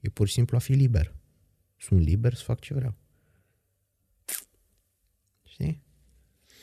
E 0.00 0.08
pur 0.08 0.26
și 0.26 0.32
simplu 0.32 0.56
a 0.56 0.60
fi 0.60 0.72
liber. 0.72 1.14
Sunt 1.84 2.00
liber 2.00 2.34
să 2.34 2.42
fac 2.44 2.60
ce 2.60 2.74
vreau. 2.74 2.94
Știi? 5.44 5.82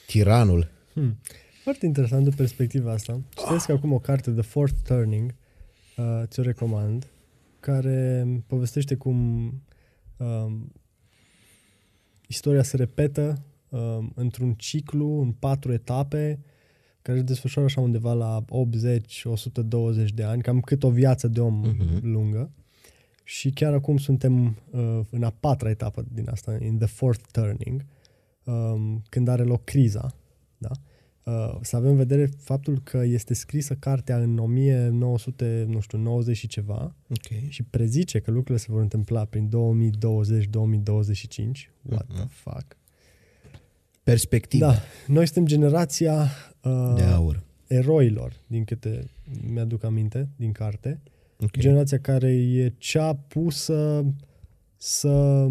Tiranul. 0.07 0.67
Hmm. 0.93 1.17
Foarte 1.63 1.85
interesant 1.85 2.23
de 2.23 2.29
perspectiva 2.35 2.91
asta. 2.91 3.21
Citesc 3.35 3.69
acum 3.69 3.91
o 3.91 3.99
carte, 3.99 4.31
The 4.31 4.41
Fourth 4.41 4.75
Turning, 4.83 5.35
uh, 5.97 6.21
ți-o 6.25 6.43
recomand, 6.43 7.11
care 7.59 8.25
povestește 8.47 8.95
cum 8.95 9.47
um, 10.17 10.71
istoria 12.27 12.63
se 12.63 12.75
repetă 12.75 13.43
um, 13.69 14.11
într-un 14.15 14.53
ciclu, 14.53 15.21
în 15.21 15.31
patru 15.31 15.73
etape, 15.73 16.39
care 17.01 17.17
se 17.17 17.23
desfășoară 17.23 17.67
așa 17.67 17.81
undeva 17.81 18.13
la 18.13 18.45
80-120 20.05 20.05
de 20.13 20.23
ani, 20.23 20.41
cam 20.41 20.59
cât 20.59 20.83
o 20.83 20.89
viață 20.91 21.27
de 21.27 21.39
om 21.41 21.59
Mhm. 21.59 21.99
lungă. 22.07 22.51
Și 23.37 23.49
chiar 23.49 23.73
acum 23.73 23.97
suntem 23.97 24.55
uh, 24.71 24.99
în 25.09 25.23
a 25.23 25.29
patra 25.39 25.69
etapă 25.69 26.05
din 26.13 26.29
asta, 26.29 26.57
in 26.61 26.77
the 26.77 26.87
fourth 26.87 27.23
turning, 27.31 27.85
um, 28.43 29.03
când 29.09 29.27
are 29.27 29.43
loc 29.43 29.63
criza. 29.63 30.15
Da? 30.57 30.69
Uh, 31.25 31.57
să 31.61 31.75
avem 31.75 31.89
în 31.89 31.95
vedere 31.95 32.25
faptul 32.25 32.79
că 32.83 32.97
este 32.97 33.33
scrisă 33.33 33.73
cartea 33.75 34.17
în 34.17 34.37
1990 34.37 36.37
și 36.37 36.47
ceva 36.47 36.95
Ok. 37.09 37.27
și 37.49 37.63
prezice 37.63 38.19
că 38.19 38.31
lucrurile 38.31 38.57
se 38.57 38.71
vor 38.71 38.81
întâmpla 38.81 39.25
prin 39.25 39.49
2020-2025. 39.49 41.71
What 41.89 42.05
the 42.07 42.17
Mhm. 42.21 42.27
fuck? 42.29 42.77
Perspectivă 44.03 44.65
Da, 44.65 44.75
noi 45.07 45.25
suntem 45.25 45.45
generația 45.45 46.21
uh, 46.63 46.93
de 46.95 47.01
aur. 47.03 47.43
eroilor, 47.67 48.33
din 48.47 48.63
câte 48.63 49.09
mi-aduc 49.51 49.83
aminte, 49.83 50.27
din 50.35 50.51
carte. 50.51 50.99
Ok. 51.41 51.57
Generația 51.57 51.99
care 51.99 52.31
e 52.31 52.73
cea 52.77 53.13
pusă 53.13 54.05
să, 54.77 55.47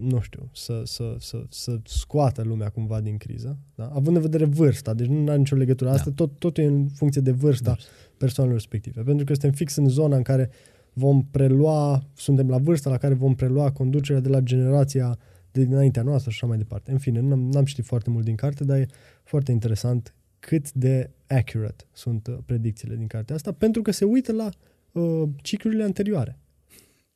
nu 0.00 0.20
știu, 0.20 0.50
să, 0.54 0.82
să, 0.84 1.16
să, 1.18 1.44
să 1.48 1.78
scoată 1.84 2.42
lumea 2.42 2.68
cumva 2.68 3.00
din 3.00 3.16
criză, 3.16 3.58
da? 3.74 3.86
având 3.94 4.16
în 4.16 4.22
vedere 4.22 4.44
vârsta, 4.44 4.94
deci 4.94 5.06
nu 5.06 5.28
are 5.28 5.38
nicio 5.38 5.56
legătură. 5.56 5.90
Asta 5.90 6.10
Da. 6.10 6.14
tot, 6.14 6.38
tot 6.38 6.58
e 6.58 6.64
în 6.64 6.88
funcție 6.88 7.20
de 7.20 7.30
vârsta 7.30 7.70
Vârstă. 7.70 7.90
persoanelor 8.16 8.58
respective. 8.58 9.02
Pentru 9.02 9.24
că 9.24 9.32
suntem 9.32 9.52
fix 9.52 9.76
în 9.76 9.88
zona 9.88 10.16
în 10.16 10.22
care 10.22 10.50
vom 10.92 11.24
prelua, 11.30 12.02
suntem 12.14 12.48
la 12.48 12.58
vârsta 12.58 12.90
la 12.90 12.96
care 12.96 13.14
vom 13.14 13.34
prelua 13.34 13.70
conducerea 13.70 14.20
de 14.20 14.28
la 14.28 14.40
generația 14.40 15.18
de 15.50 15.64
dinaintea 15.64 16.02
noastră 16.02 16.30
și 16.30 16.36
așa 16.36 16.46
mai 16.46 16.58
departe. 16.58 16.90
În 16.90 16.98
fine, 16.98 17.20
n-am, 17.20 17.50
n-am 17.50 17.64
citit 17.64 17.84
foarte 17.84 18.10
mult 18.10 18.24
din 18.24 18.34
carte, 18.34 18.64
dar 18.64 18.76
e 18.78 18.86
foarte 19.24 19.52
interesant 19.52 20.14
cât 20.38 20.72
de 20.72 21.10
accurate 21.26 21.84
sunt 21.92 22.26
uh, 22.26 22.36
predicțiile 22.46 22.96
din 22.96 23.06
cartea 23.06 23.34
asta, 23.34 23.52
pentru 23.52 23.82
că 23.82 23.90
se 23.90 24.04
uită 24.04 24.32
la 24.32 24.48
uh, 24.92 25.28
ciclurile 25.42 25.82
anterioare. 25.82 26.38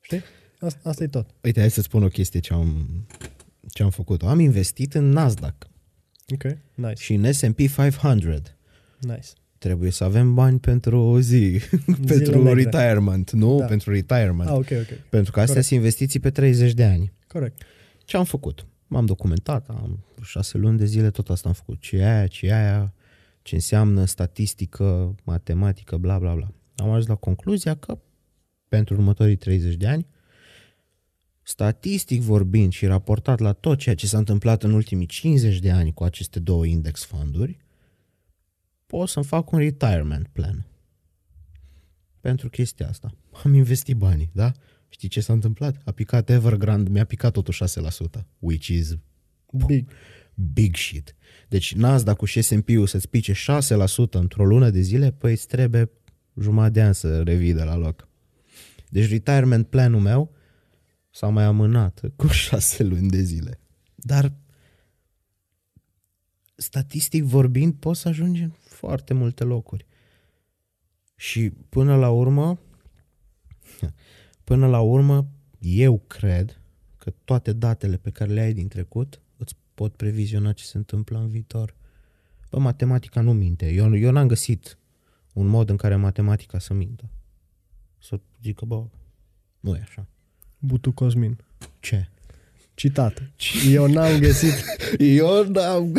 Știi? 0.00 0.22
Asta, 0.60 0.88
asta 0.88 1.02
e 1.04 1.06
tot. 1.06 1.30
Uite, 1.42 1.60
hai 1.60 1.70
să 1.70 1.80
spun 1.80 2.02
o 2.02 2.08
chestie 2.08 2.40
ce 2.40 2.52
am, 2.52 2.88
ce 3.72 3.82
am 3.82 3.90
făcut. 3.90 4.22
Am 4.22 4.38
investit 4.38 4.94
în 4.94 5.08
Nasdaq 5.08 5.68
Ok? 6.32 6.56
Nice. 6.74 7.02
și 7.02 7.14
în 7.14 7.32
S&P 7.32 7.56
500. 7.56 8.56
Nice. 9.00 9.28
Trebuie 9.58 9.90
să 9.90 10.04
avem 10.04 10.34
bani 10.34 10.58
pentru 10.58 10.98
o 11.00 11.20
zi, 11.20 11.60
pentru 12.06 12.42
negre. 12.42 12.62
retirement, 12.62 13.30
nu? 13.30 13.58
Da. 13.58 13.64
Pentru 13.64 13.92
retirement. 13.92 14.48
Ah, 14.48 14.54
ok, 14.56 14.70
ok. 14.70 14.98
Pentru 15.08 15.32
că 15.32 15.40
astea 15.40 15.44
Corect. 15.46 15.64
sunt 15.66 15.78
investiții 15.78 16.20
pe 16.20 16.30
30 16.30 16.72
de 16.72 16.84
ani. 16.84 17.12
Corect. 17.28 17.62
Ce 18.04 18.16
am 18.16 18.24
făcut? 18.24 18.66
M-am 18.86 19.06
documentat, 19.06 19.68
am 19.68 20.04
șase 20.22 20.58
luni 20.58 20.78
de 20.78 20.84
zile, 20.84 21.10
tot 21.10 21.30
asta 21.30 21.48
am 21.48 21.54
făcut. 21.54 21.80
Ce 21.80 21.96
e 21.96 22.06
aia, 22.06 22.26
ce 22.26 22.46
e 22.46 22.54
aia, 22.54 22.94
ce 23.42 23.54
înseamnă 23.54 24.04
statistică, 24.04 25.14
matematică, 25.24 25.96
bla, 25.96 26.18
bla, 26.18 26.34
bla. 26.34 26.52
Am 26.76 26.88
ajuns 26.90 27.06
la 27.06 27.14
concluzia 27.14 27.74
că 27.74 27.98
pentru 28.68 28.94
următorii 28.94 29.36
30 29.36 29.74
de 29.74 29.86
ani, 29.86 30.06
statistic 31.42 32.20
vorbind 32.20 32.72
și 32.72 32.86
raportat 32.86 33.38
la 33.38 33.52
tot 33.52 33.78
ceea 33.78 33.94
ce 33.94 34.06
s-a 34.06 34.18
întâmplat 34.18 34.62
în 34.62 34.72
ultimii 34.72 35.06
50 35.06 35.58
de 35.58 35.70
ani 35.70 35.92
cu 35.92 36.04
aceste 36.04 36.40
două 36.40 36.66
index 36.66 37.04
fonduri, 37.04 37.58
pot 38.86 39.08
să-mi 39.08 39.24
fac 39.24 39.50
un 39.50 39.58
retirement 39.58 40.26
plan. 40.26 40.66
Pentru 42.20 42.48
chestia 42.48 42.88
asta. 42.88 43.14
Am 43.44 43.54
investit 43.54 43.96
banii, 43.96 44.30
da? 44.32 44.52
Știi 44.88 45.08
ce 45.08 45.20
s-a 45.20 45.32
întâmplat? 45.32 45.80
A 45.84 45.90
picat 45.90 46.30
Evergrande, 46.30 46.90
mi-a 46.90 47.04
picat 47.04 47.32
totul 47.32 47.54
6%, 48.20 48.24
which 48.38 48.66
is 48.66 48.96
Big. 49.66 49.90
big 50.34 50.76
shit. 50.76 51.14
Deci 51.48 51.74
Nasdaq-ul 51.74 52.26
și 52.26 52.42
S&P-ul 52.42 52.86
să-ți 52.86 53.08
pice 53.08 53.32
6% 53.32 54.10
într-o 54.10 54.44
lună 54.44 54.70
de 54.70 54.80
zile, 54.80 55.10
păi 55.10 55.30
îți 55.30 55.46
trebuie 55.46 55.90
jumătate 56.40 56.72
de 56.72 56.82
ani 56.82 56.94
să 56.94 57.22
revii 57.22 57.52
de 57.52 57.62
la 57.62 57.76
loc. 57.76 58.08
Deci 58.88 59.08
retirement 59.08 59.66
planul 59.66 60.00
meu 60.00 60.32
s-a 61.10 61.28
mai 61.28 61.44
amânat 61.44 62.00
cu 62.16 62.26
6 62.26 62.82
luni 62.82 63.08
de 63.08 63.20
zile. 63.20 63.60
Dar 63.94 64.32
statistic 66.56 67.24
vorbind 67.24 67.74
poți 67.74 68.00
să 68.00 68.08
ajungi 68.08 68.42
în 68.42 68.50
foarte 68.50 69.14
multe 69.14 69.44
locuri. 69.44 69.86
Și 71.16 71.50
până 71.50 71.96
la 71.96 72.10
urmă 72.10 72.60
până 74.44 74.66
la 74.66 74.80
urmă 74.80 75.28
Eu 75.58 75.98
cred 75.98 76.60
că 76.96 77.10
toate 77.24 77.52
datele 77.52 77.96
pe 77.96 78.10
care 78.10 78.32
le 78.32 78.40
ai 78.40 78.52
din 78.52 78.68
trecut 78.68 79.20
îți 79.36 79.56
pot 79.74 79.96
previziona 79.96 80.52
ce 80.52 80.64
se 80.64 80.76
întâmplă 80.76 81.18
în 81.18 81.28
viitor. 81.28 81.76
Bă, 82.50 82.58
matematica 82.58 83.20
nu 83.20 83.32
minte. 83.32 83.72
Eu, 83.72 83.96
eu 83.96 84.10
n-am 84.10 84.26
găsit 84.26 84.78
un 85.34 85.46
mod 85.46 85.68
în 85.68 85.76
care 85.76 85.96
matematica 85.96 86.58
să 86.58 86.74
mintă. 86.74 87.04
Să 87.98 88.20
zică, 88.42 88.64
bă, 88.64 88.84
nu 89.60 89.74
e 89.74 89.80
așa. 89.82 90.06
Butu 90.58 90.92
Cosmin. 90.92 91.38
Ce? 91.80 92.08
Citat. 92.74 93.22
Eu 93.70 93.86
n-am 93.86 94.18
găsit 94.18 94.54
Eu 94.98 95.44
n-am... 95.44 95.96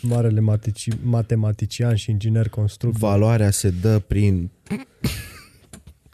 marele 0.00 0.40
matici, 0.40 0.88
matematician 1.02 1.94
și 1.94 2.10
inginer 2.10 2.48
constructor. 2.48 3.00
Valoarea 3.00 3.50
se 3.50 3.70
dă 3.70 3.98
prin... 3.98 4.50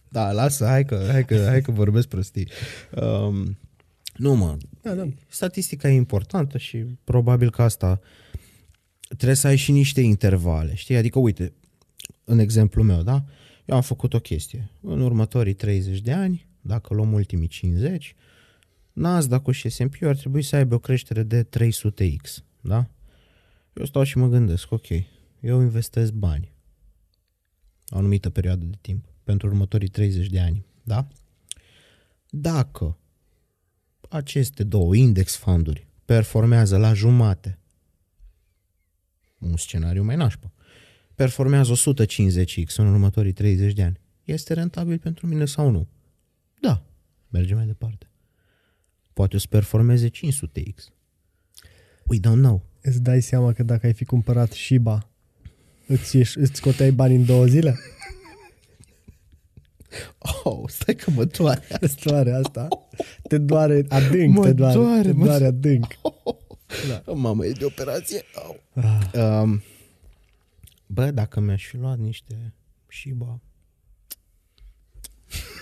Da, 0.08 0.32
lasă, 0.32 0.66
hai 0.66 0.84
că, 0.84 1.06
hai 1.10 1.24
că, 1.24 1.44
hai 1.48 1.62
că 1.62 1.70
vorbesc 1.70 2.08
prostii. 2.08 2.48
Um, 2.94 3.58
nu, 4.14 4.34
mă, 4.34 4.56
Da, 4.82 4.94
da. 4.94 5.08
statistica 5.28 5.88
e 5.88 5.94
importantă 5.94 6.58
și 6.58 6.76
probabil 7.04 7.50
că 7.50 7.62
asta 7.62 8.00
trebuie 9.16 9.36
să 9.36 9.46
ai 9.46 9.56
și 9.56 9.72
niște 9.72 10.00
intervale, 10.00 10.74
știi? 10.74 10.96
Adică, 10.96 11.18
uite, 11.18 11.52
în 12.24 12.38
exemplu 12.38 12.82
meu, 12.82 13.02
da? 13.02 13.24
Eu 13.64 13.76
am 13.76 13.82
făcut 13.82 14.14
o 14.14 14.20
chestie. 14.20 14.70
În 14.80 15.00
următorii 15.00 15.54
30 15.54 16.00
de 16.00 16.12
ani, 16.12 16.46
dacă 16.60 16.94
luăm 16.94 17.12
ultimii 17.12 17.48
50, 17.48 18.14
Nasdaq-ul 18.92 19.52
și 19.52 19.68
S&P 19.68 20.02
ar 20.02 20.16
trebui 20.16 20.42
să 20.42 20.56
aibă 20.56 20.74
o 20.74 20.78
creștere 20.78 21.22
de 21.22 21.44
300x, 21.44 22.44
da? 22.60 22.90
Eu 23.72 23.84
stau 23.84 24.02
și 24.02 24.18
mă 24.18 24.28
gândesc, 24.28 24.72
ok, 24.72 24.86
eu 25.40 25.60
investesc 25.60 26.12
bani 26.12 26.52
o 27.90 27.96
anumită 27.96 28.30
perioadă 28.30 28.64
de 28.64 28.76
timp 28.80 29.04
pentru 29.22 29.46
următorii 29.46 29.88
30 29.88 30.26
de 30.26 30.40
ani, 30.40 30.64
da? 30.82 31.06
Dacă 32.30 32.98
aceste 34.08 34.64
două 34.64 34.94
index 34.94 35.36
funduri 35.36 35.86
performează 36.04 36.76
la 36.76 36.92
jumate, 36.92 37.58
un 39.40 39.56
scenariu 39.56 40.02
mai 40.02 40.16
nașpa, 40.16 40.52
performează 41.14 41.72
150x 41.74 42.74
în 42.76 42.86
următorii 42.86 43.32
30 43.32 43.72
de 43.72 43.82
ani, 43.82 44.00
este 44.24 44.54
rentabil 44.54 44.98
pentru 44.98 45.26
mine 45.26 45.44
sau 45.44 45.70
nu? 45.70 45.88
Da, 46.60 46.82
mergem 47.28 47.56
mai 47.56 47.66
departe. 47.66 48.10
Poate 49.12 49.36
o 49.36 49.38
să 49.38 49.46
performeze 49.48 50.08
500x. 50.08 50.84
We 52.06 52.18
don't 52.18 52.40
know. 52.40 52.66
Îți 52.80 53.00
dai 53.02 53.22
seama 53.22 53.52
că 53.52 53.62
dacă 53.62 53.86
ai 53.86 53.92
fi 53.92 54.04
cumpărat 54.04 54.52
Shiba, 54.52 55.08
îți, 55.86 56.16
ieși, 56.16 56.38
îți 56.38 56.52
scoteai 56.54 56.92
bani 56.92 57.14
în 57.14 57.24
două 57.24 57.46
zile? 57.46 57.78
Oh, 60.44 60.62
stai 60.68 60.94
că 60.94 61.10
mă 61.10 61.24
doare. 61.24 61.62
Îți 61.80 61.96
doare 62.04 62.32
asta? 62.32 62.68
Te 63.28 63.38
doare 63.38 63.84
adânc, 63.88 64.34
Mă 64.36 64.42
te 64.44 64.52
doare, 64.52 64.74
doare, 64.74 65.02
te 65.02 65.12
mă- 65.12 65.24
doare 65.24 65.44
adânc. 65.44 65.86
Da. 66.88 67.12
Mamă, 67.14 67.46
e 67.46 67.50
de 67.52 67.64
operație. 67.64 68.22
Au. 68.34 68.60
Ah, 68.74 69.10
Um, 69.42 69.62
bă, 70.86 71.10
dacă 71.10 71.40
mi-aș 71.40 71.66
fi 71.66 71.76
luat 71.76 71.98
niște 71.98 72.54
Shiba... 72.88 73.40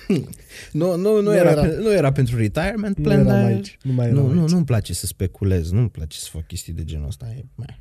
nu, 0.72 0.96
nu, 0.96 0.96
nu, 0.96 1.20
Nu 1.20 1.34
era, 1.34 1.50
era- 1.50 1.60
pe- 1.62 1.76
nu 1.76 1.92
era 1.92 2.12
pentru 2.12 2.36
retirement 2.36 2.96
nu 2.96 3.02
plan, 3.02 3.18
eram 3.18 3.26
dar 3.32 3.44
aici, 3.44 3.78
nu 3.82 3.92
mai 3.92 4.06
eram 4.08 4.18
nu, 4.26 4.32
nu, 4.32 4.40
aici. 4.40 4.50
nu-mi 4.50 4.64
place 4.64 4.92
să 4.94 5.06
speculez, 5.06 5.70
nu-mi 5.70 5.90
place 5.90 6.18
să 6.18 6.28
fac 6.32 6.46
chestii 6.46 6.72
de 6.72 6.84
genul 6.84 7.06
ăsta. 7.06 7.26
E, 7.30 7.44
meh, 7.54 7.76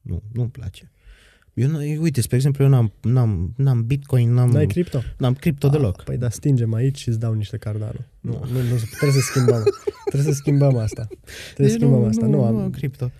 nu, 0.00 0.22
nu-mi 0.32 0.50
place. 0.50 0.90
Eu, 1.54 1.68
nu, 1.68 1.78
uite, 1.78 2.20
spre 2.20 2.36
exemplu, 2.36 2.64
eu 2.64 2.70
n-am, 2.70 2.92
n-am, 3.02 3.52
n-am 3.56 3.86
Bitcoin, 3.86 4.32
n-am, 4.32 4.50
N-ai 4.50 4.66
cripto? 4.66 5.00
n-am 5.18 5.34
cripto 5.34 5.68
deloc. 5.68 6.02
Păi 6.02 6.16
da, 6.16 6.30
stingem 6.30 6.74
aici 6.74 6.98
și 6.98 7.08
îți 7.08 7.18
dau 7.18 7.32
niște 7.32 7.56
cardano. 7.56 7.98
Nu, 8.20 8.32
nu, 8.32 8.60
nu, 8.62 8.76
trebuie 8.98 9.22
să 9.22 9.30
schimbăm. 9.30 9.62
trebuie 10.04 10.32
să 10.32 10.38
schimbăm 10.38 10.76
asta. 10.76 11.02
Trebuie 11.04 11.54
să 11.54 11.62
Deci 11.62 11.70
schimbăm 11.70 12.04
asta. 12.04 12.26
Nu, 12.26 12.30
nu, 12.30 12.44
am, 12.44 12.54
nu 12.54 12.60
am 12.60 12.70
cripto. 12.70 13.10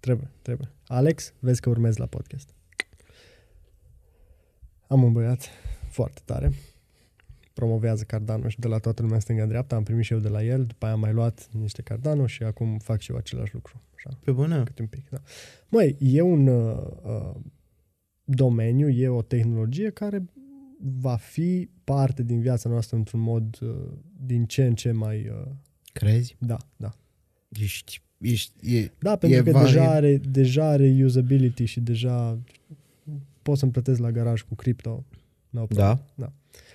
Trebuie, 0.00 0.30
trebuie. 0.42 0.68
Alex, 0.86 1.32
vezi 1.38 1.60
că 1.60 1.68
urmezi 1.68 1.98
la 1.98 2.06
podcast. 2.06 2.48
Am 4.86 5.02
un 5.02 5.12
băiat 5.12 5.48
foarte 5.90 6.20
tare. 6.24 6.52
Promovează 7.52 8.04
Cardanoș 8.04 8.52
și 8.52 8.58
de 8.60 8.66
la 8.68 8.78
toată 8.78 9.02
lumea 9.02 9.18
stânga-dreapta. 9.18 9.76
Am 9.76 9.82
primit 9.82 10.04
și 10.04 10.12
eu 10.12 10.18
de 10.18 10.28
la 10.28 10.44
el, 10.44 10.64
după 10.64 10.84
aia 10.84 10.94
am 10.94 11.00
mai 11.00 11.12
luat 11.12 11.48
niște 11.52 11.82
Cardanoș 11.82 12.32
și 12.32 12.42
acum 12.42 12.78
fac 12.78 13.00
și 13.00 13.10
eu 13.10 13.16
același 13.16 13.54
lucru. 13.54 13.80
Așa, 13.94 14.18
Pe 14.24 14.30
bună? 14.32 14.64
câte 14.64 14.82
un 14.82 14.88
pic, 14.88 15.08
da. 15.10 15.20
Măi, 15.68 15.96
e 16.00 16.20
un 16.20 16.46
uh, 16.46 16.76
uh, 17.04 17.34
domeniu, 18.24 18.88
e 18.88 19.08
o 19.08 19.22
tehnologie 19.22 19.90
care 19.90 20.24
va 21.00 21.16
fi 21.16 21.68
parte 21.84 22.22
din 22.22 22.40
viața 22.40 22.68
noastră 22.68 22.96
într-un 22.96 23.20
mod 23.20 23.58
uh, 23.62 23.92
din 24.26 24.44
ce 24.46 24.64
în 24.64 24.74
ce 24.74 24.92
mai... 24.92 25.28
Uh, 25.28 25.50
Crezi? 25.92 26.36
da, 26.38 26.56
da. 26.76 26.90
Ești, 27.48 28.02
ești, 28.18 28.76
e, 28.78 28.90
Da, 28.98 29.16
pentru 29.16 29.38
E 29.38 29.42
că 29.42 29.50
vari- 29.50 29.64
deja 29.64 29.90
are, 29.90 30.16
deja 30.16 30.64
are 30.68 31.00
usability 31.04 31.64
și 31.64 31.80
deja 31.80 32.38
pot 33.42 33.58
să-mi 33.58 33.72
plătesc 33.72 34.00
la 34.00 34.10
garaj 34.10 34.42
cu 34.42 34.54
cripto. 34.54 35.04
No 35.50 35.64
problem. 35.64 36.00
da? 36.14 36.32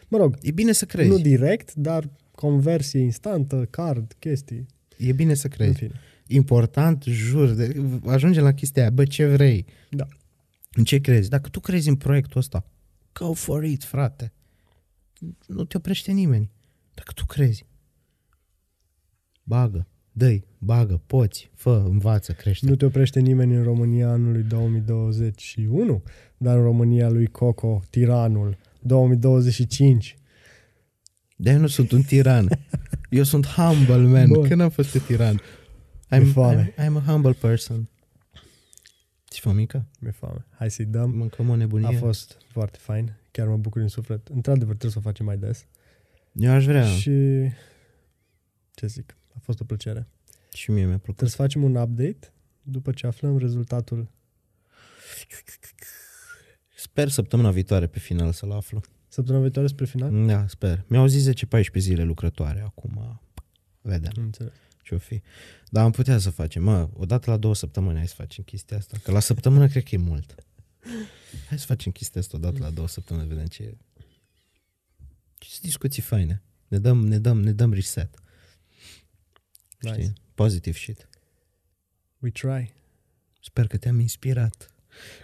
Mă 0.07 0.17
rog, 0.17 0.37
E 0.41 0.51
bine 0.51 0.71
să 0.71 0.85
crezi. 0.85 1.09
nu 1.09 1.17
direct, 1.17 1.73
dar 1.73 2.09
conversie 2.31 2.99
instantă, 2.99 3.67
card, 3.69 4.15
chestii, 4.19 4.65
E 4.97 5.11
bine 5.11 5.33
să 5.33 5.45
în 5.45 5.51
crezi. 5.51 5.77
fine. 5.77 5.99
Important, 6.27 7.03
jur, 7.03 7.49
de, 7.49 7.81
ajungem 8.05 8.43
la 8.43 8.53
chestia 8.53 8.81
aia, 8.81 8.91
bă, 8.91 9.05
ce 9.05 9.27
vrei? 9.27 9.65
Da. 9.89 10.07
În 10.71 10.83
ce 10.83 10.99
crezi? 10.99 11.29
Dacă 11.29 11.49
tu 11.49 11.59
crezi 11.59 11.89
în 11.89 11.95
proiectul 11.95 12.39
ăsta, 12.39 12.65
go 13.13 13.33
for 13.33 13.63
it, 13.63 13.83
frate. 13.83 14.33
Nu 15.47 15.63
te 15.63 15.77
oprește 15.77 16.11
nimeni. 16.11 16.51
Dacă 16.93 17.11
tu 17.15 17.25
crezi, 17.25 17.65
bagă, 19.43 19.87
dă 20.11 20.37
bagă, 20.57 21.01
poți, 21.05 21.49
fă, 21.53 21.83
învață, 21.89 22.31
crește. 22.31 22.65
Nu 22.65 22.75
te 22.75 22.85
oprește 22.85 23.19
nimeni 23.19 23.55
în 23.55 23.63
România 23.63 24.09
anului 24.09 24.41
2021, 24.43 26.03
dar 26.37 26.57
în 26.57 26.63
România 26.63 27.09
lui 27.09 27.25
Coco, 27.27 27.83
tiranul, 27.89 28.57
2025. 28.81 30.17
de 31.35 31.53
nu 31.53 31.67
sunt 31.67 31.91
un 31.91 32.01
tiran. 32.01 32.49
Eu 33.09 33.23
sunt 33.23 33.45
humble, 33.45 33.97
man. 33.97 34.27
Bun. 34.27 34.47
Când 34.47 34.61
am 34.61 34.69
fost 34.69 34.93
un 34.93 35.01
tiran? 35.01 35.41
Mi-e 36.09 36.21
I'm, 36.21 36.33
foame. 36.33 36.73
I'm, 36.73 36.83
I'm 36.83 36.95
a 36.95 37.11
humble 37.11 37.33
person. 37.33 37.89
Ți 39.29 39.39
fomică? 39.39 39.85
Mi-e 39.99 40.11
foame. 40.11 40.45
Hai 40.49 40.71
să-i 40.71 40.85
dăm. 40.85 41.09
Mâncăm 41.09 41.49
o 41.49 41.55
nebunie. 41.55 41.87
A 41.87 41.99
fost 41.99 42.37
foarte 42.47 42.77
fain. 42.81 43.13
Chiar 43.31 43.47
mă 43.47 43.57
bucur 43.57 43.79
din 43.79 43.89
suflet. 43.89 44.27
Într-adevăr, 44.27 44.75
trebuie 44.75 44.91
să 44.91 44.97
o 44.97 45.01
facem 45.01 45.25
mai 45.25 45.37
des. 45.37 45.65
Eu 46.33 46.51
aș 46.51 46.65
vrea. 46.65 46.85
Și 46.85 47.11
ce 48.73 48.87
zic, 48.87 49.17
a 49.35 49.39
fost 49.41 49.59
o 49.59 49.63
plăcere. 49.63 50.07
Și 50.53 50.71
mie 50.71 50.85
mi-a 50.85 50.97
plăcut. 50.97 51.15
Trebuie 51.15 51.29
să 51.29 51.35
facem 51.35 51.63
un 51.63 51.75
update 51.75 52.33
după 52.61 52.91
ce 52.91 53.07
aflăm 53.07 53.37
rezultatul 53.37 54.09
Sper 56.79 57.09
săptămâna 57.09 57.51
viitoare 57.51 57.87
pe 57.87 57.99
final 57.99 58.31
să-l 58.31 58.51
aflu. 58.51 58.81
săptămâna 59.07 59.43
viitoare 59.43 59.67
spre 59.67 59.85
final. 59.85 60.25
Da, 60.27 60.47
sper. 60.47 60.83
Mi-au 60.87 61.07
zis 61.07 61.29
10-14 61.29 61.33
zile 61.77 62.03
lucrătoare 62.03 62.61
acum. 62.61 63.21
Vedem 63.81 64.11
Nu 64.15 64.23
înțeleg. 64.23 64.51
ce-o 64.83 64.97
fi. 64.97 65.21
Dar 65.69 65.83
am 65.83 65.91
putea 65.91 66.17
să 66.17 66.29
facem. 66.29 66.63
Mă, 66.63 66.89
odată 66.93 67.29
la 67.31 67.37
două 67.37 67.55
săptămâni 67.55 67.97
hai 67.97 68.07
să 68.07 68.13
facem 68.17 68.43
chestia 68.43 68.77
asta. 68.77 68.97
Că 69.03 69.11
la 69.11 69.19
săptămână 69.19 69.67
cred 69.67 69.83
că 69.83 69.95
e 69.95 69.97
mult. 69.97 70.35
Hai 71.49 71.59
să 71.59 71.65
facem 71.65 71.91
chestia 71.91 72.21
asta 72.21 72.37
odată 72.37 72.57
la 72.59 72.69
două 72.69 72.87
săptămâni, 72.87 73.27
vedem 73.27 73.45
ce 73.45 73.63
e. 73.63 73.77
Ce 75.37 75.49
sunt 75.49 75.61
discuții 75.61 76.01
faine. 76.01 76.41
Ne 76.67 76.77
dăm, 76.79 77.07
ne 77.07 77.19
dăm, 77.19 77.41
ne 77.41 77.51
dăm 77.51 77.73
reset. 77.73 78.19
Nice. 79.79 80.01
Știi? 80.01 80.13
Positive 80.35 80.77
shit. 80.77 81.09
We 82.19 82.29
try. 82.29 82.73
Sper 83.41 83.67
că 83.67 83.77
te-am 83.77 83.99
inspirat 83.99 84.71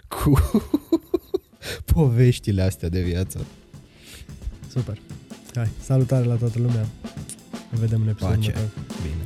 cu 0.08 0.32
poveștile 1.94 2.62
astea 2.62 2.88
de 2.88 3.00
viață. 3.00 3.46
Super. 4.72 4.98
Hai, 5.54 5.68
salutare 5.82 6.24
la 6.24 6.34
toată 6.34 6.58
lumea. 6.58 6.86
Ne 7.70 7.78
vedem 7.78 8.00
în 8.02 8.08
episodul 8.08 8.36
Pace. 8.36 8.50
următor. 8.50 9.23